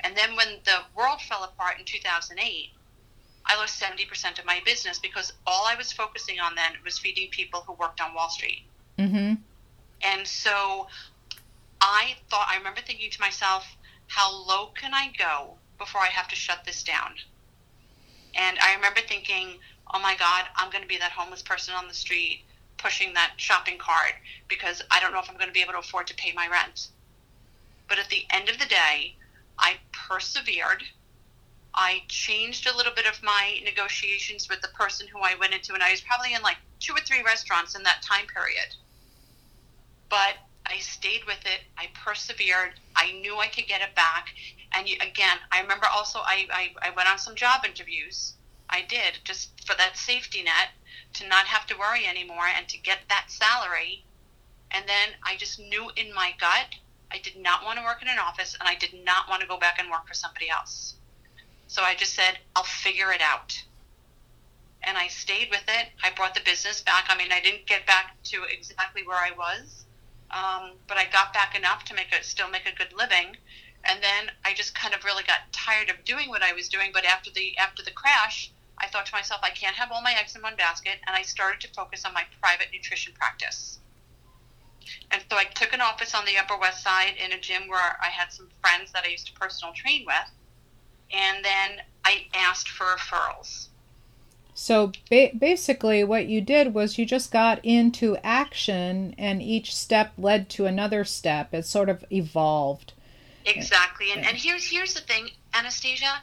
and 0.00 0.16
then 0.16 0.36
when 0.36 0.58
the 0.64 0.80
world 0.94 1.20
fell 1.20 1.44
apart 1.44 1.78
in 1.78 1.84
2008, 1.84 2.70
I 3.44 3.56
lost 3.56 3.80
70% 3.80 4.38
of 4.38 4.44
my 4.44 4.60
business 4.64 4.98
because 4.98 5.32
all 5.46 5.66
I 5.66 5.74
was 5.74 5.92
focusing 5.92 6.40
on 6.40 6.54
then 6.54 6.72
was 6.84 6.98
feeding 6.98 7.28
people 7.30 7.62
who 7.62 7.72
worked 7.74 8.00
on 8.00 8.14
Wall 8.14 8.30
Street. 8.30 8.62
Mm-hmm. 8.98 9.34
And 10.02 10.26
so 10.26 10.88
I 11.82 12.14
thought, 12.30 12.46
I 12.48 12.56
remember 12.58 12.80
thinking 12.80 13.10
to 13.10 13.20
myself, 13.20 13.66
how 14.06 14.32
low 14.32 14.68
can 14.68 14.94
I 14.94 15.10
go 15.18 15.58
before 15.78 16.00
I 16.00 16.06
have 16.06 16.28
to 16.28 16.36
shut 16.36 16.64
this 16.64 16.84
down? 16.84 17.14
And 18.34 18.56
I 18.60 18.74
remember 18.76 19.00
thinking, 19.00 19.58
oh 19.92 19.98
my 19.98 20.14
God, 20.16 20.44
I'm 20.56 20.70
going 20.70 20.82
to 20.82 20.88
be 20.88 20.98
that 20.98 21.10
homeless 21.10 21.42
person 21.42 21.74
on 21.74 21.88
the 21.88 21.94
street 21.94 22.44
pushing 22.78 23.14
that 23.14 23.32
shopping 23.36 23.78
cart 23.78 24.14
because 24.48 24.80
I 24.92 25.00
don't 25.00 25.12
know 25.12 25.18
if 25.18 25.28
I'm 25.28 25.36
going 25.36 25.48
to 25.48 25.52
be 25.52 25.60
able 25.60 25.72
to 25.72 25.80
afford 25.80 26.06
to 26.06 26.14
pay 26.14 26.32
my 26.32 26.46
rent. 26.48 26.88
But 27.88 27.98
at 27.98 28.08
the 28.08 28.26
end 28.30 28.48
of 28.48 28.58
the 28.58 28.66
day, 28.66 29.16
I 29.58 29.74
persevered. 29.92 30.84
I 31.74 32.02
changed 32.06 32.68
a 32.68 32.76
little 32.76 32.92
bit 32.94 33.06
of 33.06 33.22
my 33.22 33.60
negotiations 33.64 34.48
with 34.48 34.60
the 34.60 34.68
person 34.68 35.08
who 35.08 35.18
I 35.20 35.34
went 35.34 35.54
into, 35.54 35.74
and 35.74 35.82
I 35.82 35.90
was 35.90 36.00
probably 36.00 36.34
in 36.34 36.42
like 36.42 36.58
two 36.78 36.92
or 36.92 37.00
three 37.00 37.22
restaurants 37.22 37.74
in 37.74 37.82
that 37.82 38.02
time 38.02 38.26
period. 38.26 38.76
But 40.08 40.36
I 40.66 40.78
stayed 40.78 41.24
with 41.26 41.44
it. 41.44 41.60
I 41.76 41.88
persevered. 41.94 42.74
I 42.96 43.12
knew 43.12 43.38
I 43.38 43.48
could 43.48 43.66
get 43.66 43.82
it 43.82 43.94
back. 43.94 44.28
And 44.74 44.88
you, 44.88 44.96
again, 45.00 45.38
I 45.50 45.60
remember 45.60 45.86
also 45.86 46.20
I, 46.20 46.46
I, 46.52 46.88
I 46.88 46.90
went 46.90 47.08
on 47.08 47.18
some 47.18 47.34
job 47.34 47.64
interviews. 47.64 48.34
I 48.70 48.82
did 48.82 49.18
just 49.24 49.66
for 49.66 49.76
that 49.76 49.96
safety 49.96 50.42
net 50.42 50.70
to 51.14 51.28
not 51.28 51.46
have 51.46 51.66
to 51.66 51.78
worry 51.78 52.06
anymore 52.06 52.46
and 52.56 52.66
to 52.68 52.78
get 52.78 53.00
that 53.08 53.30
salary. 53.30 54.04
And 54.70 54.88
then 54.88 55.10
I 55.22 55.36
just 55.36 55.58
knew 55.58 55.90
in 55.96 56.14
my 56.14 56.34
gut 56.40 56.76
I 57.12 57.18
did 57.18 57.36
not 57.36 57.64
want 57.64 57.78
to 57.78 57.84
work 57.84 58.00
in 58.00 58.08
an 58.08 58.18
office 58.18 58.56
and 58.58 58.66
I 58.66 58.74
did 58.74 58.94
not 59.04 59.28
want 59.28 59.42
to 59.42 59.48
go 59.48 59.58
back 59.58 59.78
and 59.78 59.90
work 59.90 60.08
for 60.08 60.14
somebody 60.14 60.48
else. 60.48 60.94
So 61.66 61.82
I 61.82 61.94
just 61.94 62.14
said, 62.14 62.38
I'll 62.56 62.64
figure 62.64 63.12
it 63.12 63.20
out. 63.20 63.62
And 64.82 64.96
I 64.96 65.08
stayed 65.08 65.50
with 65.50 65.64
it. 65.68 65.88
I 66.02 66.10
brought 66.16 66.34
the 66.34 66.40
business 66.44 66.80
back. 66.82 67.06
I 67.08 67.16
mean, 67.16 67.30
I 67.30 67.40
didn't 67.40 67.66
get 67.66 67.86
back 67.86 68.16
to 68.24 68.44
exactly 68.44 69.02
where 69.06 69.18
I 69.18 69.30
was, 69.36 69.84
um, 70.32 70.72
but 70.88 70.96
I 70.96 71.04
got 71.12 71.32
back 71.32 71.54
enough 71.54 71.84
to 71.86 71.94
make 71.94 72.12
it 72.12 72.24
still 72.24 72.48
make 72.48 72.66
a 72.66 72.74
good 72.74 72.92
living. 72.96 73.36
And 73.84 74.02
then 74.02 74.30
I 74.44 74.54
just 74.54 74.74
kind 74.74 74.94
of 74.94 75.04
really 75.04 75.24
got 75.24 75.52
tired 75.52 75.90
of 75.90 76.04
doing 76.04 76.28
what 76.28 76.42
I 76.42 76.52
was 76.52 76.68
doing. 76.68 76.90
But 76.92 77.04
after 77.04 77.30
the 77.30 77.56
after 77.58 77.82
the 77.82 77.90
crash, 77.90 78.52
I 78.78 78.86
thought 78.86 79.06
to 79.06 79.12
myself, 79.12 79.40
I 79.42 79.50
can't 79.50 79.76
have 79.76 79.90
all 79.92 80.02
my 80.02 80.14
eggs 80.18 80.34
in 80.34 80.42
one 80.42 80.56
basket, 80.56 80.98
and 81.06 81.16
I 81.16 81.22
started 81.22 81.60
to 81.62 81.74
focus 81.74 82.04
on 82.04 82.14
my 82.14 82.24
private 82.40 82.68
nutrition 82.72 83.12
practice. 83.12 83.78
And 85.10 85.22
so 85.30 85.36
I 85.36 85.44
took 85.44 85.72
an 85.72 85.80
office 85.80 86.14
on 86.14 86.24
the 86.24 86.38
Upper 86.38 86.58
West 86.58 86.82
Side 86.82 87.14
in 87.16 87.32
a 87.32 87.40
gym 87.40 87.68
where 87.68 87.96
I 88.02 88.08
had 88.08 88.32
some 88.32 88.48
friends 88.60 88.92
that 88.92 89.04
I 89.04 89.08
used 89.08 89.26
to 89.28 89.32
personal 89.34 89.72
train 89.74 90.04
with. 90.06 90.30
And 91.12 91.44
then 91.44 91.82
I 92.04 92.26
asked 92.34 92.68
for 92.68 92.86
referrals. 92.86 93.68
So 94.54 94.92
ba- 95.10 95.30
basically, 95.36 96.04
what 96.04 96.26
you 96.26 96.40
did 96.40 96.74
was 96.74 96.98
you 96.98 97.06
just 97.06 97.30
got 97.30 97.64
into 97.64 98.16
action, 98.22 99.14
and 99.16 99.42
each 99.42 99.74
step 99.74 100.12
led 100.18 100.48
to 100.50 100.66
another 100.66 101.04
step. 101.04 101.54
It 101.54 101.64
sort 101.66 101.88
of 101.88 102.04
evolved. 102.10 102.92
Exactly. 103.46 104.12
And, 104.12 104.24
and 104.24 104.36
here's 104.36 104.70
here's 104.70 104.94
the 104.94 105.00
thing, 105.00 105.30
Anastasia, 105.54 106.22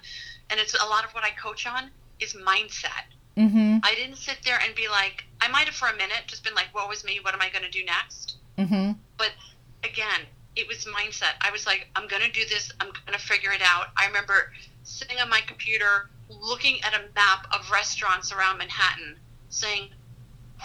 and 0.50 0.60
it's 0.60 0.76
a 0.76 0.86
lot 0.86 1.04
of 1.04 1.12
what 1.12 1.24
I 1.24 1.32
coach 1.32 1.66
on. 1.66 1.90
is 2.20 2.34
mindset. 2.34 3.06
Mm-hmm. 3.38 3.78
I 3.84 3.96
didn't 3.96 4.18
sit 4.18 4.40
there 4.44 4.60
and 4.64 4.76
be 4.76 4.88
like, 4.90 5.24
I 5.42 5.48
might 5.48 5.66
have 5.66 5.76
for 5.76 5.88
a 5.88 5.96
minute 5.96 6.24
just 6.28 6.44
been 6.44 6.56
like, 6.56 6.68
"What 6.74 6.90
was 6.90 7.04
me? 7.04 7.20
What 7.22 7.34
am 7.34 7.42
I 7.42 7.50
going 7.50 7.64
to 7.64 7.72
do 7.72 7.84
next?" 7.86 8.38
Mm-hmm. 8.58 8.92
But 9.18 9.32
again, 9.84 10.22
it 10.56 10.68
was 10.68 10.86
mindset. 10.86 11.36
I 11.42 11.52
was 11.52 11.66
like, 11.66 11.88
I'm 11.96 12.08
going 12.08 12.22
to 12.22 12.32
do 12.32 12.42
this. 12.50 12.72
I'm 12.80 12.88
going 12.88 13.18
to 13.18 13.20
figure 13.20 13.52
it 13.52 13.62
out. 13.64 13.88
I 13.98 14.08
remember 14.08 14.52
sitting 14.84 15.20
on 15.20 15.30
my 15.30 15.42
computer 15.48 16.10
looking 16.30 16.82
at 16.84 16.94
a 16.94 17.04
map 17.16 17.48
of 17.52 17.72
restaurants 17.72 18.32
around 18.32 18.60
Manhattan 18.60 19.18
saying, 19.50 19.90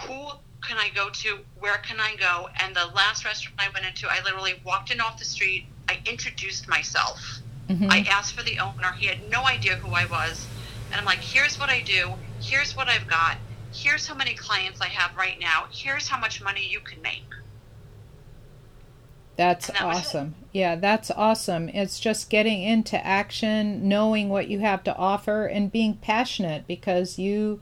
who 0.06 0.28
can 0.66 0.78
I 0.78 0.90
go 0.94 1.10
to? 1.10 1.38
Where 1.58 1.78
can 1.78 2.00
I 2.00 2.16
go? 2.16 2.48
And 2.60 2.74
the 2.74 2.86
last 2.94 3.24
restaurant 3.24 3.58
I 3.58 3.68
went 3.72 3.86
into, 3.86 4.08
I 4.08 4.22
literally 4.24 4.60
walked 4.64 4.90
in 4.90 5.00
off 5.00 5.18
the 5.18 5.24
street. 5.24 5.66
I 5.88 5.98
introduced 6.06 6.68
myself. 6.68 7.20
Mm-hmm. 7.68 7.90
I 7.90 8.06
asked 8.10 8.34
for 8.34 8.42
the 8.42 8.58
owner. 8.58 8.92
He 8.92 9.06
had 9.06 9.28
no 9.30 9.44
idea 9.44 9.76
who 9.76 9.94
I 9.94 10.06
was. 10.06 10.46
And 10.90 11.00
I'm 11.00 11.06
like, 11.06 11.20
here's 11.20 11.58
what 11.58 11.70
I 11.70 11.80
do. 11.80 12.12
Here's 12.40 12.76
what 12.76 12.88
I've 12.88 13.06
got. 13.06 13.36
Here's 13.72 14.06
how 14.06 14.14
many 14.14 14.34
clients 14.34 14.80
I 14.80 14.88
have 14.88 15.16
right 15.16 15.38
now. 15.40 15.66
Here's 15.70 16.08
how 16.08 16.18
much 16.18 16.42
money 16.42 16.66
you 16.68 16.80
can 16.80 17.00
make. 17.02 17.24
That's 19.36 19.66
that 19.68 19.82
awesome. 19.82 20.34
Yeah, 20.52 20.76
that's 20.76 21.10
awesome. 21.10 21.68
It's 21.70 21.98
just 21.98 22.30
getting 22.30 22.62
into 22.62 23.04
action, 23.04 23.88
knowing 23.88 24.28
what 24.28 24.48
you 24.48 24.60
have 24.60 24.84
to 24.84 24.96
offer, 24.96 25.46
and 25.46 25.72
being 25.72 25.94
passionate 25.96 26.66
because 26.68 27.18
you, 27.18 27.60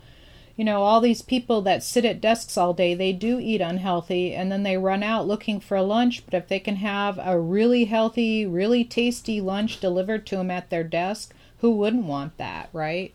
you 0.56 0.64
know, 0.64 0.82
all 0.82 1.00
these 1.00 1.22
people 1.22 1.62
that 1.62 1.82
sit 1.82 2.04
at 2.04 2.20
desks 2.20 2.58
all 2.58 2.74
day, 2.74 2.94
they 2.94 3.12
do 3.12 3.38
eat 3.40 3.60
unhealthy 3.62 4.34
and 4.34 4.52
then 4.52 4.62
they 4.62 4.76
run 4.76 5.02
out 5.02 5.26
looking 5.26 5.60
for 5.60 5.76
a 5.76 5.82
lunch. 5.82 6.24
But 6.26 6.34
if 6.34 6.48
they 6.48 6.60
can 6.60 6.76
have 6.76 7.18
a 7.22 7.40
really 7.40 7.86
healthy, 7.86 8.44
really 8.44 8.84
tasty 8.84 9.40
lunch 9.40 9.80
delivered 9.80 10.26
to 10.26 10.36
them 10.36 10.50
at 10.50 10.68
their 10.68 10.84
desk, 10.84 11.34
who 11.58 11.70
wouldn't 11.70 12.04
want 12.04 12.36
that, 12.36 12.68
right? 12.72 13.14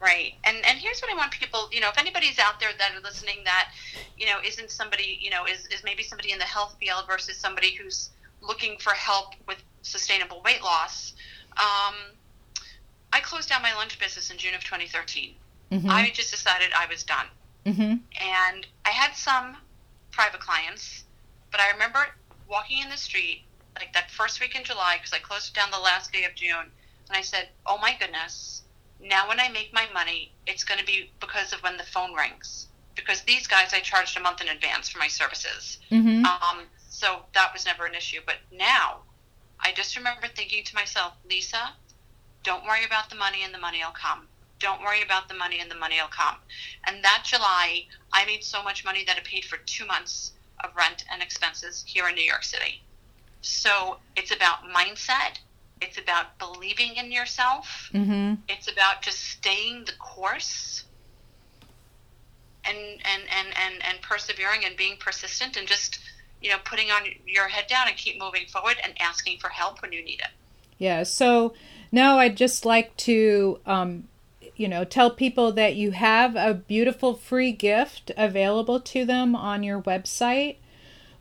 Right. 0.00 0.34
And 0.44 0.56
and 0.66 0.78
here's 0.78 1.00
what 1.00 1.10
I 1.10 1.16
want 1.16 1.32
people, 1.32 1.68
you 1.72 1.80
know, 1.80 1.88
if 1.88 1.98
anybody's 1.98 2.38
out 2.38 2.60
there 2.60 2.70
that 2.78 2.92
are 2.94 3.00
listening 3.00 3.38
that, 3.44 3.70
you 4.18 4.26
know, 4.26 4.38
isn't 4.44 4.70
somebody, 4.70 5.18
you 5.20 5.30
know, 5.30 5.46
is, 5.46 5.66
is 5.66 5.82
maybe 5.84 6.02
somebody 6.02 6.32
in 6.32 6.38
the 6.38 6.44
health 6.44 6.76
field 6.78 7.04
versus 7.08 7.36
somebody 7.36 7.74
who's 7.74 8.10
looking 8.42 8.76
for 8.78 8.90
help 8.90 9.34
with 9.48 9.62
sustainable 9.82 10.42
weight 10.44 10.62
loss. 10.62 11.14
Um, 11.56 11.94
I 13.12 13.20
closed 13.20 13.48
down 13.48 13.62
my 13.62 13.72
lunch 13.74 13.98
business 13.98 14.30
in 14.30 14.36
June 14.36 14.54
of 14.54 14.64
2013. 14.64 15.34
Mm-hmm. 15.70 15.90
I 15.90 16.10
just 16.12 16.30
decided 16.30 16.70
I 16.76 16.86
was 16.86 17.04
done. 17.04 17.26
mm-hmm. 17.64 17.96
And 18.20 18.66
I 18.84 18.90
had 18.90 19.14
some 19.14 19.56
private 20.10 20.40
clients, 20.40 21.04
but 21.50 21.60
I 21.60 21.70
remember 21.70 22.06
walking 22.48 22.82
in 22.82 22.90
the 22.90 22.96
street 22.96 23.44
like 23.78 23.92
that 23.94 24.10
first 24.10 24.40
week 24.40 24.54
in 24.54 24.64
July 24.64 24.96
because 24.98 25.12
I 25.12 25.18
closed 25.18 25.54
down 25.54 25.70
the 25.70 25.78
last 25.78 26.12
day 26.12 26.24
of 26.24 26.34
June, 26.34 26.70
and 27.08 27.16
I 27.16 27.22
said, 27.22 27.48
"Oh 27.66 27.78
my 27.78 27.96
goodness, 27.98 28.62
now 29.00 29.28
when 29.28 29.40
I 29.40 29.48
make 29.48 29.72
my 29.72 29.86
money, 29.92 30.32
it's 30.46 30.64
going 30.64 30.80
to 30.80 30.86
be 30.86 31.10
because 31.20 31.52
of 31.52 31.62
when 31.62 31.76
the 31.76 31.84
phone 31.84 32.14
rings." 32.14 32.68
Because 32.94 33.22
these 33.22 33.48
guys, 33.48 33.74
I 33.74 33.80
charged 33.80 34.16
a 34.16 34.20
month 34.20 34.40
in 34.40 34.48
advance 34.48 34.88
for 34.88 34.98
my 34.98 35.08
services, 35.08 35.78
Mm-hmm. 35.90 36.24
um, 36.24 36.66
so 36.88 37.24
that 37.34 37.52
was 37.52 37.66
never 37.66 37.86
an 37.86 37.94
issue. 37.94 38.20
But 38.24 38.36
now, 38.52 39.02
I 39.60 39.72
just 39.72 39.96
remember 39.96 40.28
thinking 40.28 40.62
to 40.64 40.74
myself, 40.76 41.14
Lisa, 41.28 41.74
don't 42.44 42.64
worry 42.64 42.84
about 42.84 43.10
the 43.10 43.16
money, 43.16 43.42
and 43.42 43.52
the 43.52 43.58
money 43.58 43.78
will 43.78 43.92
come. 44.00 44.28
Don't 44.60 44.80
worry 44.82 45.02
about 45.02 45.28
the 45.28 45.34
money, 45.34 45.58
and 45.60 45.68
the 45.70 45.74
money 45.74 45.96
will 46.00 46.08
come. 46.08 46.36
And 46.86 47.02
that 47.02 47.24
July, 47.26 47.86
I 48.12 48.24
made 48.26 48.44
so 48.44 48.62
much 48.62 48.84
money 48.84 49.04
that 49.06 49.18
it 49.18 49.24
paid 49.24 49.44
for 49.44 49.56
two 49.66 49.86
months 49.86 50.32
of 50.62 50.70
rent 50.76 51.04
and 51.10 51.20
expenses 51.20 51.82
here 51.86 52.08
in 52.08 52.14
New 52.14 52.24
York 52.24 52.44
City. 52.44 52.80
So 53.40 53.98
it's 54.16 54.30
about 54.30 54.58
mindset. 54.64 55.38
It's 55.84 55.98
about 55.98 56.38
believing 56.38 56.96
in 56.96 57.12
yourself. 57.12 57.90
Mm-hmm. 57.92 58.34
It's 58.48 58.70
about 58.70 59.02
just 59.02 59.20
staying 59.20 59.84
the 59.84 59.92
course 59.98 60.84
and 62.64 62.76
and, 62.76 63.22
and, 63.38 63.48
and, 63.48 63.84
and 63.86 64.00
persevering 64.00 64.64
and 64.64 64.76
being 64.76 64.96
persistent 64.98 65.56
and 65.56 65.68
just, 65.68 65.98
you 66.40 66.50
know, 66.50 66.56
putting 66.64 66.90
on 66.90 67.02
your 67.26 67.48
head 67.48 67.66
down 67.68 67.88
and 67.88 67.96
keep 67.96 68.18
moving 68.18 68.46
forward 68.46 68.76
and 68.82 68.94
asking 69.00 69.38
for 69.38 69.48
help 69.48 69.82
when 69.82 69.92
you 69.92 70.02
need 70.02 70.20
it. 70.20 70.30
Yeah. 70.78 71.02
So 71.02 71.54
now 71.92 72.18
I'd 72.18 72.36
just 72.36 72.64
like 72.64 72.96
to, 72.98 73.60
um, 73.66 74.08
you 74.56 74.68
know, 74.68 74.84
tell 74.84 75.10
people 75.10 75.52
that 75.52 75.76
you 75.76 75.90
have 75.90 76.36
a 76.36 76.54
beautiful 76.54 77.14
free 77.14 77.52
gift 77.52 78.10
available 78.16 78.80
to 78.80 79.04
them 79.04 79.34
on 79.36 79.62
your 79.62 79.80
website, 79.82 80.56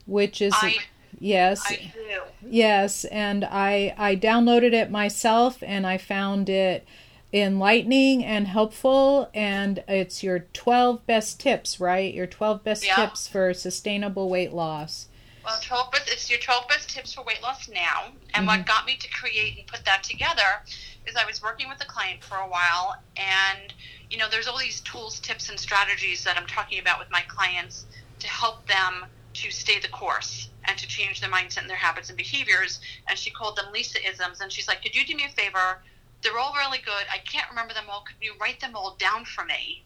which 0.06 0.42
is 0.42 0.54
I 0.56 0.78
yes, 1.20 1.64
I 1.66 1.92
do. 1.94 2.22
yes, 2.48 3.06
and 3.06 3.46
I 3.46 3.94
I 3.98 4.16
downloaded 4.16 4.74
it 4.74 4.92
myself 4.92 5.62
and 5.64 5.86
I 5.86 5.98
found 5.98 6.50
it 6.50 6.86
enlightening 7.34 8.24
and 8.24 8.48
helpful 8.48 9.28
and 9.34 9.84
it's 9.88 10.22
your 10.22 10.40
12 10.54 11.04
best 11.08 11.40
tips 11.40 11.80
right 11.80 12.14
your 12.14 12.28
12 12.28 12.64
best 12.64 12.86
Yeah. 12.86 12.96
tips 12.96 13.28
for 13.28 13.56
sustainable 13.56 14.30
weight 14.30 14.54
loss 14.54 15.08
Well, 15.44 15.60
12 15.60 15.92
best, 15.92 16.10
it's 16.10 16.30
your 16.30 16.38
12 16.38 16.68
best 16.68 16.90
tips 16.92 17.14
for 17.14 17.24
weight 17.24 17.42
loss 17.42 17.68
now. 17.68 18.12
And 18.34 18.48
what 18.48 18.60
mm-hmm. 18.60 18.68
got 18.68 18.86
me 18.86 18.96
to 18.98 19.10
create 19.10 19.58
and 19.58 19.68
put 19.68 19.84
that 19.84 20.04
together 20.04 20.62
is 21.06 21.16
I 21.16 21.26
was 21.26 21.42
working 21.42 21.68
with 21.68 21.82
a 21.82 21.86
client 21.86 22.24
for 22.24 22.36
a 22.38 22.48
while, 22.48 22.96
and 23.18 23.74
you 24.10 24.18
know, 24.18 24.30
there's 24.30 24.48
all 24.48 24.58
these 24.58 24.80
tools, 24.82 25.20
tips, 25.20 25.50
and 25.50 25.60
strategies 25.60 26.24
that 26.24 26.38
I'm 26.38 26.48
talking 26.48 26.80
about 26.80 27.00
with 27.00 27.12
my 27.12 27.22
clients 27.28 27.86
to 28.20 28.28
help 28.30 28.66
them 28.68 29.06
to 29.34 29.52
stay 29.52 29.80
the 29.80 29.90
course 29.90 30.50
and 30.66 30.78
to 30.78 30.88
change 30.88 31.22
their 31.22 31.30
mindset 31.30 31.62
and 31.62 31.70
their 31.70 31.78
habits 31.78 32.10
and 32.10 32.18
behaviors. 32.18 32.80
And 33.08 33.18
she 33.18 33.32
called 33.32 33.56
them 33.58 33.72
Lisa 33.72 34.00
isms, 34.08 34.42
and 34.42 34.52
she's 34.52 34.68
like, 34.68 34.82
"Could 34.82 34.96
you 34.96 35.06
do 35.06 35.16
me 35.16 35.26
a 35.26 35.30
favor? 35.30 35.84
They're 36.22 36.40
all 36.40 36.54
really 36.54 36.80
good. 36.80 37.06
I 37.14 37.18
can't 37.20 37.50
remember 37.50 37.74
them 37.74 37.86
all. 37.90 38.02
Could 38.02 38.18
you 38.22 38.36
write 38.40 38.60
them 38.60 38.76
all 38.76 38.96
down 39.00 39.26
for 39.26 39.46
me?" 39.46 39.84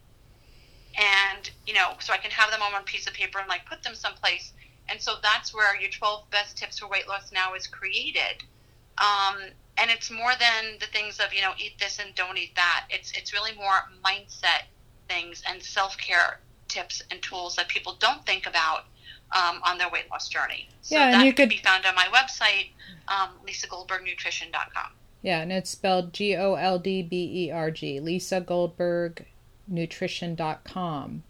and 0.97 1.49
you 1.65 1.73
know 1.73 1.91
so 1.99 2.11
i 2.13 2.17
can 2.17 2.31
have 2.31 2.51
them 2.51 2.61
on 2.61 2.71
one 2.71 2.83
piece 2.83 3.07
of 3.07 3.13
paper 3.13 3.39
and 3.39 3.47
like 3.47 3.65
put 3.65 3.81
them 3.83 3.95
someplace 3.95 4.53
and 4.89 5.01
so 5.01 5.15
that's 5.21 5.53
where 5.53 5.79
your 5.79 5.89
12 5.89 6.29
best 6.31 6.57
tips 6.57 6.79
for 6.79 6.87
weight 6.87 7.07
loss 7.07 7.31
now 7.31 7.53
is 7.53 7.67
created 7.67 8.43
um, 8.99 9.37
and 9.77 9.91
it's 9.91 10.09
more 10.09 10.31
than 10.39 10.77
the 10.79 10.87
things 10.87 11.19
of 11.19 11.33
you 11.33 11.41
know 11.41 11.51
eat 11.57 11.77
this 11.79 11.99
and 11.99 12.15
don't 12.15 12.37
eat 12.37 12.55
that 12.55 12.85
it's 12.89 13.11
it's 13.11 13.33
really 13.33 13.55
more 13.55 13.85
mindset 14.03 14.65
things 15.07 15.43
and 15.49 15.61
self-care 15.61 16.39
tips 16.67 17.01
and 17.11 17.21
tools 17.21 17.55
that 17.55 17.67
people 17.67 17.95
don't 17.99 18.25
think 18.25 18.47
about 18.47 18.85
um, 19.31 19.61
on 19.65 19.77
their 19.77 19.89
weight 19.89 20.09
loss 20.09 20.27
journey 20.29 20.67
so 20.81 20.95
Yeah, 20.95 21.05
and 21.05 21.13
that 21.15 21.25
you 21.25 21.33
can 21.33 21.49
could- 21.49 21.55
be 21.57 21.61
found 21.63 21.85
on 21.85 21.95
my 21.95 22.05
website 22.13 22.69
um, 23.07 23.29
lisagoldbergnutrition.com 23.47 24.91
Yeah, 25.21 25.41
and 25.41 25.51
it's 25.51 25.69
spelled 25.69 26.13
G 26.13 26.35
O 26.35 26.55
L 26.55 26.79
D 26.79 27.01
B 27.01 27.45
E 27.47 27.51
R 27.51 27.71
G. 27.71 27.99
Lisa 27.99 28.39
Goldberg 28.41 29.25
Nutrition.com. 29.67 31.23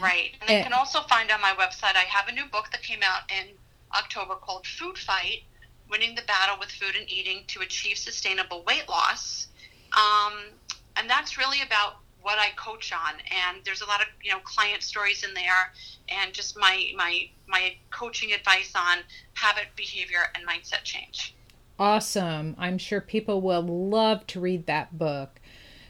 Right. 0.00 0.32
And 0.40 0.48
they 0.48 0.56
Eh. 0.56 0.62
can 0.62 0.72
also 0.72 1.00
find 1.02 1.30
on 1.30 1.40
my 1.40 1.52
website, 1.54 1.96
I 1.96 2.04
have 2.08 2.28
a 2.28 2.32
new 2.32 2.44
book 2.46 2.70
that 2.72 2.82
came 2.82 3.00
out 3.02 3.22
in 3.32 3.46
October 3.96 4.34
called 4.34 4.66
Food 4.66 4.98
Fight 4.98 5.42
Winning 5.90 6.14
the 6.14 6.22
Battle 6.22 6.56
with 6.58 6.70
Food 6.70 6.94
and 6.96 7.10
Eating 7.10 7.44
to 7.48 7.60
Achieve 7.62 7.96
Sustainable 7.96 8.62
Weight 8.64 8.88
Loss. 8.88 9.48
Um, 9.96 10.34
and 10.96 11.08
that's 11.08 11.38
really 11.38 11.62
about 11.62 11.96
what 12.28 12.38
I 12.38 12.50
coach 12.56 12.92
on. 12.92 13.14
And 13.46 13.64
there's 13.64 13.80
a 13.80 13.86
lot 13.86 14.02
of, 14.02 14.06
you 14.22 14.30
know, 14.30 14.38
client 14.40 14.82
stories 14.82 15.24
in 15.24 15.32
there 15.32 15.72
and 16.10 16.34
just 16.34 16.58
my, 16.58 16.90
my, 16.94 17.30
my 17.46 17.74
coaching 17.90 18.34
advice 18.34 18.70
on 18.76 18.98
habit, 19.32 19.68
behavior, 19.76 20.20
and 20.34 20.46
mindset 20.46 20.84
change. 20.84 21.34
Awesome. 21.78 22.54
I'm 22.58 22.76
sure 22.76 23.00
people 23.00 23.40
will 23.40 23.62
love 23.62 24.26
to 24.26 24.40
read 24.40 24.66
that 24.66 24.98
book. 24.98 25.40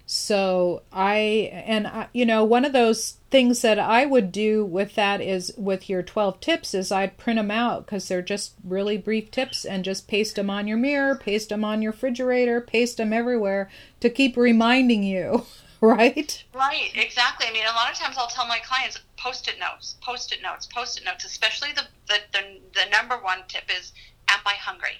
So 0.06 0.82
I 0.92 1.50
and 1.52 1.86
I, 1.86 2.08
you 2.14 2.24
know 2.24 2.42
one 2.42 2.64
of 2.64 2.72
those 2.72 3.16
things 3.30 3.60
that 3.60 3.78
I 3.78 4.06
would 4.06 4.32
do 4.32 4.64
with 4.64 4.94
that 4.94 5.20
is 5.20 5.52
with 5.58 5.90
your 5.90 6.02
12 6.02 6.40
tips 6.40 6.72
is 6.72 6.90
I'd 6.90 7.18
print 7.18 7.36
them 7.36 7.50
out 7.50 7.86
cuz 7.86 8.08
they're 8.08 8.22
just 8.22 8.54
really 8.64 8.96
brief 8.96 9.30
tips 9.30 9.66
and 9.66 9.84
just 9.84 10.08
paste 10.08 10.36
them 10.36 10.48
on 10.48 10.66
your 10.66 10.78
mirror, 10.78 11.14
paste 11.14 11.50
them 11.50 11.62
on 11.62 11.82
your 11.82 11.92
refrigerator, 11.92 12.58
paste 12.62 12.96
them 12.96 13.12
everywhere 13.12 13.68
to 14.00 14.08
keep 14.08 14.34
reminding 14.34 15.02
you, 15.02 15.44
right? 15.86 16.44
Right, 16.54 16.90
exactly. 16.94 17.46
I 17.48 17.52
mean, 17.52 17.64
a 17.64 17.74
lot 17.74 17.90
of 17.90 17.96
times 17.96 18.16
I'll 18.18 18.28
tell 18.28 18.46
my 18.46 18.58
clients 18.58 19.00
post-it 19.16 19.58
notes, 19.58 19.96
post-it 20.00 20.42
notes, 20.42 20.66
post-it 20.66 21.04
notes. 21.04 21.24
Especially 21.24 21.70
the 21.72 21.82
the, 22.06 22.18
the 22.32 22.40
the 22.74 22.90
number 22.90 23.16
one 23.16 23.38
tip 23.48 23.64
is, 23.78 23.92
am 24.28 24.40
I 24.46 24.54
hungry? 24.54 24.98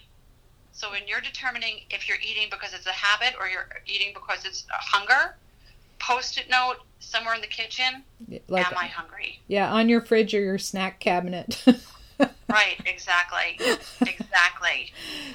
So 0.73 0.91
when 0.93 1.09
you're 1.09 1.21
determining 1.21 1.81
if 1.91 2.09
you're 2.09 2.19
eating 2.23 2.47
because 2.51 2.73
it's 2.73 2.87
a 2.87 2.93
habit 2.93 3.35
or 3.41 3.49
you're 3.49 3.69
eating 3.87 4.13
because 4.15 4.45
it's 4.45 4.65
hunger, 4.71 5.35
post-it 5.99 6.49
note 6.49 6.77
somewhere 7.01 7.35
in 7.35 7.41
the 7.41 7.49
kitchen. 7.49 8.05
Like 8.49 8.71
am 8.71 8.79
I 8.79 8.87
hungry? 8.87 9.41
yeah, 9.49 9.73
on 9.73 9.89
your 9.89 10.01
fridge 10.01 10.35
or 10.35 10.41
your 10.41 10.59
snack 10.59 11.01
cabinet. 11.01 11.65
Right, 12.49 12.81
exactly, 12.87 13.61
exactly. 14.01 14.93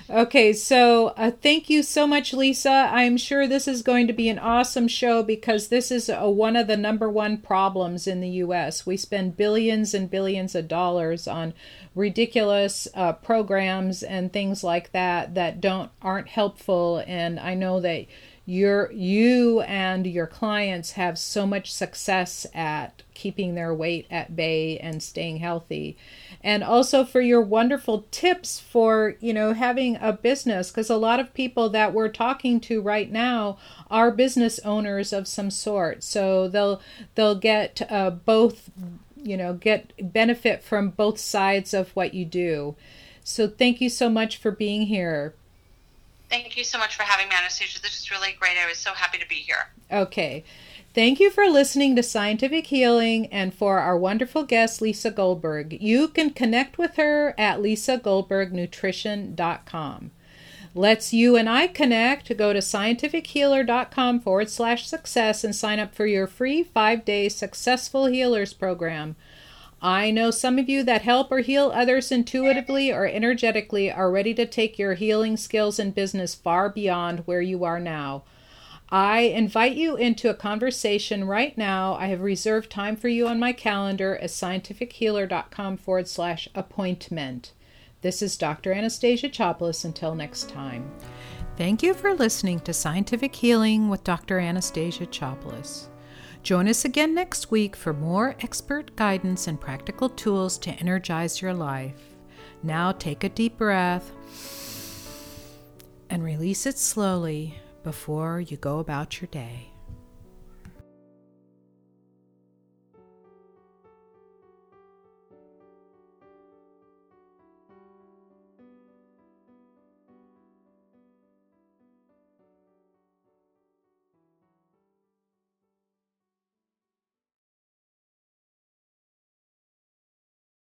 Okay, 0.09 0.51
so 0.51 1.09
uh, 1.09 1.29
thank 1.29 1.69
you 1.69 1.83
so 1.83 2.07
much, 2.07 2.33
Lisa. 2.33 2.89
I'm 2.91 3.17
sure 3.17 3.47
this 3.47 3.67
is 3.67 3.83
going 3.83 4.07
to 4.07 4.13
be 4.13 4.29
an 4.29 4.39
awesome 4.39 4.87
show 4.87 5.21
because 5.21 5.67
this 5.67 5.91
is 5.91 6.09
uh 6.09 6.23
one 6.23 6.55
of 6.55 6.65
the 6.65 6.75
number 6.75 7.07
one 7.07 7.37
problems 7.37 8.07
in 8.07 8.19
the 8.19 8.29
U.S. 8.29 8.87
We 8.87 8.97
spend 8.97 9.37
billions 9.37 9.93
and 9.93 10.09
billions 10.09 10.55
of 10.55 10.67
dollars 10.67 11.27
on 11.27 11.53
ridiculous 11.95 12.87
uh, 12.95 13.13
programs 13.13 14.01
and 14.01 14.33
things 14.33 14.63
like 14.63 14.91
that 14.91 15.35
that 15.35 15.61
don't 15.61 15.91
aren't 16.01 16.29
helpful. 16.29 17.03
And 17.05 17.39
I 17.39 17.53
know 17.53 17.79
that 17.81 18.05
your 18.45 18.91
you 18.91 19.61
and 19.61 20.05
your 20.05 20.27
clients 20.27 20.91
have 20.91 21.17
so 21.17 21.45
much 21.45 21.71
success 21.71 22.45
at 22.53 23.01
keeping 23.13 23.55
their 23.55 23.73
weight 23.73 24.05
at 24.11 24.35
bay 24.35 24.77
and 24.79 25.01
staying 25.01 25.37
healthy. 25.37 25.95
And 26.41 26.61
also 26.61 27.05
for 27.05 27.21
your 27.21 27.41
wonderful 27.41 28.05
tips 28.11 28.59
for 28.59 29.15
you 29.21 29.33
know 29.33 29.53
having 29.53 29.97
a 30.01 30.11
business 30.11 30.71
because 30.71 30.89
a 30.89 30.97
lot 30.97 31.21
of 31.21 31.33
people 31.33 31.69
that 31.69 31.93
we're 31.93 32.09
talking 32.09 32.59
to 32.61 32.81
right 32.81 33.09
now 33.09 33.57
are 33.89 34.11
business 34.11 34.59
owners 34.65 35.13
of 35.13 35.27
some 35.27 35.49
sort. 35.49 36.03
So 36.03 36.49
they'll 36.49 36.81
they'll 37.15 37.35
get 37.35 37.81
uh, 37.89 38.09
both 38.09 38.69
you 39.15 39.37
know 39.37 39.53
get 39.53 39.93
benefit 40.11 40.63
from 40.63 40.89
both 40.89 41.17
sides 41.17 41.73
of 41.73 41.91
what 41.91 42.13
you 42.13 42.25
do. 42.25 42.75
So 43.23 43.47
thank 43.47 43.79
you 43.79 43.89
so 43.89 44.09
much 44.09 44.35
for 44.35 44.51
being 44.51 44.81
here 44.81 45.33
Thank 46.33 46.57
you 46.57 46.63
so 46.63 46.79
much 46.79 46.95
for 46.95 47.03
having 47.03 47.29
me, 47.29 47.35
Anastasia. 47.37 47.79
This 47.79 47.99
is 47.99 48.09
really 48.09 48.31
great. 48.39 48.57
I 48.57 48.67
was 48.67 48.79
so 48.79 48.95
happy 48.95 49.19
to 49.19 49.27
be 49.27 49.35
here. 49.35 49.67
Okay. 49.91 50.43
Thank 50.95 51.19
you 51.19 51.29
for 51.29 51.47
listening 51.47 51.95
to 51.95 52.01
Scientific 52.01 52.65
Healing 52.65 53.27
and 53.27 53.53
for 53.53 53.77
our 53.77 53.95
wonderful 53.95 54.41
guest, 54.41 54.81
Lisa 54.81 55.11
Goldberg. 55.11 55.79
You 55.79 56.07
can 56.07 56.31
connect 56.31 56.79
with 56.79 56.95
her 56.95 57.35
at 57.37 57.59
lisagoldbergnutrition.com. 57.59 60.11
Let's 60.73 61.13
you 61.13 61.35
and 61.35 61.47
I 61.47 61.67
connect. 61.67 62.35
Go 62.35 62.51
to 62.51 62.59
scientifichealer.com 62.59 64.19
forward 64.19 64.49
slash 64.49 64.87
success 64.87 65.43
and 65.43 65.55
sign 65.55 65.77
up 65.77 65.93
for 65.93 66.07
your 66.07 66.25
free 66.25 66.63
five 66.63 67.05
day 67.05 67.29
successful 67.29 68.07
healers 68.07 68.53
program. 68.53 69.15
I 69.85 70.11
know 70.11 70.31
some 70.31 70.57
of 70.59 70.69
you 70.69 70.81
that 70.83 71.01
help 71.01 71.29
or 71.29 71.39
heal 71.39 71.69
others 71.75 72.09
intuitively 72.09 72.89
or 72.89 73.05
energetically 73.05 73.91
are 73.91 74.09
ready 74.09 74.33
to 74.35 74.45
take 74.45 74.79
your 74.79 74.93
healing 74.93 75.35
skills 75.35 75.77
and 75.77 75.93
business 75.93 76.33
far 76.33 76.69
beyond 76.69 77.19
where 77.25 77.41
you 77.41 77.65
are 77.65 77.81
now. 77.81 78.23
I 78.89 79.21
invite 79.21 79.75
you 79.75 79.97
into 79.97 80.29
a 80.29 80.35
conversation 80.35 81.25
right 81.25 81.57
now. 81.57 81.95
I 81.95 82.07
have 82.07 82.21
reserved 82.21 82.69
time 82.69 82.95
for 82.95 83.09
you 83.09 83.27
on 83.27 83.39
my 83.39 83.51
calendar 83.51 84.15
at 84.17 84.29
scientifichealer.com 84.29 85.75
forward 85.75 86.07
slash 86.07 86.47
appointment. 86.55 87.51
This 88.01 88.21
is 88.21 88.37
Dr. 88.37 88.71
Anastasia 88.71 89.27
Chopelas. 89.27 89.83
Until 89.83 90.15
next 90.15 90.47
time. 90.47 90.91
Thank 91.57 91.83
you 91.83 91.93
for 91.93 92.13
listening 92.13 92.61
to 92.61 92.73
Scientific 92.73 93.35
Healing 93.35 93.89
with 93.89 94.03
Dr. 94.03 94.39
Anastasia 94.39 95.05
Chopelas. 95.07 95.89
Join 96.43 96.67
us 96.67 96.83
again 96.83 97.15
next 97.15 97.51
week 97.51 97.73
for 97.73 97.93
more 97.93 98.35
expert 98.41 98.97
guidance 98.97 99.47
and 99.47 99.59
practical 99.59 100.09
tools 100.09 100.57
to 100.57 100.71
energize 100.71 101.41
your 101.41 101.53
life. 101.53 101.95
Now 102.61 102.91
take 102.91 103.23
a 103.23 103.29
deep 103.29 103.57
breath 103.57 104.11
and 106.09 106.21
release 106.21 106.65
it 106.65 106.77
slowly 106.77 107.57
before 107.83 108.41
you 108.41 108.57
go 108.57 108.79
about 108.79 109.21
your 109.21 109.29
day. 109.29 109.72